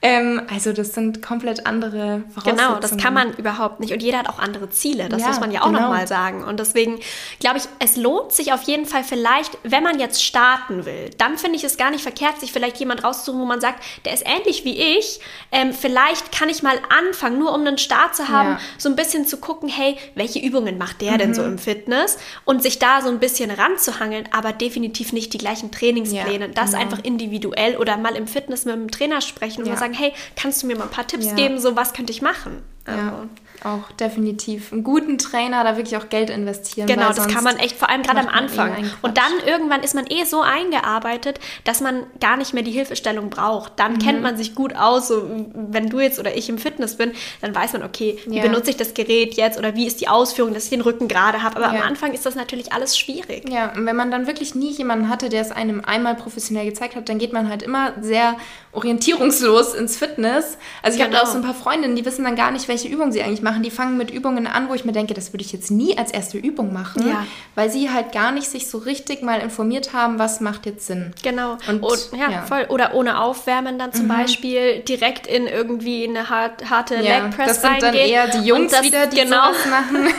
Ähm, 0.01 0.41
also 0.53 0.73
das 0.73 0.93
sind 0.93 1.21
komplett 1.23 1.65
andere 1.65 2.23
Voraussetzungen. 2.33 2.57
Genau, 2.57 2.79
das 2.79 2.97
kann 2.97 3.13
man 3.15 3.33
überhaupt 3.33 3.79
nicht. 3.79 3.91
Und 3.91 4.03
jeder 4.03 4.19
hat 4.19 4.29
auch 4.29 4.37
andere 4.39 4.69
Ziele. 4.69 5.09
Das 5.09 5.21
Ja, 5.21 5.29
muss 5.29 5.39
man 5.39 5.51
ja 5.51 5.61
auch 5.63 5.67
genau. 5.67 5.81
nochmal 5.81 6.07
sagen. 6.07 6.43
Und 6.43 6.59
deswegen 6.59 6.99
glaube 7.39 7.57
ich, 7.57 7.63
es 7.79 7.97
lohnt 7.97 8.31
sich 8.31 8.53
auf 8.53 8.61
jeden 8.63 8.85
Fall 8.85 9.03
vielleicht, 9.03 9.57
wenn 9.63 9.83
man 9.83 9.99
jetzt 9.99 10.23
starten 10.23 10.85
will, 10.85 11.09
dann 11.17 11.37
finde 11.39 11.55
ich 11.57 11.63
es 11.63 11.77
gar 11.77 11.89
nicht 11.89 12.01
verkehrt, 12.03 12.39
sich 12.39 12.51
vielleicht 12.51 12.77
jemand 12.77 13.03
rauszusuchen, 13.03 13.41
wo 13.41 13.45
man 13.45 13.59
sagt, 13.59 13.83
der 14.05 14.13
ist 14.13 14.23
ähnlich 14.27 14.65
wie 14.65 14.77
ich. 14.77 15.19
Ähm, 15.51 15.73
vielleicht 15.73 16.31
kann 16.31 16.49
ich 16.49 16.61
mal 16.61 16.77
anfangen, 16.95 17.39
nur 17.39 17.53
um 17.53 17.61
einen 17.65 17.79
Start 17.79 18.15
zu 18.15 18.27
haben, 18.27 18.49
Ja. 18.49 18.59
so 18.77 18.89
ein 18.89 18.95
bisschen 18.95 19.25
zu 19.25 19.37
gucken, 19.37 19.67
hey, 19.67 19.97
welche 20.13 20.37
Übungen 20.39 20.77
macht 20.77 21.01
der 21.01 21.17
denn 21.17 21.33
so 21.33 21.43
im 21.43 21.57
Fitness? 21.57 22.17
Und 22.45 22.61
sich 22.61 22.77
da 22.77 23.01
so 23.01 23.09
ein 23.09 23.17
bisschen 23.19 23.49
ranzuhangeln, 23.49 24.29
aber 24.31 24.53
definitiv 24.53 25.11
nicht 25.11 25.33
die 25.33 25.37
gleichen 25.39 25.71
Trainingspläne. 25.71 26.45
Ja, 26.47 26.51
das 26.53 26.71
genau. 26.71 26.83
einfach 26.83 26.99
individuell 27.03 27.77
oder 27.77 27.97
mal 27.97 28.15
im 28.15 28.27
Fitness 28.27 28.65
mit 28.65 28.75
dem 28.75 28.91
Trainer 28.91 29.21
sprechen 29.21 29.61
und 29.63 29.67
Ja. 29.67 29.73
mal 29.73 29.86
sagen, 29.87 29.93
hey, 29.97 30.13
kannst 30.35 30.61
du 30.63 30.67
mir 30.67 30.75
mal 30.75 30.83
ein 30.85 30.89
paar 30.89 31.07
Tipps 31.07 31.25
Ja. 31.27 31.35
geben, 31.35 31.59
so 31.59 31.75
was 31.75 31.93
könnte 31.93 32.11
ich 32.11 32.21
machen? 32.21 32.63
Also, 32.87 32.99
Ja, 33.01 33.27
auch 33.63 33.91
definitiv. 33.93 34.71
Einen 34.71 34.83
guten 34.83 35.17
Trainer, 35.17 35.63
da 35.63 35.75
wirklich 35.77 35.97
auch 35.97 36.09
Geld 36.09 36.29
investieren. 36.29 36.87
Genau, 36.87 37.11
das 37.11 37.27
kann 37.27 37.43
man 37.43 37.57
echt, 37.57 37.75
vor 37.75 37.89
allem 37.89 38.03
gerade 38.03 38.19
am 38.19 38.27
eh 38.27 38.29
Anfang. 38.29 38.91
Und 39.01 39.17
dann 39.17 39.31
irgendwann 39.45 39.81
ist 39.81 39.95
man 39.95 40.05
eh 40.07 40.23
so 40.25 40.41
eingearbeitet, 40.41 41.39
dass 41.63 41.81
man 41.81 42.03
gar 42.19 42.37
nicht 42.37 42.53
mehr 42.53 42.61
die 42.63 42.71
Hilfestellung 42.71 43.29
braucht. 43.31 43.73
Dann 43.77 43.93
Mhm. 43.93 43.99
kennt 43.99 44.21
man 44.21 44.37
sich 44.37 44.53
gut 44.55 44.75
aus. 44.75 45.07
So, 45.07 45.27
wenn 45.55 45.89
du 45.89 45.99
jetzt 45.99 46.19
oder 46.19 46.37
ich 46.37 46.49
im 46.49 46.59
Fitness 46.59 46.95
bin, 46.97 47.11
dann 47.41 47.53
weiß 47.55 47.73
man, 47.73 47.81
okay, 47.83 48.19
wie 48.27 48.37
Ja. 48.37 48.43
benutze 48.43 48.69
ich 48.69 48.77
das 48.77 48.93
Gerät 48.93 49.33
jetzt 49.35 49.57
oder 49.57 49.75
wie 49.75 49.87
ist 49.87 50.01
die 50.01 50.07
Ausführung, 50.07 50.53
dass 50.53 50.65
ich 50.65 50.69
den 50.69 50.81
Rücken 50.81 51.07
gerade 51.07 51.41
habe. 51.41 51.55
Aber 51.57 51.73
Ja. 51.73 51.81
am 51.81 51.87
Anfang 51.87 52.13
ist 52.13 52.25
das 52.27 52.35
natürlich 52.35 52.73
alles 52.73 52.95
schwierig. 52.97 53.49
Ja, 53.49 53.73
und 53.73 53.85
wenn 53.87 53.95
man 53.95 54.11
dann 54.11 54.27
wirklich 54.27 54.53
nie 54.53 54.71
jemanden 54.71 55.09
hatte, 55.09 55.29
der 55.29 55.41
es 55.41 55.51
einem 55.51 55.83
einmal 55.83 56.13
professionell 56.15 56.65
gezeigt 56.65 56.95
hat, 56.95 57.09
dann 57.09 57.17
geht 57.17 57.33
man 57.33 57.49
halt 57.49 57.63
immer 57.63 57.93
sehr 58.01 58.35
orientierungslos 58.71 59.73
ins 59.73 59.97
Fitness. 59.97 60.57
Also 60.83 60.97
ich 60.97 61.03
habe 61.03 61.11
da 61.11 61.19
Genau. 61.19 61.29
auch 61.29 61.33
so 61.33 61.39
ein 61.39 61.43
paar 61.43 61.55
Freundinnen, 61.55 61.95
die 61.95 62.05
wissen 62.05 62.23
dann 62.23 62.35
gar 62.35 62.51
nicht, 62.51 62.67
welche 62.67 62.76
Übungen 62.85 63.11
sie 63.11 63.23
eigentlich 63.23 63.41
machen. 63.41 63.63
Die 63.63 63.71
fangen 63.71 63.97
mit 63.97 64.11
Übungen 64.11 64.45
an, 64.45 64.69
wo 64.69 64.73
ich 64.73 64.85
mir 64.85 64.91
denke, 64.91 65.13
das 65.13 65.33
würde 65.33 65.43
ich 65.43 65.51
jetzt 65.51 65.71
nie 65.71 65.97
als 65.97 66.11
erste 66.11 66.37
Übung 66.37 66.73
machen, 66.73 67.07
Ja. 67.07 67.25
weil 67.55 67.71
sie 67.71 67.89
halt 67.89 68.11
gar 68.11 68.31
nicht 68.31 68.47
sich 68.49 68.69
so 68.69 68.77
richtig 68.77 69.23
mal 69.23 69.39
informiert 69.39 69.93
haben, 69.93 70.19
was 70.19 70.41
macht 70.41 70.65
jetzt 70.65 70.85
Sinn. 70.85 71.13
Genau. 71.23 71.57
Und, 71.67 71.81
Und, 71.81 72.09
ja, 72.13 72.29
ja. 72.29 72.41
Mhm. 72.41 72.47
voll. 72.47 72.65
Oder 72.69 72.93
ohne 72.93 73.19
Aufwärmen 73.21 73.79
dann 73.79 73.93
zum 73.93 74.07
Beispiel 74.07 74.79
direkt 74.81 75.25
in 75.25 75.47
irgendwie 75.47 76.07
eine 76.07 76.29
hart, 76.29 76.69
harte 76.69 76.95
Ja, 76.95 77.23
Leg 77.23 77.35
Press 77.35 77.47
das 77.47 77.61
sind 77.61 77.81
dann 77.81 77.95
eher 77.95 78.27
die 78.27 78.45
Jungs 78.45 78.71
das, 78.71 78.83
wieder, 78.83 79.07
die 79.07 79.17
genau. 79.21 79.47
sowas 79.53 79.65
machen. 79.69 80.07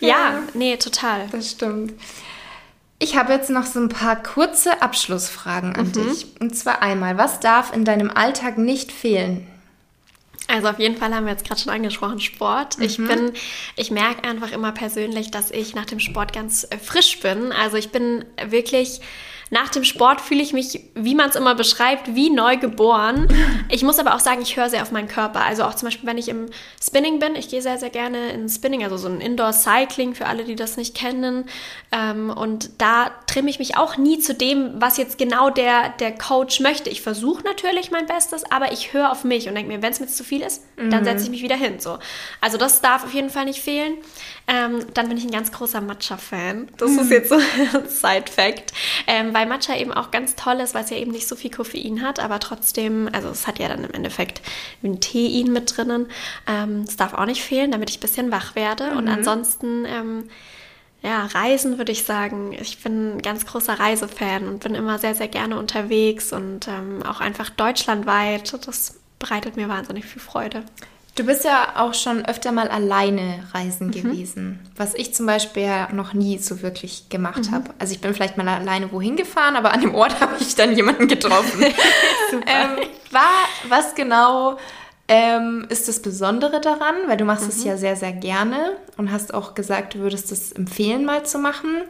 Ja, 0.00 0.38
nee, 0.54 0.76
total. 0.76 1.26
Das 1.30 1.50
stimmt. 1.50 1.92
Ich 2.98 3.16
habe 3.16 3.32
jetzt 3.32 3.50
noch 3.50 3.64
so 3.64 3.80
ein 3.80 3.88
paar 3.88 4.22
kurze 4.22 4.82
Abschlussfragen 4.82 5.74
an 5.76 5.92
dich. 5.92 6.26
Und 6.40 6.56
zwar 6.56 6.82
einmal, 6.82 7.16
was 7.16 7.40
darf 7.40 7.74
in 7.74 7.84
deinem 7.84 8.10
Alltag 8.10 8.58
nicht 8.58 8.92
fehlen? 8.92 9.46
Also 10.52 10.68
auf 10.68 10.78
jeden 10.78 10.96
Fall 10.96 11.14
haben 11.14 11.24
wir 11.26 11.32
jetzt 11.32 11.46
gerade 11.46 11.60
schon 11.60 11.72
angesprochen, 11.72 12.20
Sport. 12.20 12.76
Ich 12.80 12.98
Mhm. 12.98 13.08
bin, 13.08 13.32
ich 13.76 13.90
merke 13.90 14.24
einfach 14.24 14.52
immer 14.52 14.72
persönlich, 14.72 15.30
dass 15.30 15.50
ich 15.50 15.74
nach 15.74 15.86
dem 15.86 16.00
Sport 16.00 16.32
ganz 16.32 16.64
äh, 16.70 16.78
frisch 16.78 17.20
bin. 17.20 17.52
Also 17.52 17.76
ich 17.76 17.90
bin 17.90 18.24
wirklich, 18.48 19.00
nach 19.52 19.68
dem 19.68 19.82
Sport 19.82 20.20
fühle 20.20 20.42
ich 20.42 20.52
mich, 20.52 20.80
wie 20.94 21.16
man 21.16 21.28
es 21.30 21.34
immer 21.36 21.56
beschreibt, 21.56 22.14
wie 22.14 22.30
neu 22.30 22.56
geboren. 22.56 23.26
Ich 23.72 23.82
muss 23.84 24.00
aber 24.00 24.16
auch 24.16 24.20
sagen, 24.20 24.42
ich 24.42 24.56
höre 24.56 24.68
sehr 24.68 24.82
auf 24.82 24.90
meinen 24.90 25.06
Körper. 25.06 25.44
Also 25.44 25.62
auch 25.62 25.74
zum 25.74 25.86
Beispiel, 25.86 26.08
wenn 26.08 26.18
ich 26.18 26.28
im 26.28 26.46
Spinning 26.82 27.20
bin, 27.20 27.36
ich 27.36 27.48
gehe 27.48 27.62
sehr, 27.62 27.78
sehr 27.78 27.90
gerne 27.90 28.30
in 28.30 28.48
Spinning, 28.48 28.82
also 28.82 28.96
so 28.96 29.06
ein 29.08 29.20
Indoor-Cycling 29.20 30.14
für 30.16 30.26
alle, 30.26 30.42
die 30.44 30.56
das 30.56 30.76
nicht 30.76 30.96
kennen. 30.96 31.44
Ähm, 31.92 32.30
und 32.30 32.70
da 32.78 33.12
trimme 33.30 33.48
ich 33.48 33.60
mich 33.60 33.76
auch 33.76 33.96
nie 33.96 34.18
zu 34.18 34.34
dem, 34.34 34.72
was 34.80 34.96
jetzt 34.96 35.16
genau 35.16 35.50
der, 35.50 35.90
der 36.00 36.12
Coach 36.16 36.58
möchte. 36.58 36.90
Ich 36.90 37.00
versuche 37.00 37.44
natürlich 37.44 37.92
mein 37.92 38.06
Bestes, 38.06 38.42
aber 38.50 38.72
ich 38.72 38.92
höre 38.92 39.12
auf 39.12 39.22
mich 39.22 39.48
und 39.48 39.54
denke 39.54 39.70
mir, 39.70 39.82
wenn 39.82 39.92
es 39.92 40.00
mir 40.00 40.08
zu 40.08 40.24
viel 40.24 40.42
ist, 40.42 40.64
dann 40.76 41.04
setze 41.04 41.24
ich 41.24 41.30
mich 41.30 41.42
wieder 41.42 41.54
hin. 41.54 41.78
So. 41.78 41.98
Also 42.40 42.58
das 42.58 42.80
darf 42.80 43.04
auf 43.04 43.14
jeden 43.14 43.30
Fall 43.30 43.44
nicht 43.44 43.60
fehlen. 43.60 43.94
Ähm, 44.48 44.84
dann 44.94 45.08
bin 45.08 45.16
ich 45.16 45.24
ein 45.24 45.30
ganz 45.30 45.52
großer 45.52 45.80
Matcha-Fan. 45.80 46.70
Das 46.76 46.90
ist 46.90 47.10
jetzt 47.10 47.28
so 47.28 47.36
ein 47.36 47.86
Side-Fact. 47.88 48.72
Ähm, 49.06 49.32
weil 49.32 49.46
Matcha 49.46 49.76
eben 49.76 49.92
auch 49.92 50.10
ganz 50.10 50.34
toll 50.34 50.56
ist, 50.56 50.74
weil 50.74 50.82
es 50.82 50.90
ja 50.90 50.96
eben 50.96 51.12
nicht 51.12 51.28
so 51.28 51.36
viel 51.36 51.50
Koffein 51.50 52.02
hat, 52.02 52.18
aber 52.18 52.40
trotzdem, 52.40 53.08
also 53.12 53.28
es 53.28 53.46
hat 53.46 53.60
ja 53.60 53.68
dann 53.68 53.84
im 53.84 53.92
Endeffekt 53.92 54.40
ein 54.82 55.00
Tein 55.00 55.52
mit 55.52 55.76
drinnen. 55.76 56.06
Ähm, 56.48 56.84
das 56.84 56.96
darf 56.96 57.14
auch 57.14 57.26
nicht 57.26 57.42
fehlen, 57.42 57.70
damit 57.70 57.90
ich 57.90 57.98
ein 57.98 58.00
bisschen 58.00 58.32
wach 58.32 58.56
werde. 58.56 58.90
Und 58.92 59.06
ansonsten, 59.08 59.84
ähm, 59.84 60.24
ja, 61.02 61.26
Reisen 61.26 61.78
würde 61.78 61.92
ich 61.92 62.04
sagen. 62.04 62.52
Ich 62.60 62.82
bin 62.82 63.16
ein 63.16 63.22
ganz 63.22 63.46
großer 63.46 63.78
Reisefan 63.80 64.46
und 64.48 64.60
bin 64.62 64.74
immer 64.74 64.98
sehr, 64.98 65.14
sehr 65.14 65.28
gerne 65.28 65.58
unterwegs 65.58 66.32
und 66.32 66.68
ähm, 66.68 67.02
auch 67.04 67.20
einfach 67.20 67.50
deutschlandweit. 67.50 68.52
Das 68.66 68.98
bereitet 69.18 69.56
mir 69.56 69.68
wahnsinnig 69.68 70.04
viel 70.04 70.20
Freude. 70.22 70.62
Du 71.16 71.24
bist 71.26 71.44
ja 71.44 71.72
auch 71.76 71.92
schon 71.92 72.24
öfter 72.24 72.52
mal 72.52 72.68
alleine 72.68 73.44
reisen 73.52 73.88
Mhm. 73.88 73.92
gewesen, 73.92 74.58
was 74.76 74.94
ich 74.94 75.12
zum 75.12 75.26
Beispiel 75.26 75.64
ja 75.64 75.88
noch 75.92 76.12
nie 76.14 76.38
so 76.38 76.62
wirklich 76.62 77.08
gemacht 77.08 77.46
Mhm. 77.50 77.52
habe. 77.54 77.70
Also 77.78 77.92
ich 77.92 78.00
bin 78.00 78.14
vielleicht 78.14 78.36
mal 78.36 78.46
alleine 78.48 78.92
wohin 78.92 79.16
gefahren, 79.16 79.56
aber 79.56 79.72
an 79.72 79.80
dem 79.80 79.94
Ort 79.94 80.18
habe 80.20 80.36
ich 80.40 80.54
dann 80.54 80.74
jemanden 80.76 81.08
getroffen. 81.08 81.62
ähm, 82.32 82.86
war, 83.10 83.48
was 83.68 83.94
genau 83.94 84.56
ähm, 85.12 85.66
ist 85.70 85.88
das 85.88 86.00
Besondere 86.00 86.60
daran? 86.60 86.94
Weil 87.08 87.16
du 87.16 87.24
machst 87.24 87.42
Mhm. 87.44 87.48
es 87.50 87.64
ja 87.64 87.76
sehr, 87.76 87.96
sehr 87.96 88.12
gerne 88.12 88.76
und 88.96 89.10
hast 89.10 89.34
auch 89.34 89.54
gesagt, 89.54 89.94
du 89.94 89.98
würdest 89.98 90.30
es 90.30 90.52
empfehlen, 90.52 91.04
mal 91.04 91.26
zu 91.26 91.38
machen. 91.38 91.82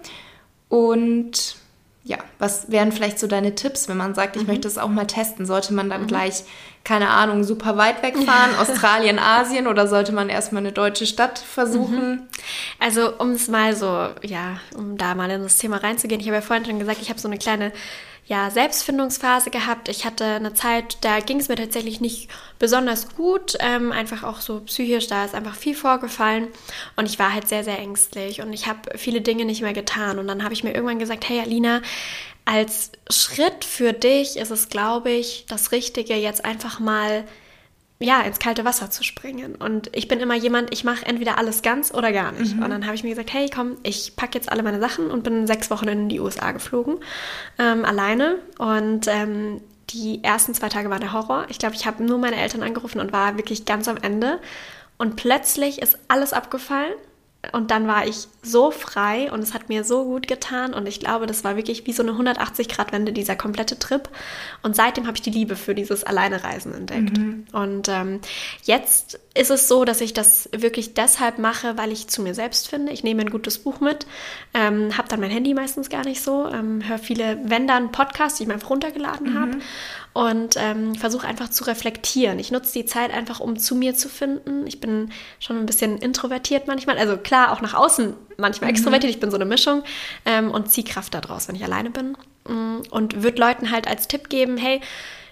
Und 0.68 1.56
ja, 2.02 2.16
was 2.38 2.70
wären 2.70 2.92
vielleicht 2.92 3.18
so 3.18 3.26
deine 3.26 3.54
Tipps, 3.54 3.86
wenn 3.88 3.98
man 3.98 4.14
sagt, 4.14 4.36
ich 4.36 4.46
möchte 4.46 4.66
es 4.66 4.78
auch 4.78 4.88
mal 4.88 5.06
testen? 5.06 5.44
Sollte 5.44 5.74
man 5.74 5.90
dann 5.90 6.06
gleich, 6.06 6.44
keine 6.82 7.10
Ahnung, 7.10 7.44
super 7.44 7.76
weit 7.76 8.02
wegfahren, 8.02 8.54
Australien, 8.58 9.18
Asien 9.18 9.66
oder 9.66 9.86
sollte 9.86 10.12
man 10.12 10.30
erstmal 10.30 10.62
eine 10.62 10.72
deutsche 10.72 11.06
Stadt 11.06 11.38
versuchen? 11.38 12.26
Also, 12.78 13.18
um 13.18 13.32
es 13.32 13.48
mal 13.48 13.76
so, 13.76 13.86
ja, 14.22 14.58
um 14.74 14.96
da 14.96 15.14
mal 15.14 15.30
in 15.30 15.42
das 15.42 15.58
Thema 15.58 15.76
reinzugehen, 15.76 16.20
ich 16.22 16.26
habe 16.28 16.36
ja 16.36 16.42
vorhin 16.42 16.64
schon 16.64 16.78
gesagt, 16.78 17.02
ich 17.02 17.10
habe 17.10 17.20
so 17.20 17.28
eine 17.28 17.36
kleine 17.38 17.70
ja, 18.30 18.48
Selbstfindungsphase 18.48 19.50
gehabt. 19.50 19.88
Ich 19.88 20.04
hatte 20.04 20.24
eine 20.24 20.54
Zeit, 20.54 20.98
da 21.00 21.18
ging 21.18 21.40
es 21.40 21.48
mir 21.48 21.56
tatsächlich 21.56 22.00
nicht 22.00 22.28
besonders 22.60 23.16
gut, 23.16 23.56
ähm, 23.58 23.90
einfach 23.90 24.22
auch 24.22 24.40
so 24.40 24.60
psychisch, 24.60 25.08
da 25.08 25.24
ist 25.24 25.34
einfach 25.34 25.56
viel 25.56 25.74
vorgefallen. 25.74 26.46
Und 26.94 27.06
ich 27.06 27.18
war 27.18 27.34
halt 27.34 27.48
sehr, 27.48 27.64
sehr 27.64 27.80
ängstlich. 27.80 28.40
Und 28.40 28.52
ich 28.52 28.68
habe 28.68 28.96
viele 28.96 29.20
Dinge 29.20 29.44
nicht 29.44 29.62
mehr 29.62 29.72
getan. 29.72 30.20
Und 30.20 30.28
dann 30.28 30.44
habe 30.44 30.54
ich 30.54 30.62
mir 30.62 30.72
irgendwann 30.72 31.00
gesagt, 31.00 31.28
hey 31.28 31.40
Alina, 31.40 31.82
als 32.44 32.92
Schritt 33.10 33.64
für 33.64 33.92
dich 33.92 34.36
ist 34.36 34.52
es, 34.52 34.68
glaube 34.68 35.10
ich, 35.10 35.46
das 35.48 35.72
Richtige, 35.72 36.14
jetzt 36.14 36.44
einfach 36.44 36.78
mal 36.78 37.24
ja, 38.02 38.22
ins 38.22 38.38
kalte 38.38 38.64
Wasser 38.64 38.90
zu 38.90 39.04
springen. 39.04 39.54
Und 39.54 39.94
ich 39.94 40.08
bin 40.08 40.20
immer 40.20 40.34
jemand, 40.34 40.72
ich 40.72 40.84
mache 40.84 41.04
entweder 41.04 41.36
alles 41.36 41.60
ganz 41.60 41.92
oder 41.92 42.12
gar 42.12 42.32
nicht. 42.32 42.54
Und 42.54 42.70
dann 42.70 42.86
habe 42.86 42.94
ich 42.94 43.02
mir 43.04 43.10
gesagt, 43.10 43.32
hey, 43.32 43.50
komm, 43.54 43.76
ich 43.82 44.16
packe 44.16 44.38
jetzt 44.38 44.50
alle 44.50 44.62
meine 44.62 44.80
Sachen 44.80 45.10
und 45.10 45.22
bin 45.22 45.46
sechs 45.46 45.70
Wochen 45.70 45.86
in 45.86 46.08
die 46.08 46.18
USA 46.18 46.52
geflogen, 46.52 47.00
ähm, 47.58 47.84
alleine. 47.84 48.38
Und 48.56 49.06
ähm, 49.06 49.60
die 49.90 50.24
ersten 50.24 50.54
zwei 50.54 50.70
Tage 50.70 50.88
waren 50.88 51.00
der 51.00 51.12
Horror. 51.12 51.44
Ich 51.50 51.58
glaube, 51.58 51.74
ich 51.74 51.86
habe 51.86 52.02
nur 52.02 52.16
meine 52.16 52.36
Eltern 52.36 52.62
angerufen 52.62 53.00
und 53.00 53.12
war 53.12 53.36
wirklich 53.36 53.66
ganz 53.66 53.86
am 53.86 53.98
Ende. 53.98 54.38
Und 54.96 55.16
plötzlich 55.16 55.82
ist 55.82 55.98
alles 56.08 56.32
abgefallen. 56.32 56.94
Und 57.52 57.70
dann 57.70 57.86
war 57.86 58.06
ich 58.06 58.28
so 58.42 58.70
frei 58.70 59.30
und 59.30 59.40
es 59.40 59.52
hat 59.52 59.68
mir 59.68 59.84
so 59.84 60.04
gut 60.04 60.26
getan. 60.26 60.72
Und 60.72 60.86
ich 60.86 61.00
glaube, 61.00 61.26
das 61.26 61.44
war 61.44 61.56
wirklich 61.56 61.86
wie 61.86 61.92
so 61.92 62.02
eine 62.02 62.12
180-Grad-Wende, 62.12 63.12
dieser 63.12 63.36
komplette 63.36 63.78
Trip. 63.78 64.08
Und 64.62 64.74
seitdem 64.74 65.06
habe 65.06 65.16
ich 65.16 65.22
die 65.22 65.30
Liebe 65.30 65.56
für 65.56 65.74
dieses 65.74 66.04
Alleinereisen 66.04 66.72
entdeckt. 66.72 67.18
Und 67.52 67.88
ähm, 67.88 68.20
jetzt 68.64 69.20
ist 69.34 69.50
es 69.50 69.68
so, 69.68 69.84
dass 69.84 70.00
ich 70.00 70.12
das 70.12 70.48
wirklich 70.52 70.94
deshalb 70.94 71.38
mache, 71.38 71.76
weil 71.76 71.92
ich 71.92 72.08
zu 72.08 72.22
mir 72.22 72.34
selbst 72.34 72.68
finde. 72.68 72.92
Ich 72.92 73.04
nehme 73.04 73.22
ein 73.22 73.30
gutes 73.30 73.58
Buch 73.58 73.80
mit, 73.80 74.06
ähm, 74.54 74.96
habe 74.96 75.08
dann 75.08 75.20
mein 75.20 75.30
Handy 75.30 75.54
meistens 75.54 75.88
gar 75.88 76.04
nicht 76.04 76.22
so, 76.22 76.48
ähm, 76.48 76.86
höre 76.88 76.98
viele, 76.98 77.38
wenn 77.44 77.66
dann 77.66 77.92
Podcasts, 77.92 78.38
die 78.38 78.44
ich 78.44 78.48
mir 78.48 78.54
einfach 78.54 78.70
runtergeladen 78.70 79.34
mhm. 79.34 79.38
habe 79.38 79.58
und 80.12 80.56
ähm, 80.56 80.96
versuche 80.96 81.26
einfach 81.26 81.50
zu 81.50 81.64
reflektieren. 81.64 82.38
Ich 82.38 82.50
nutze 82.50 82.72
die 82.72 82.84
Zeit 82.84 83.12
einfach, 83.12 83.38
um 83.38 83.56
zu 83.56 83.76
mir 83.76 83.94
zu 83.94 84.08
finden. 84.08 84.66
Ich 84.66 84.80
bin 84.80 85.10
schon 85.38 85.58
ein 85.58 85.66
bisschen 85.66 85.98
introvertiert 85.98 86.66
manchmal, 86.66 86.98
also 86.98 87.16
klar, 87.16 87.52
auch 87.52 87.60
nach 87.60 87.74
außen 87.74 88.14
manchmal 88.40 88.70
mhm. 88.70 88.76
extrovertiert. 88.76 89.12
Ich 89.12 89.20
bin 89.20 89.30
so 89.30 89.36
eine 89.36 89.44
Mischung 89.44 89.82
ähm, 90.24 90.50
und 90.50 90.70
ziehe 90.70 90.86
Kraft 90.86 91.14
daraus, 91.14 91.48
wenn 91.48 91.56
ich 91.56 91.64
alleine 91.64 91.90
bin. 91.90 92.16
Mm, 92.48 92.82
und 92.90 93.22
würde 93.22 93.40
Leuten 93.40 93.70
halt 93.70 93.86
als 93.86 94.08
Tipp 94.08 94.28
geben, 94.28 94.56
hey, 94.56 94.80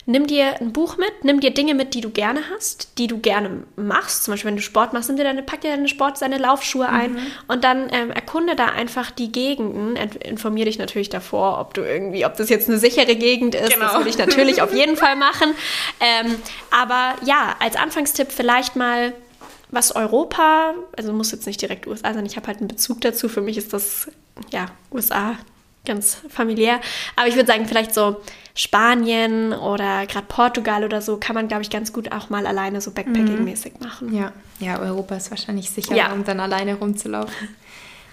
nimm 0.09 0.27
dir 0.27 0.59
ein 0.61 0.73
Buch 0.73 0.97
mit, 0.97 1.23
nimm 1.23 1.40
dir 1.40 1.51
Dinge 1.51 1.75
mit, 1.75 1.92
die 1.92 2.01
du 2.01 2.09
gerne 2.09 2.40
hast, 2.55 2.97
die 2.97 3.07
du 3.07 3.18
gerne 3.18 3.64
machst. 3.77 4.25
Zum 4.25 4.33
Beispiel, 4.33 4.49
wenn 4.49 4.57
du 4.57 4.62
Sport 4.62 4.94
machst, 4.94 5.09
nimm 5.09 5.18
dir 5.18 5.25
deine, 5.25 5.42
pack 5.42 5.61
dir 5.61 5.71
deine 5.71 5.87
Sport, 5.87 6.21
deine 6.23 6.38
Laufschuhe 6.38 6.88
ein 6.88 7.12
mhm. 7.12 7.27
und 7.47 7.62
dann 7.62 7.90
ähm, 7.92 8.11
erkunde 8.11 8.57
da 8.57 8.66
einfach 8.66 9.11
die 9.11 9.31
Gegenden. 9.31 9.97
Informiere 9.97 10.64
dich 10.64 10.79
natürlich 10.79 11.11
davor, 11.11 11.61
ob 11.61 11.75
du 11.75 11.83
irgendwie, 11.83 12.25
ob 12.25 12.37
das 12.37 12.49
jetzt 12.49 12.71
eine 12.71 12.79
sichere 12.79 13.16
Gegend 13.16 13.55
ist. 13.55 13.75
Genau. 13.75 13.85
Das 13.85 13.97
würde 13.97 14.09
ich 14.09 14.18
natürlich 14.18 14.62
auf 14.62 14.73
jeden 14.73 14.97
Fall 14.97 15.14
machen. 15.14 15.53
Ähm, 16.01 16.37
aber 16.71 17.14
ja, 17.27 17.57
als 17.61 17.77
Anfangstipp 17.77 18.33
vielleicht 18.33 18.77
mal 18.77 19.12
was 19.71 19.95
Europa, 19.95 20.75
also 20.97 21.13
muss 21.13 21.33
jetzt 21.33 21.47
nicht 21.47 21.61
direkt 21.61 21.87
USA 21.87 22.15
sein, 22.15 22.27
ich 22.27 22.37
habe 22.37 22.47
halt 22.47 22.59
einen 22.59 22.69
Bezug 22.69 23.01
dazu. 23.01 23.29
Für 23.29 23.41
mich 23.41 23.57
ist 23.57 23.73
das 23.73 24.11
ja 24.51 24.67
USA 24.93 25.37
ganz 25.85 26.19
familiär. 26.29 26.81
Aber 27.17 27.29
ich 27.29 27.35
würde 27.35 27.47
sagen, 27.47 27.67
vielleicht 27.67 27.95
so 27.95 28.21
Spanien 28.55 29.53
oder 29.53 30.07
gerade 30.07 30.27
Portugal 30.29 30.85
oder 30.85 31.01
so 31.01 31.17
kann 31.17 31.35
man, 31.35 31.49
glaube 31.49 31.63
ich, 31.63 31.71
ganz 31.71 31.93
gut 31.93 32.13
auch 32.13 32.31
mal 32.31 32.47
alleine 32.47 32.81
so 32.81 32.91
Backpacking-mäßig 32.91 33.75
mhm. 33.79 33.87
machen. 33.87 34.15
Ja. 34.15 34.33
ja, 34.61 34.79
Europa 34.79 35.17
ist 35.17 35.31
wahrscheinlich 35.31 35.71
sicherer, 35.71 35.97
ja. 35.97 36.13
um 36.13 36.25
dann 36.25 36.41
alleine 36.41 36.75
rumzulaufen. 36.75 37.49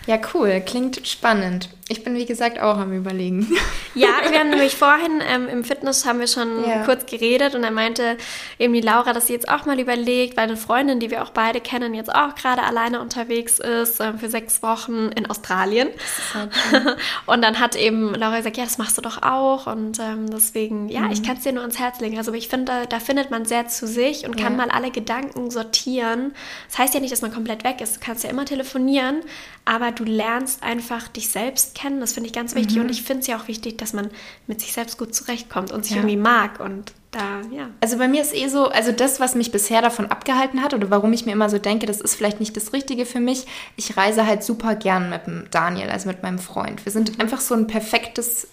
Ja, 0.08 0.20
cool. 0.34 0.62
Klingt 0.66 1.06
spannend. 1.08 1.70
Ich 1.88 2.04
bin, 2.04 2.16
wie 2.16 2.26
gesagt, 2.26 2.60
auch 2.60 2.78
am 2.78 2.94
Überlegen. 2.94 3.48
Ja, 3.98 4.10
wir 4.30 4.40
haben 4.40 4.50
nämlich 4.50 4.76
vorhin 4.76 5.22
ähm, 5.26 5.48
im 5.48 5.64
Fitness 5.64 6.06
haben 6.06 6.20
wir 6.20 6.28
schon 6.28 6.68
ja. 6.68 6.84
kurz 6.84 7.06
geredet 7.06 7.56
und 7.56 7.64
er 7.64 7.72
meinte 7.72 8.18
eben 8.60 8.74
die 8.74 8.82
Laura, 8.82 9.14
dass 9.14 9.28
sie 9.28 9.34
jetzt 9.34 9.48
auch 9.48 9.66
mal 9.66 9.80
überlegt, 9.80 10.36
weil 10.36 10.50
eine 10.50 10.58
Freundin, 10.58 11.00
die 11.00 11.12
wir 11.12 11.24
auch 11.24 11.30
beide 11.30 11.62
kennen, 11.62 11.94
jetzt 11.94 12.14
auch 12.14 12.36
gerade 12.36 12.64
alleine 12.64 13.00
unterwegs 13.00 13.58
ist 13.58 14.02
ähm, 14.02 14.20
für 14.20 14.28
sechs 14.28 14.62
Wochen 14.62 15.12
in 15.16 15.30
Australien. 15.30 15.88
Halt 16.34 16.52
und 17.26 17.42
dann 17.42 17.58
hat 17.62 17.78
eben 17.78 18.14
Laura 18.14 18.40
gesagt, 18.40 18.58
ja, 18.58 18.66
das 18.66 18.78
machst 18.78 18.98
du 18.98 19.02
doch 19.02 19.24
auch 19.24 19.66
und 19.68 19.98
ähm, 20.00 20.30
deswegen, 20.30 20.90
ja, 20.90 21.04
mhm. 21.04 21.12
ich 21.12 21.24
kann 21.24 21.38
es 21.38 21.44
dir 21.44 21.54
nur 21.54 21.62
ans 21.62 21.80
Herz 21.80 22.02
legen. 22.02 22.18
Also 22.18 22.34
ich 22.34 22.50
finde, 22.50 22.66
da, 22.66 22.86
da, 22.86 23.00
findet 23.00 23.32
man 23.32 23.46
sehr 23.46 23.70
zu 23.70 23.88
sich 23.88 24.26
und 24.26 24.36
kann 24.36 24.58
ja. 24.58 24.66
mal 24.66 24.72
alle 24.72 24.92
Gedanken 24.92 25.50
sortieren. 25.52 26.34
Das 26.68 26.80
heißt 26.80 26.94
ja 26.94 27.00
nicht, 27.00 27.14
dass 27.14 27.22
man 27.22 27.34
komplett 27.34 27.64
weg 27.64 27.80
ist. 27.80 27.96
Du 27.96 28.00
kannst 28.02 28.26
ja 28.26 28.30
immer 28.30 28.44
telefonieren, 28.44 29.22
aber 29.64 29.92
du 29.92 30.04
lernst 30.04 30.64
einfach 30.64 31.08
dich 31.08 31.30
selbst 31.30 31.75
kennen. 31.76 32.00
Das 32.00 32.14
finde 32.14 32.28
ich 32.28 32.34
ganz 32.34 32.56
wichtig. 32.56 32.78
Mhm. 32.78 32.84
Und 32.84 32.90
ich 32.90 33.04
finde 33.04 33.22
es 33.22 33.28
ja 33.28 33.38
auch 33.38 33.48
wichtig, 33.48 33.78
dass 33.78 33.94
man 33.94 34.10
mit 34.48 34.62
sich 34.62 34.74
selbst 34.74 34.98
gut 34.98 35.14
zurechtkommt 35.14 35.72
und 35.72 35.84
sich 35.84 35.94
ja. 35.94 35.98
irgendwie 35.98 36.18
mag. 36.18 36.60
Und 36.60 36.94
da, 37.12 37.42
ja. 37.52 37.70
Also 37.82 37.98
bei 37.98 38.08
mir 38.08 38.22
ist 38.22 38.36
eh 38.36 38.48
so, 38.48 38.70
also 38.70 38.92
das, 38.92 39.20
was 39.20 39.36
mich 39.36 39.52
bisher 39.52 39.82
davon 39.82 40.08
abgehalten 40.08 40.64
hat 40.64 40.74
oder 40.74 40.90
warum 40.90 41.14
ich 41.14 41.26
mir 41.26 41.34
immer 41.34 41.50
so 41.50 41.60
denke, 41.60 41.86
das 41.86 42.02
ist 42.02 42.16
vielleicht 42.16 42.40
nicht 42.40 42.58
das 42.58 42.74
Richtige 42.74 43.06
für 43.06 43.20
mich. 43.20 43.46
Ich 43.76 43.96
reise 43.96 44.26
halt 44.26 44.44
super 44.44 44.76
gern 44.76 45.10
mit 45.10 45.28
dem 45.28 45.46
Daniel, 45.52 45.90
also 45.90 46.08
mit 46.08 46.24
meinem 46.24 46.40
Freund. 46.40 46.86
Wir 46.86 46.92
sind 46.92 47.14
mhm. 47.14 47.22
einfach 47.22 47.42
so 47.42 47.54
ein 47.54 47.68
perfektes 47.68 48.48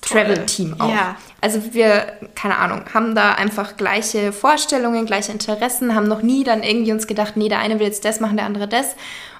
Travel-Team 0.00 0.80
auch. 0.80 0.90
Ja. 0.90 1.16
Also 1.40 1.74
wir, 1.74 2.12
keine 2.34 2.58
Ahnung, 2.58 2.82
haben 2.92 3.14
da 3.14 3.32
einfach 3.32 3.76
gleiche 3.76 4.32
Vorstellungen, 4.32 5.06
gleiche 5.06 5.32
Interessen, 5.32 5.94
haben 5.94 6.06
noch 6.06 6.22
nie 6.22 6.44
dann 6.44 6.62
irgendwie 6.62 6.92
uns 6.92 7.06
gedacht, 7.06 7.36
nee, 7.36 7.48
der 7.48 7.58
eine 7.58 7.78
will 7.78 7.86
jetzt 7.86 8.04
das 8.04 8.20
machen, 8.20 8.36
der 8.36 8.46
andere 8.46 8.68
das. 8.68 8.94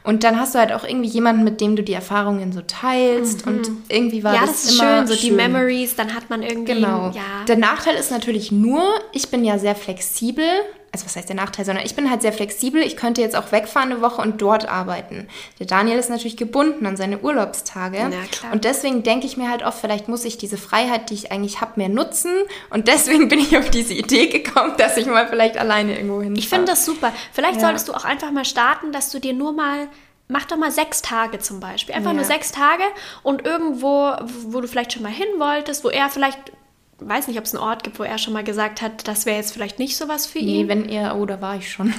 Und 0.04 0.22
dann 0.22 0.38
hast 0.38 0.54
du 0.54 0.58
halt 0.58 0.70
auch 0.70 0.84
irgendwie 0.84 1.08
jemanden, 1.08 1.44
mit 1.44 1.62
dem 1.62 1.76
du 1.76 1.82
die 1.82 1.94
Erfahrungen 1.94 2.52
so 2.52 2.60
teilst. 2.60 3.46
Mhm. 3.46 3.52
Und 3.52 3.70
irgendwie 3.88 4.22
war 4.22 4.34
ja, 4.34 4.40
das, 4.42 4.50
das 4.50 4.64
ist 4.64 4.80
immer 4.80 4.98
schön, 4.98 5.06
so 5.06 5.14
schön. 5.14 5.30
die 5.30 5.30
Memories, 5.30 5.96
dann 5.96 6.14
hat 6.14 6.28
man 6.28 6.42
irgendwie. 6.42 6.74
Genau. 6.74 7.10
Ja. 7.14 7.44
Der 7.48 7.56
Nachteil 7.56 7.96
ist 7.96 8.10
natürlich 8.10 8.52
nur, 8.52 8.82
ich 9.12 9.28
bin 9.30 9.44
ja 9.44 9.58
sehr 9.58 9.74
flexibel 9.74 10.44
also 10.94 11.06
was 11.06 11.16
heißt 11.16 11.28
der 11.28 11.34
Nachteil, 11.34 11.64
sondern 11.64 11.84
ich 11.84 11.96
bin 11.96 12.08
halt 12.08 12.22
sehr 12.22 12.32
flexibel. 12.32 12.80
Ich 12.80 12.96
könnte 12.96 13.20
jetzt 13.20 13.34
auch 13.34 13.50
wegfahren 13.50 13.90
eine 13.90 14.00
Woche 14.00 14.22
und 14.22 14.40
dort 14.40 14.68
arbeiten. 14.68 15.26
Der 15.58 15.66
Daniel 15.66 15.98
ist 15.98 16.08
natürlich 16.08 16.36
gebunden 16.36 16.86
an 16.86 16.96
seine 16.96 17.18
Urlaubstage. 17.18 18.12
Und 18.52 18.64
deswegen 18.64 19.02
denke 19.02 19.26
ich 19.26 19.36
mir 19.36 19.50
halt 19.50 19.64
oft, 19.64 19.80
vielleicht 19.80 20.06
muss 20.06 20.24
ich 20.24 20.38
diese 20.38 20.56
Freiheit, 20.56 21.10
die 21.10 21.14
ich 21.14 21.32
eigentlich 21.32 21.60
habe, 21.60 21.72
mehr 21.76 21.88
nutzen. 21.88 22.30
Und 22.70 22.86
deswegen 22.86 23.28
bin 23.28 23.40
ich 23.40 23.58
auf 23.58 23.70
diese 23.70 23.92
Idee 23.92 24.28
gekommen, 24.28 24.74
dass 24.78 24.96
ich 24.96 25.06
mal 25.06 25.26
vielleicht 25.26 25.58
alleine 25.58 25.96
irgendwo 25.96 26.22
hin. 26.22 26.36
Ich 26.36 26.48
finde 26.48 26.66
das 26.66 26.84
super. 26.84 27.12
Vielleicht 27.32 27.56
ja. 27.56 27.62
solltest 27.62 27.88
du 27.88 27.92
auch 27.92 28.04
einfach 28.04 28.30
mal 28.30 28.44
starten, 28.44 28.92
dass 28.92 29.10
du 29.10 29.18
dir 29.18 29.32
nur 29.32 29.52
mal 29.52 29.88
Mach 30.26 30.46
doch 30.46 30.56
mal 30.56 30.70
sechs 30.70 31.02
Tage 31.02 31.38
zum 31.38 31.60
Beispiel. 31.60 31.94
Einfach 31.94 32.12
ja. 32.12 32.16
nur 32.16 32.24
sechs 32.24 32.50
Tage 32.50 32.82
und 33.22 33.44
irgendwo, 33.44 34.10
wo 34.46 34.62
du 34.62 34.66
vielleicht 34.66 34.94
schon 34.94 35.02
mal 35.02 35.12
hin 35.12 35.28
wolltest, 35.36 35.84
wo 35.84 35.90
er 35.90 36.08
vielleicht 36.08 36.50
weiß 36.98 37.28
nicht, 37.28 37.38
ob 37.38 37.44
es 37.44 37.54
einen 37.54 37.62
Ort 37.62 37.82
gibt, 37.84 37.98
wo 37.98 38.02
er 38.02 38.18
schon 38.18 38.32
mal 38.32 38.44
gesagt 38.44 38.82
hat, 38.82 39.06
das 39.08 39.26
wäre 39.26 39.36
jetzt 39.36 39.52
vielleicht 39.52 39.78
nicht 39.78 39.96
so 39.96 40.08
was 40.08 40.26
für 40.26 40.38
nee, 40.38 40.60
ihn. 40.60 40.66
Nee, 40.66 40.68
wenn 40.68 40.88
er, 40.88 41.16
oh, 41.16 41.26
da 41.26 41.40
war 41.40 41.56
ich 41.56 41.70
schon. 41.70 41.92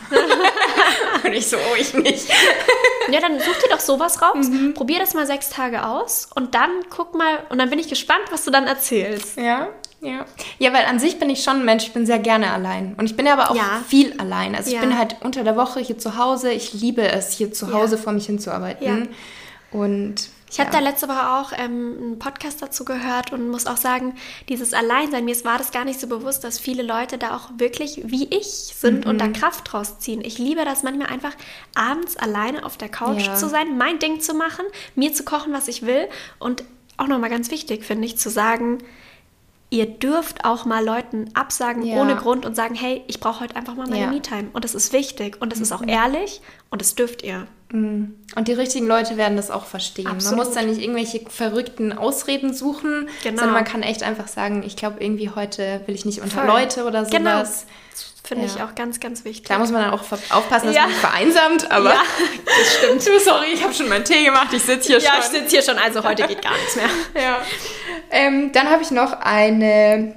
und 1.23 1.33
ich 1.33 1.47
so, 1.47 1.57
oh, 1.57 1.75
ich 1.79 1.93
nicht. 1.93 2.29
ja, 3.11 3.19
dann 3.19 3.39
such 3.39 3.61
dir 3.63 3.69
doch 3.69 3.79
sowas 3.79 4.21
raus, 4.21 4.47
mhm. 4.49 4.73
probier 4.73 4.99
das 4.99 5.13
mal 5.13 5.25
sechs 5.25 5.49
Tage 5.49 5.85
aus 5.85 6.29
und 6.35 6.55
dann 6.55 6.69
guck 6.89 7.15
mal, 7.15 7.39
und 7.49 7.57
dann 7.57 7.69
bin 7.69 7.79
ich 7.79 7.87
gespannt, 7.87 8.23
was 8.31 8.45
du 8.45 8.51
dann 8.51 8.67
erzählst. 8.67 9.37
Ja, 9.37 9.69
ja. 10.01 10.25
Ja, 10.59 10.71
weil 10.73 10.85
an 10.85 10.99
sich 10.99 11.19
bin 11.19 11.29
ich 11.29 11.43
schon 11.43 11.57
ein 11.57 11.65
Mensch, 11.65 11.85
ich 11.85 11.93
bin 11.93 12.05
sehr 12.05 12.19
gerne 12.19 12.51
allein. 12.51 12.93
Und 12.97 13.05
ich 13.05 13.17
bin 13.17 13.27
aber 13.27 13.51
auch 13.51 13.55
ja. 13.55 13.83
viel 13.87 14.13
allein. 14.19 14.55
Also 14.55 14.69
ja. 14.69 14.77
ich 14.77 14.87
bin 14.87 14.97
halt 14.97 15.17
unter 15.21 15.43
der 15.43 15.55
Woche 15.55 15.79
hier 15.79 15.97
zu 15.97 16.17
Hause. 16.17 16.51
Ich 16.51 16.73
liebe 16.73 17.01
es, 17.01 17.31
hier 17.31 17.51
zu 17.51 17.73
Hause 17.73 17.95
ja. 17.95 18.01
vor 18.01 18.13
mich 18.13 18.27
hinzuarbeiten. 18.27 19.09
Und 19.71 20.29
ich 20.49 20.59
habe 20.59 20.71
ja. 20.71 20.79
da 20.79 20.85
letzte 20.87 21.07
Woche 21.07 21.31
auch 21.31 21.51
ähm, 21.57 21.97
einen 21.99 22.19
Podcast 22.19 22.61
dazu 22.61 22.85
gehört 22.85 23.33
und 23.33 23.49
muss 23.49 23.65
auch 23.65 23.77
sagen, 23.77 24.15
dieses 24.47 24.73
Alleinsein, 24.73 25.25
mir 25.25 25.35
war 25.43 25.57
das 25.57 25.71
gar 25.71 25.85
nicht 25.85 25.99
so 25.99 26.07
bewusst, 26.07 26.43
dass 26.43 26.59
viele 26.59 26.83
Leute 26.83 27.17
da 27.17 27.35
auch 27.35 27.49
wirklich 27.57 28.01
wie 28.05 28.25
ich 28.25 28.45
sind 28.45 29.05
mhm. 29.05 29.11
und 29.11 29.17
da 29.19 29.27
mhm. 29.27 29.33
Kraft 29.33 29.71
draus 29.71 29.99
ziehen. 29.99 30.21
Ich 30.23 30.37
liebe 30.37 30.63
das 30.63 30.83
manchmal 30.83 31.07
einfach, 31.07 31.33
abends 31.73 32.15
alleine 32.15 32.63
auf 32.63 32.77
der 32.77 32.89
Couch 32.89 33.25
ja. 33.25 33.35
zu 33.35 33.49
sein, 33.49 33.77
mein 33.77 33.97
Ding 33.99 34.21
zu 34.21 34.33
machen, 34.33 34.65
mir 34.93 35.13
zu 35.13 35.25
kochen, 35.25 35.51
was 35.51 35.67
ich 35.67 35.81
will 35.81 36.07
und 36.37 36.63
auch 36.97 37.07
nochmal 37.07 37.29
ganz 37.29 37.51
wichtig, 37.51 37.83
finde 37.83 38.05
ich, 38.05 38.17
zu 38.17 38.29
sagen, 38.29 38.77
ihr 39.69 39.85
dürft 39.87 40.45
auch 40.45 40.65
mal 40.65 40.83
Leuten 40.83 41.29
absagen 41.33 41.83
ja. 41.83 41.97
ohne 41.97 42.15
Grund 42.15 42.45
und 42.45 42.55
sagen, 42.55 42.75
hey, 42.75 43.03
ich 43.07 43.19
brauche 43.19 43.41
heute 43.41 43.55
einfach 43.55 43.75
mal 43.75 43.87
meine 43.87 44.01
ja. 44.01 44.11
Me-Time. 44.11 44.49
Und 44.53 44.63
das 44.63 44.75
ist 44.75 44.93
wichtig 44.93 45.37
und 45.41 45.51
das 45.51 45.59
ist 45.59 45.71
auch 45.71 45.81
mhm. 45.81 45.89
ehrlich 45.89 46.41
und 46.69 46.81
das 46.81 46.95
dürft 46.95 47.23
ihr. 47.23 47.47
Mhm. 47.71 48.15
Und 48.35 48.47
die 48.47 48.53
richtigen 48.53 48.87
Leute 48.87 49.17
werden 49.17 49.37
das 49.37 49.51
auch 49.51 49.65
verstehen. 49.65 50.07
Absolut. 50.07 50.37
Man 50.37 50.45
muss 50.45 50.55
da 50.55 50.61
nicht 50.61 50.81
irgendwelche 50.81 51.21
verrückten 51.29 51.93
Ausreden 51.93 52.53
suchen, 52.53 53.09
genau. 53.23 53.37
sondern 53.37 53.53
man 53.53 53.63
kann 53.65 53.81
echt 53.81 54.03
einfach 54.03 54.27
sagen, 54.27 54.63
ich 54.65 54.75
glaube, 54.75 55.03
irgendwie 55.03 55.29
heute 55.31 55.81
will 55.87 55.95
ich 55.95 56.05
nicht 56.05 56.21
unter 56.21 56.41
Voll. 56.41 56.47
Leute 56.47 56.85
oder 56.85 57.03
genau. 57.05 57.31
sowas. 57.31 57.65
Genau. 57.65 58.14
Finde 58.25 58.47
ja. 58.47 58.51
ich 58.55 58.61
auch 58.63 58.73
ganz, 58.73 58.99
ganz 58.99 59.23
wichtig. 59.23 59.47
Da 59.47 59.59
muss 59.59 59.71
man 59.71 59.83
dann 59.83 59.91
auch 59.91 60.01
aufpassen, 60.01 60.67
dass 60.67 60.75
ja. 60.75 60.81
man 60.81 60.89
nicht 60.89 60.99
vereinsamt, 60.99 61.71
aber. 61.71 61.91
Ja, 61.91 62.01
das 62.45 63.03
stimmt. 63.03 63.21
sorry, 63.23 63.47
ich 63.53 63.63
habe 63.63 63.71
schon 63.71 63.87
meinen 63.87 64.03
Tee 64.03 64.25
gemacht, 64.25 64.47
ich 64.51 64.63
sitze 64.63 64.87
hier 64.87 64.99
schon. 64.99 65.09
Ja, 65.09 65.19
ich 65.19 65.25
sitze 65.25 65.49
hier 65.49 65.61
schon, 65.61 65.77
also 65.77 66.03
heute 66.03 66.25
geht 66.27 66.41
gar 66.41 66.53
nichts 66.53 66.75
mehr. 66.75 66.89
Ja. 67.15 67.37
Ähm, 68.09 68.51
dann 68.51 68.69
habe 68.69 68.81
ich 68.81 68.91
noch 68.91 69.13
eine 69.13 70.15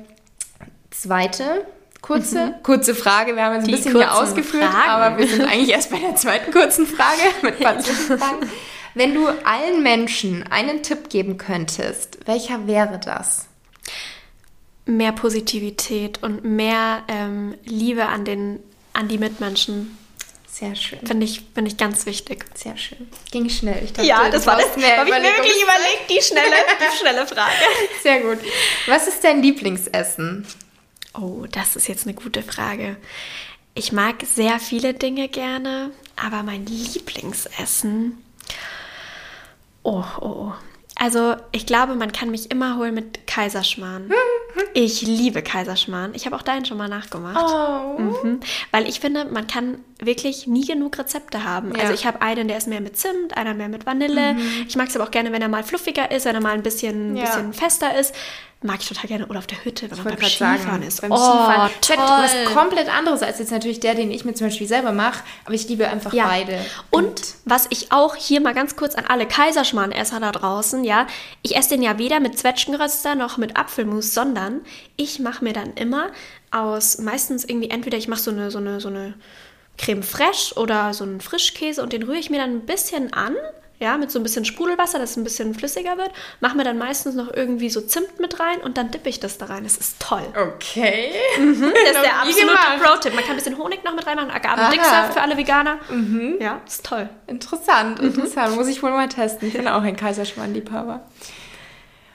zweite 0.91 1.67
kurze, 2.01 2.47
mhm. 2.47 2.63
kurze 2.63 2.95
Frage. 2.95 3.37
Wir 3.37 3.45
haben 3.45 3.55
jetzt 3.55 3.65
ein 3.65 3.69
Die 3.69 3.77
bisschen 3.77 3.97
hier 3.97 4.15
ausgeführt, 4.15 4.65
Fragen. 4.65 4.91
aber 4.91 5.19
wir 5.19 5.29
sind 5.29 5.43
eigentlich 5.43 5.71
erst 5.71 5.91
bei 5.91 5.99
der 5.99 6.17
zweiten 6.17 6.51
kurzen 6.51 6.87
Frage 6.87 7.21
mit 7.43 7.65
ein. 7.65 7.85
Wenn 8.95 9.15
du 9.15 9.29
allen 9.29 9.83
Menschen 9.83 10.45
einen 10.51 10.83
Tipp 10.83 11.11
geben 11.11 11.37
könntest, 11.37 12.19
welcher 12.27 12.67
wäre 12.67 12.99
das? 12.99 13.47
Mehr 14.89 15.13
Positivität 15.13 16.23
und 16.23 16.45
mehr 16.45 17.05
ähm, 17.09 17.55
Liebe 17.65 18.07
an, 18.07 18.25
den, 18.25 18.61
an 18.95 19.07
die 19.09 19.19
Mitmenschen. 19.19 19.97
Sehr 20.49 20.75
schön. 20.75 20.99
Finde 21.07 21.25
ich, 21.25 21.43
find 21.55 21.69
ich 21.69 21.77
ganz 21.77 22.05
wichtig. 22.07 22.47
Sehr 22.55 22.77
schön. 22.77 23.07
Ging 23.31 23.49
schnell. 23.49 23.85
Ich 23.85 23.93
dachte, 23.93 24.09
ja, 24.09 24.29
das 24.29 24.47
war 24.47 24.57
das. 24.57 24.77
Mehr 24.77 24.97
Habe 24.97 25.11
ich 25.11 25.15
wirklich 25.15 25.63
überlegt, 25.63 26.11
die 26.11 26.21
schnelle, 26.21 26.57
die 26.81 26.97
schnelle 26.97 27.27
Frage. 27.27 27.53
Sehr 28.03 28.21
gut. 28.23 28.39
Was 28.87 29.07
ist 29.07 29.23
dein 29.23 29.43
Lieblingsessen? 29.43 30.47
Oh, 31.15 31.45
das 31.53 31.77
ist 31.77 31.87
jetzt 31.87 32.07
eine 32.07 32.15
gute 32.15 32.43
Frage. 32.43 32.97
Ich 33.75 33.93
mag 33.93 34.17
sehr 34.25 34.59
viele 34.59 34.95
Dinge 34.95 35.29
gerne, 35.29 35.93
aber 36.17 36.43
mein 36.43 36.67
Lieblingsessen. 36.67 38.19
Oh, 39.85 40.05
oh, 40.21 40.27
oh. 40.27 40.53
Also, 41.01 41.37
ich 41.53 41.65
glaube, 41.65 41.95
man 41.95 42.11
kann 42.11 42.31
mich 42.31 42.51
immer 42.51 42.77
holen 42.77 42.95
mit 42.95 43.27
Kaiserschmarrn. 43.27 44.11
Ich 44.75 45.03
liebe 45.03 45.43
Kaiserschmarrn. 45.43 46.15
Ich 46.15 46.27
habe 46.27 46.35
auch 46.35 46.43
deinen 46.43 46.65
schon 46.65 46.79
mal 46.79 46.89
nachgemacht. 46.89 47.37
Oh. 47.39 48.01
Mhm. 48.01 48.41
Weil 48.73 48.89
ich 48.89 48.99
finde, 48.99 49.25
man 49.27 49.47
kann 49.47 49.79
wirklich 50.01 50.47
nie 50.47 50.67
genug 50.67 50.99
Rezepte 50.99 51.45
haben. 51.45 51.73
Ja. 51.75 51.83
Also 51.83 51.95
ich 51.95 52.07
habe 52.07 52.23
einen, 52.23 52.49
der 52.49 52.59
ist 52.59 52.67
mehr 52.67 52.81
mit 52.81 52.97
Zimt, 52.97 53.37
einer 53.37 53.55
mehr 53.55 53.69
mit 53.69 53.87
Vanille. 53.87 54.37
Ich 54.67 54.75
mag 54.77 54.89
es 54.89 54.97
aber 54.97 55.05
auch 55.05 55.11
gerne, 55.11 55.33
wenn 55.33 55.43
er 55.43 55.49
mal 55.49 55.63
fluffiger 55.63 56.11
ist, 56.11 56.25
wenn 56.27 56.35
er 56.35 56.41
mal 56.41 56.55
ein 56.55 56.63
bisschen, 56.63 57.17
Ja. 57.17 57.25
bisschen 57.27 57.53
fester 57.53 57.97
ist. 57.99 58.15
Mag 58.61 58.81
ich 58.81 58.89
total 58.89 59.07
gerne. 59.07 59.27
Oder 59.29 59.39
auf 59.39 59.47
der 59.47 59.65
Hütte, 59.65 59.89
wenn 59.89 59.99
man 59.99 60.17
beim 60.17 60.29
Skifahren 60.29 60.61
sagen, 60.61 60.83
ist. 60.83 61.01
Beim 61.01 61.13
oh, 61.13 61.17
Skifahren. 61.17 61.71
toll. 61.81 61.97
Was 61.97 62.53
komplett 62.53 62.89
anderes 62.89 63.23
als 63.23 63.39
jetzt 63.39 63.53
natürlich 63.53 63.79
der, 63.79 63.95
den 63.95 64.11
ich 64.11 64.25
mir 64.25 64.35
zum 64.35 64.49
Beispiel 64.49 64.67
selber 64.67 64.91
mache. 64.91 65.23
Aber 65.45 65.55
ich 65.55 65.69
liebe 65.69 65.87
einfach 65.87 66.13
Ja. 66.13 66.27
beide. 66.27 66.59
Und 66.91 67.23
was 67.45 67.67
ich 67.71 67.93
auch 67.93 68.17
hier 68.17 68.41
mal 68.41 68.55
ganz 68.55 68.75
kurz 68.75 68.97
an 68.97 69.05
alle 69.07 69.27
Kaiserschmarrn-Esser 69.27 70.19
da 70.19 70.33
draußen, 70.33 70.83
ja, 70.83 71.07
ich 71.43 71.57
esse 71.57 71.69
den 71.71 71.83
ja 71.83 71.99
weder 71.99 72.19
mit 72.19 72.37
Zwetschgenröster 72.37 73.15
noch 73.15 73.37
mit 73.37 73.57
Apfelmus, 73.57 74.13
sondern 74.13 74.63
ich 74.97 75.21
mache 75.21 75.45
mir 75.45 75.53
dann 75.53 75.75
immer 75.75 76.11
aus, 76.51 76.99
meistens 76.99 77.45
irgendwie 77.45 77.71
entweder 77.71 77.97
ich 77.97 78.09
mache 78.09 78.21
so 78.21 78.33
eine, 78.33 78.51
so 78.51 78.59
eine, 78.59 78.81
so 78.81 78.89
eine 78.89 79.15
Creme 79.77 80.03
fraiche 80.03 80.57
oder 80.57 80.93
so 80.95 81.05
einen 81.05 81.21
Frischkäse 81.21 81.81
und 81.81 81.93
den 81.93 82.03
rühre 82.03 82.19
ich 82.19 82.31
mir 82.31 82.39
dann 82.39 82.51
ein 82.57 82.67
bisschen 82.67 83.13
an, 83.13 83.37
ja, 83.81 83.97
mit 83.97 84.11
so 84.11 84.19
ein 84.19 84.23
bisschen 84.23 84.45
Sprudelwasser, 84.45 84.99
dass 84.99 85.13
es 85.13 85.17
ein 85.17 85.25
bisschen 85.25 85.55
flüssiger 85.55 85.97
wird, 85.97 86.11
mache 86.41 86.57
mir 86.57 86.65
dann 86.65 86.79
meistens 86.79 87.15
noch 87.15 87.33
irgendwie 87.33 87.71
so 87.71 87.81
Zimt 87.81 88.19
mit 88.19 88.41
rein 88.41 88.59
und 88.61 88.77
dann 88.77 88.91
dippe 88.91 89.09
ich 89.09 89.21
das 89.21 89.39
da 89.39 89.47
rein. 89.47 89.65
Das 89.65 89.77
ist 89.77 90.01
toll. 90.01 90.25
Okay. 90.31 91.13
Das 91.37 91.47
ist 91.47 91.61
der 92.03 92.21
absolute. 92.21 92.59
Pro-Tipp. 92.83 93.15
Man 93.15 93.23
kann 93.23 93.33
ein 93.33 93.37
bisschen 93.37 93.57
Honig 93.59 93.85
noch 93.85 93.95
mit 93.95 94.07
reinmachen. 94.07 94.31
Agavendicksaft 94.31 95.15
für 95.15 95.21
alle 95.21 95.37
Veganer. 95.37 95.79
Ja, 96.41 96.61
ist 96.67 96.85
toll. 96.85 97.09
Interessant, 97.27 98.01
interessant. 98.01 98.57
Muss 98.57 98.67
ich 98.67 98.83
wohl 98.83 98.91
mal 98.91 99.09
testen. 99.09 99.49
Ich 99.49 99.55
bin 99.55 99.69
auch 99.69 99.83
ein 99.83 99.97
Kaiserschmarrn-Liebhaber. 99.97 101.01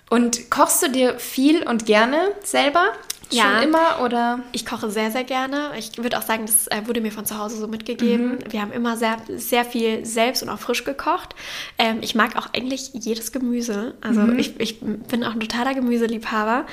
Und 0.10 0.52
kochst 0.52 0.84
du 0.84 0.90
dir 0.90 1.18
viel 1.18 1.64
und 1.68 1.86
gerne 1.86 2.18
selber? 2.44 2.92
Ja. 3.30 3.56
Schon 3.56 3.70
immer 3.70 4.02
oder? 4.04 4.40
Ich 4.52 4.66
koche 4.66 4.90
sehr, 4.90 5.12
sehr 5.12 5.24
gerne. 5.24 5.72
Ich 5.78 5.98
würde 5.98 6.18
auch 6.18 6.24
sagen, 6.24 6.46
das 6.46 6.68
äh, 6.68 6.86
wurde 6.86 7.02
mir 7.02 7.12
von 7.12 7.26
zu 7.26 7.38
Hause 7.38 7.58
so 7.58 7.68
mitgegeben. 7.68 8.40
Wir 8.50 8.62
haben 8.62 8.72
immer 8.72 8.98
sehr, 8.98 9.18
sehr 9.36 9.66
viel 9.66 10.06
selbst 10.06 10.44
und 10.44 10.50
auch 10.50 10.60
frisch 10.60 10.84
gekocht. 10.84 11.36
Ähm, 11.78 11.98
ich 12.02 12.16
mag 12.16 12.36
auch 12.36 12.48
eigentlich 12.54 12.92
jedes 12.94 13.32
Gemüse. 13.32 13.96
Also 14.02 14.28
ich, 14.34 14.60
ich 14.60 14.80
bin 14.82 15.24
auch 15.24 15.34
ein 15.34 15.40
totaler 15.40 15.74
Gemüseliebhaber. 15.74 16.66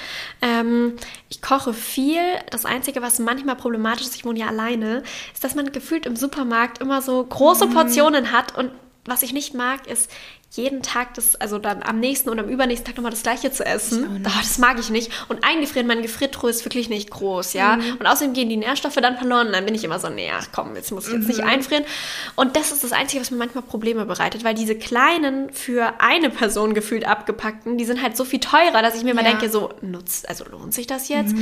Ähm, 0.42 0.94
ich 1.28 1.40
koche 1.40 1.72
viel. 1.72 2.20
Das 2.51 2.64
Einzige, 2.64 3.03
was 3.03 3.18
manchmal 3.18 3.57
problematisch 3.57 4.07
ist, 4.07 4.16
ich 4.16 4.24
wohne 4.24 4.40
ja 4.40 4.46
alleine, 4.48 5.03
ist, 5.32 5.44
dass 5.44 5.55
man 5.55 5.72
gefühlt 5.72 6.07
im 6.07 6.16
Supermarkt 6.16 6.80
immer 6.80 7.01
so 7.03 7.24
große 7.24 7.68
Portionen 7.68 8.32
hat 8.32 8.57
und 8.57 8.70
was 9.07 9.22
ich 9.22 9.32
nicht 9.32 9.55
mag, 9.55 9.86
ist 9.86 10.11
jeden 10.53 10.82
Tag 10.82 11.14
das, 11.14 11.36
also 11.36 11.59
dann 11.59 11.82
am 11.84 12.01
nächsten 12.01 12.28
oder 12.28 12.42
am 12.42 12.48
übernächsten 12.48 12.84
Tag 12.86 12.96
nochmal 12.96 13.12
das 13.12 13.22
gleiche 13.22 13.53
zu 13.53 13.64
essen. 13.64 14.24
Ah, 14.26 14.30
das 14.40 14.59
mag 14.59 14.80
ich 14.80 14.90
nicht. 14.90 15.12
Und 15.28 15.44
eingefrieren, 15.44 15.86
meine 15.86 16.03
Gefriertruhe 16.03 16.51
ist 16.51 16.64
wirklich 16.64 16.88
nicht 16.88 17.09
groß, 17.11 17.53
ja. 17.53 17.74
Und 18.01 18.05
außerdem 18.07 18.32
gehen 18.34 18.48
die 18.48 18.57
Nährstoffe 18.57 18.96
dann 18.96 19.16
verloren. 19.16 19.46
Und 19.46 19.53
dann 19.53 19.64
bin 19.64 19.76
ich 19.76 19.84
immer 19.84 20.01
so, 20.01 20.09
nee, 20.09 20.28
ach 20.36 20.48
komm, 20.53 20.74
jetzt 20.74 20.90
muss 20.90 21.07
ich 21.07 21.14
jetzt 21.14 21.28
nicht 21.28 21.44
einfrieren. 21.44 21.84
Und 22.34 22.57
das 22.57 22.72
ist 22.72 22.82
das 22.82 22.90
Einzige, 22.90 23.20
was 23.22 23.30
mir 23.30 23.36
manchmal 23.36 23.62
Probleme 23.62 24.07
bereitet, 24.07 24.42
weil 24.42 24.55
diese 24.55 24.74
kleinen, 24.74 25.53
für 25.53 25.94
eine 26.01 26.30
Person 26.30 26.74
gefühlt 26.74 27.07
abgepackten, 27.07 27.78
die 27.78 27.84
sind 27.84 28.03
halt 28.03 28.16
so 28.16 28.24
viel 28.24 28.40
teurer, 28.40 28.82
dass 28.82 28.96
ich 28.96 29.05
mir 29.05 29.14
mal 29.14 29.22
Ja. 29.24 29.30
denke, 29.30 29.51
so, 29.51 29.70
nutzt, 29.82 30.28
also 30.28 30.44
lohnt 30.51 30.74
sich 30.74 30.88
das 30.88 31.09
jetzt? 31.09 31.32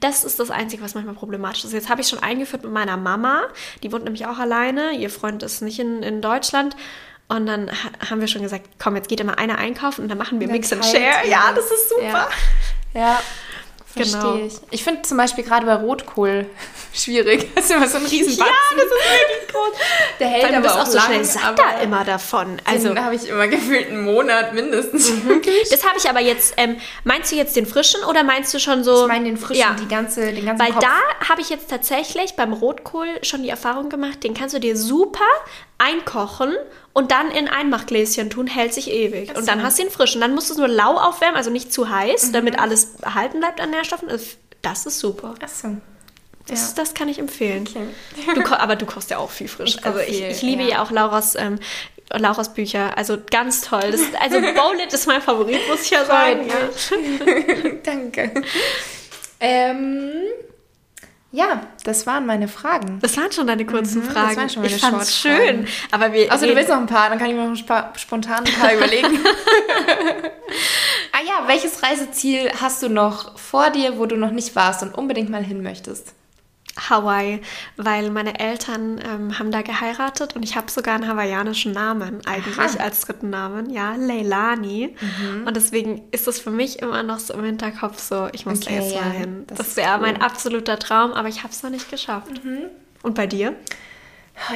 Das 0.00 0.24
ist 0.24 0.38
das 0.40 0.50
Einzige, 0.50 0.82
was 0.82 0.94
manchmal 0.94 1.14
problematisch 1.14 1.64
ist. 1.64 1.72
Jetzt 1.72 1.88
habe 1.88 2.02
ich 2.02 2.08
schon 2.08 2.18
eingeführt 2.22 2.64
mit 2.64 2.72
meiner 2.72 2.98
Mama. 2.98 3.44
Die 3.82 3.90
wohnt 3.92 4.04
nämlich 4.04 4.26
auch 4.26 4.38
alleine. 4.38 4.92
Ihr 4.92 5.08
Freund 5.08 5.42
ist 5.42 5.62
nicht 5.62 5.78
in, 5.78 6.02
in 6.02 6.20
Deutschland. 6.20 6.76
Und 7.28 7.46
dann 7.46 7.70
ha- 7.70 8.08
haben 8.10 8.20
wir 8.20 8.28
schon 8.28 8.42
gesagt, 8.42 8.66
komm, 8.82 8.96
jetzt 8.96 9.08
geht 9.08 9.20
immer 9.20 9.38
einer 9.38 9.58
einkaufen 9.58 10.02
und 10.02 10.08
dann 10.08 10.18
machen 10.18 10.40
wir 10.40 10.46
Dann 10.46 10.56
Mix 10.56 10.72
and 10.72 10.84
Share. 10.84 11.26
Ja, 11.28 11.52
das. 11.54 11.66
ist 11.70 11.90
super. 11.90 12.28
Ja. 12.94 13.00
Ja. 13.00 13.20
Verstehe 13.90 14.20
Genau. 14.20 14.34
ich. 14.46 14.54
Ich 14.70 14.84
finde 14.84 15.02
zum 15.02 15.16
Beispiel 15.16 15.42
gerade 15.44 15.64
bei 15.66 15.74
Rotkohl 15.74 16.46
schwierig. 16.94 17.52
Das 17.54 17.64
ist 17.64 17.70
immer 17.72 17.88
so 17.88 17.96
ein 17.96 18.04
Riesenbatzen. 18.06 18.46
Ja, 18.46 18.76
das 18.76 18.84
ist 18.84 18.90
wirklich 18.92 19.48
groß. 19.54 19.78
Der 20.20 20.28
hält 20.28 20.44
Weil 20.44 20.54
aber 20.54 20.74
auch 20.74 20.78
auch 20.80 20.86
so 20.86 21.00
schnell 21.00 21.24
satt 21.24 21.58
da 21.58 21.80
immer 21.80 22.04
davon. 22.04 22.60
Also, 22.64 22.94
habe 22.96 23.14
ich 23.14 23.28
immer 23.28 23.48
gefühlt 23.48 23.88
einen 23.88 24.04
Monat 24.04 24.52
mindestens. 24.54 25.10
das 25.70 25.84
habe 25.86 25.98
ich 25.98 26.08
aber 26.08 26.20
jetzt, 26.20 26.54
ähm, 26.58 26.76
meinst 27.04 27.32
du 27.32 27.36
jetzt 27.36 27.56
den 27.56 27.66
frischen 27.66 28.04
oder 28.04 28.24
meinst 28.24 28.52
du 28.54 28.58
schon 28.60 28.84
so? 28.84 29.02
Ich 29.02 29.08
meine 29.08 29.24
den 29.24 29.36
frischen, 29.38 29.60
Ja. 29.62 29.74
die 29.80 29.88
ganze, 29.88 30.32
den 30.32 30.44
ganzen 30.44 30.64
Weil 30.64 30.72
Kopf. 30.72 30.84
da 30.84 31.28
habe 31.28 31.40
ich 31.40 31.48
jetzt 31.50 31.68
tatsächlich 31.70 32.36
beim 32.36 32.52
Rotkohl 32.52 33.08
schon 33.22 33.42
die 33.42 33.48
Erfahrung 33.48 33.88
gemacht, 33.88 34.22
den 34.22 34.34
kannst 34.34 34.54
du 34.54 34.60
dir 34.60 34.76
super 34.76 35.24
einkochen 35.78 36.54
und 36.92 37.10
dann 37.12 37.30
in 37.30 37.48
Einmachgläschen 37.48 38.30
tun, 38.30 38.46
hält 38.48 38.74
sich 38.74 38.90
ewig. 38.90 39.36
Und 39.36 39.46
dann 39.48 39.62
hast 39.62 39.78
du 39.78 39.84
ihn 39.84 39.90
frisch. 39.90 40.14
Und 40.16 40.20
dann 40.20 40.34
musst 40.34 40.48
du 40.50 40.54
es 40.54 40.58
nur 40.58 40.68
lau 40.68 40.96
aufwärmen, 40.96 41.36
also 41.36 41.50
nicht 41.50 41.72
zu 41.72 41.88
heiß, 41.88 42.32
damit 42.32 42.58
alles 42.58 42.96
erhalten 43.02 43.38
bleibt 43.40 43.60
an 43.60 43.70
Nährstoffen. 43.70 44.08
Das- 44.08 44.36
Das 44.62 44.86
ist 44.86 44.98
super. 44.98 45.34
Achso. 45.40 45.76
Das, 46.48 46.74
das 46.74 46.94
kann 46.94 47.08
ich 47.08 47.18
empfehlen. 47.18 47.68
Okay. 47.68 48.34
Du, 48.34 48.44
aber 48.58 48.74
du 48.74 48.86
kochst 48.86 49.10
ja 49.10 49.18
auch 49.18 49.30
viel 49.30 49.48
frisch. 49.48 49.76
Ich 49.76 49.84
also 49.84 49.98
ich, 50.00 50.16
viel, 50.16 50.28
ich 50.30 50.42
liebe 50.42 50.62
ja. 50.62 50.68
ja, 50.70 50.82
auch 50.82 50.90
Lauras, 50.90 51.34
ähm, 51.36 51.58
Lauras 52.10 52.54
Bücher. 52.54 52.96
Also 52.96 53.18
ganz 53.30 53.60
toll. 53.60 53.90
Das, 53.92 54.00
also 54.20 54.40
Bowlit 54.54 54.92
ist 54.92 55.06
mein 55.06 55.20
Favorit, 55.22 55.60
muss 55.68 55.82
ich 55.82 55.90
ja 55.90 56.04
sagen. 56.06 56.48
Danke. 57.84 58.32
Ähm, 59.40 60.10
ja, 61.30 61.60
das 61.84 62.06
waren 62.06 62.24
meine 62.26 62.48
Fragen. 62.48 62.98
Das 63.00 63.16
waren 63.16 63.30
schon 63.32 63.46
deine 63.46 63.66
kurzen 63.66 64.00
Mhm, 64.02 64.04
das 64.06 64.12
Fragen. 64.14 64.36
waren 64.36 64.48
schon 64.50 64.62
meine 64.62 64.74
ich 64.74 64.80
fand's 64.80 65.16
schön. 65.16 65.66
Aber 65.90 66.12
wir 66.12 66.30
Also 66.32 66.46
du 66.46 66.54
willst 66.56 66.70
noch 66.70 66.78
ein 66.78 66.86
paar, 66.86 67.10
dann 67.10 67.18
kann 67.18 67.28
ich 67.28 67.34
mir 67.34 67.42
noch 67.42 67.50
ein 67.50 67.56
spa- 67.56 67.92
spontan 67.96 68.44
ein 68.46 68.52
paar 68.54 68.72
überlegen. 68.76 69.18
ah 71.12 71.20
ja, 71.26 71.46
welches 71.46 71.82
Reiseziel 71.82 72.50
hast 72.60 72.82
du 72.82 72.88
noch 72.88 73.38
vor 73.38 73.70
dir, 73.70 73.98
wo 73.98 74.06
du 74.06 74.16
noch 74.16 74.30
nicht 74.30 74.54
warst 74.56 74.82
und 74.82 74.94
unbedingt 74.94 75.28
mal 75.30 75.42
hin 75.44 75.62
möchtest? 75.62 76.14
Hawaii, 76.78 77.40
weil 77.76 78.10
meine 78.10 78.38
Eltern 78.38 79.00
ähm, 79.04 79.38
haben 79.38 79.50
da 79.50 79.62
geheiratet 79.62 80.36
und 80.36 80.42
ich 80.42 80.56
habe 80.56 80.70
sogar 80.70 80.94
einen 80.94 81.08
hawaiianischen 81.08 81.72
Namen 81.72 82.20
eigentlich 82.26 82.58
Aha. 82.58 82.82
als 82.82 83.00
dritten 83.02 83.30
Namen, 83.30 83.70
ja, 83.70 83.94
Leilani. 83.96 84.94
Mhm. 85.00 85.46
Und 85.46 85.56
deswegen 85.56 86.02
ist 86.10 86.28
es 86.28 86.40
für 86.40 86.50
mich 86.50 86.80
immer 86.80 87.02
noch 87.02 87.18
so 87.18 87.34
im 87.34 87.44
Hinterkopf 87.44 87.98
so, 88.00 88.28
ich 88.32 88.46
muss 88.46 88.62
Okay, 88.62 88.76
da 88.78 88.82
jetzt 88.82 88.94
ja, 88.94 89.00
mal 89.02 89.10
hin. 89.10 89.44
das 89.46 89.58
Das, 89.58 89.68
ist 89.68 89.76
wäre 89.76 89.94
cool. 89.94 90.00
mein 90.02 90.22
absoluter 90.22 90.78
Traum, 90.78 91.12
aber 91.12 91.28
ich 91.28 91.42
habe 91.42 91.52
es 91.52 91.62
noch 91.62 91.70
nicht 91.70 91.90
geschafft. 91.90 92.28
Und 93.02 93.14
bei 93.14 93.26
dir? 93.26 93.54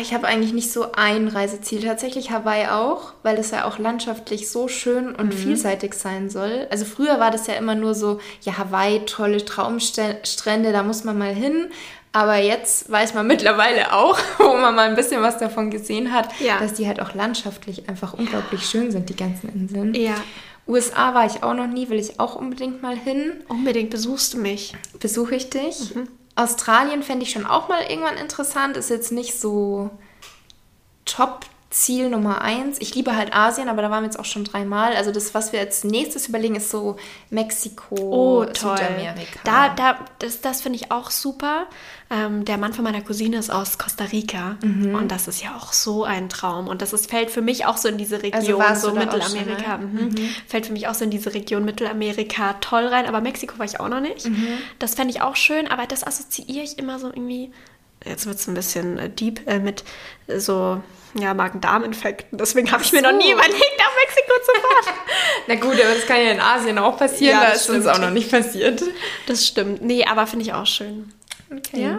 Ich 0.00 0.14
habe 0.14 0.28
eigentlich 0.28 0.52
nicht 0.52 0.70
so 0.70 0.92
ein 0.92 1.26
Reiseziel. 1.26 1.82
Tatsächlich 1.82 2.30
Hawaii 2.30 2.68
auch, 2.68 3.14
weil 3.24 3.36
es 3.36 3.50
ja 3.50 3.64
auch 3.64 3.80
landschaftlich 3.80 4.48
so 4.48 4.68
schön 4.68 5.12
und 5.12 5.34
vielseitig 5.34 5.94
sein 5.94 6.30
soll. 6.30 6.68
Also 6.70 6.84
früher 6.84 7.18
war 7.18 7.32
das 7.32 7.48
ja 7.48 7.54
immer 7.54 7.74
nur 7.74 7.94
so, 7.96 8.20
ja, 8.42 8.58
Hawaii, 8.58 9.04
tolle 9.06 9.44
Traumstrände, 9.44 10.70
da 10.72 10.84
muss 10.84 11.02
man 11.02 11.18
mal 11.18 11.34
hin. 11.34 11.68
Aber 12.14 12.36
jetzt 12.36 12.90
weiß 12.90 13.14
man 13.14 13.26
mittlerweile 13.26 13.92
auch, 13.94 14.18
wo 14.38 14.54
man 14.56 14.74
mal 14.74 14.88
ein 14.90 14.96
bisschen 14.96 15.22
was 15.22 15.38
davon 15.38 15.70
gesehen 15.70 16.12
hat, 16.12 16.28
Ja. 16.40 16.58
dass 16.58 16.74
die 16.74 16.86
halt 16.86 17.00
auch 17.00 17.14
landschaftlich 17.14 17.88
einfach 17.88 18.12
unglaublich 18.12 18.66
schön 18.66 18.90
sind, 18.90 19.08
die 19.08 19.16
ganzen 19.16 19.48
Inseln. 19.52 19.94
Ja. 19.94 20.14
USA 20.68 21.14
war 21.14 21.26
ich 21.26 21.42
auch 21.42 21.54
noch 21.54 21.66
nie, 21.66 21.88
will 21.88 21.98
ich 21.98 22.20
auch 22.20 22.36
unbedingt 22.36 22.82
mal 22.82 22.96
hin. 22.96 23.32
Unbedingt 23.48 23.90
besuchst 23.90 24.34
du 24.34 24.38
mich. 24.38 24.74
Besuche 25.00 25.34
ich 25.34 25.50
dich. 25.50 25.92
Australien 26.36 27.02
fände 27.02 27.24
ich 27.24 27.32
schon 27.32 27.46
auch 27.46 27.68
mal 27.68 27.82
irgendwann 27.88 28.16
interessant. 28.16 28.76
Ist 28.76 28.88
jetzt 28.90 29.10
nicht 29.10 29.38
so 29.40 29.90
Top-Ziel 31.72 32.10
Nummer 32.10 32.42
eins. 32.42 32.76
Ich 32.80 32.94
liebe 32.94 33.16
halt 33.16 33.34
Asien, 33.34 33.68
aber 33.70 33.80
da 33.80 33.90
waren 33.90 34.02
wir 34.02 34.06
jetzt 34.06 34.18
auch 34.18 34.26
schon 34.26 34.44
dreimal. 34.44 34.94
Also 34.94 35.10
das, 35.10 35.32
was 35.32 35.52
wir 35.54 35.60
als 35.60 35.84
nächstes 35.84 36.28
überlegen, 36.28 36.54
ist 36.56 36.70
so 36.70 36.96
Mexiko, 37.30 37.94
Oh, 37.98 38.44
toll. 38.44 38.76
Südamerika. 38.76 39.40
Da, 39.44 39.70
da, 39.70 39.96
das, 40.18 40.42
das 40.42 40.60
finde 40.60 40.76
ich 40.78 40.92
auch 40.92 41.10
super. 41.10 41.66
Ähm, 42.10 42.44
der 42.44 42.58
Mann 42.58 42.74
von 42.74 42.84
meiner 42.84 43.00
Cousine 43.00 43.38
ist 43.38 43.50
aus 43.50 43.78
Costa 43.78 44.04
Rica 44.04 44.58
Mhm. 44.62 44.94
und 44.94 45.10
das 45.10 45.28
ist 45.28 45.42
ja 45.42 45.56
auch 45.56 45.72
so 45.72 46.04
ein 46.04 46.28
Traum. 46.28 46.68
Und 46.68 46.82
das 46.82 46.92
ist, 46.92 47.08
fällt 47.10 47.30
für 47.30 47.40
mich 47.40 47.64
auch 47.64 47.78
so 47.78 47.88
in 47.88 47.96
diese 47.96 48.22
Region, 48.22 48.60
Also 48.60 48.90
so 48.90 48.94
Mittelamerika. 48.94 49.78
schon 49.80 49.94
Mhm. 49.94 50.28
Fällt 50.46 50.66
für 50.66 50.72
mich 50.74 50.88
auch 50.88 50.94
so 50.94 51.04
in 51.04 51.10
diese 51.10 51.32
Region 51.32 51.64
Mittelamerika 51.64 52.54
toll 52.60 52.86
rein. 52.86 53.06
Aber 53.06 53.22
Mexiko 53.22 53.58
war 53.58 53.64
ich 53.64 53.80
auch 53.80 53.88
noch 53.88 54.00
nicht. 54.00 54.26
Mhm. 54.28 54.58
Das 54.78 54.94
fände 54.94 55.14
ich 55.14 55.22
auch 55.22 55.36
schön, 55.36 55.68
aber 55.68 55.86
das 55.86 56.04
assoziiere 56.06 56.64
ich 56.64 56.78
immer 56.78 56.98
so 56.98 57.06
irgendwie. 57.08 57.50
Jetzt 58.04 58.26
wird 58.26 58.36
es 58.38 58.46
ein 58.48 58.54
bisschen 58.54 58.98
äh, 58.98 59.08
deep 59.10 59.40
äh, 59.46 59.58
mit 59.58 59.84
so 60.28 60.82
ja, 61.14 61.34
Magen-Darm-Infekten. 61.34 62.38
Deswegen 62.38 62.70
habe 62.72 62.82
ich 62.82 62.92
mir 62.92 63.00
Ach 63.04 63.10
noch 63.12 63.18
nie 63.18 63.26
so. 63.26 63.32
überlegt, 63.32 63.78
nach 63.78 63.94
Mexiko 63.96 64.32
zu 64.44 64.60
fahren. 64.60 64.96
Na 65.46 65.54
gut, 65.56 65.72
aber 65.74 65.94
das 65.94 66.06
kann 66.06 66.16
ja 66.16 66.30
in 66.32 66.40
Asien 66.40 66.78
auch 66.78 66.96
passieren. 66.96 67.34
Ja, 67.38 67.44
da 67.44 67.52
das 67.52 67.62
ist 67.62 67.70
uns 67.70 67.86
auch 67.86 67.98
noch 67.98 68.10
nicht 68.10 68.30
passiert. 68.30 68.82
Das 69.26 69.46
stimmt. 69.46 69.82
Nee, 69.82 70.04
aber 70.06 70.26
finde 70.26 70.44
ich 70.46 70.52
auch 70.52 70.66
schön. 70.66 71.12
Okay. 71.50 71.82
Ja. 71.82 71.98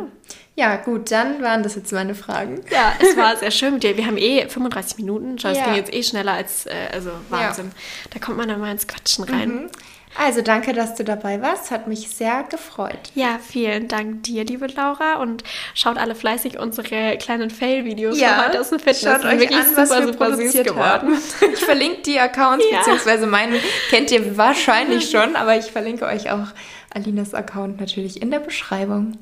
Ja, 0.56 0.76
gut, 0.76 1.10
dann 1.12 1.42
waren 1.42 1.64
das 1.64 1.74
jetzt 1.76 1.92
meine 1.94 2.14
Fragen. 2.14 2.64
Ja, 2.70 2.94
es 3.00 3.18
war 3.18 3.36
sehr 3.40 3.50
schön 3.50 3.74
mit 3.76 3.84
dir. 3.84 3.98
Wir 3.98 4.06
haben 4.06 4.18
eh 4.18 4.48
35 4.48 4.98
Minuten. 4.98 5.40
Schau, 5.40 5.50
es 5.50 5.58
Ja. 5.58 5.66
ging 5.66 5.76
jetzt 5.76 5.92
eh 5.92 6.04
schneller 6.04 6.34
als, 6.34 6.68
äh, 6.68 6.74
also 6.92 7.10
Wahnsinn. 7.30 7.72
Da 8.12 8.20
kommt 8.20 8.38
man 8.38 8.48
dann 8.48 8.60
mal 8.60 8.72
ins 8.72 8.88
Quatschen 8.88 9.24
rein. 9.24 9.70
Also 10.18 10.42
danke, 10.42 10.74
dass 10.74 10.96
du 10.96 11.04
dabei 11.04 11.42
warst. 11.42 11.72
Hat 11.72 11.88
mich 11.88 12.10
sehr 12.10 12.44
gefreut. 12.44 13.12
Ja, 13.16 13.40
vielen 13.40 13.88
Dank 13.88 14.24
dir, 14.24 14.46
liebe 14.46 14.68
Laura. 14.68 15.16
Und 15.22 15.44
schaut 15.74 15.98
alle 15.98 16.14
fleißig 16.16 16.60
unsere 16.60 17.18
kleinen 17.18 17.50
Fail-Videos 17.50 18.20
Ja, 18.20 18.46
heute 18.46 18.60
aus 18.62 18.70
dem 18.70 18.80
Fitness. 18.80 19.02
Schaut 19.02 19.26
euch 19.26 19.40
wirklich 19.40 19.60
an, 19.60 19.76
was 19.76 19.90
wir 19.90 20.08
süß 20.08 20.16
produziert 20.16 20.76
haben. 20.76 21.18
Ich 21.54 21.60
verlinke 21.66 22.02
die 22.04 22.20
Accounts, 22.20 22.64
Ja. 22.72 22.80
beziehungsweise 22.80 23.26
meinen 23.28 23.56
kennt 23.90 24.12
ihr 24.12 24.38
wahrscheinlich 24.38 25.10
schon, 25.12 25.36
aber 25.36 25.58
ich 25.58 25.66
verlinke 25.72 26.06
euch 26.06 26.30
auch 26.32 26.48
Alinas 26.94 27.34
Account 27.34 27.80
natürlich 27.80 28.22
in 28.22 28.30
der 28.30 28.40
Beschreibung. 28.40 29.18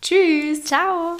Tschüss! 0.00 0.64
Ciao. 0.64 1.16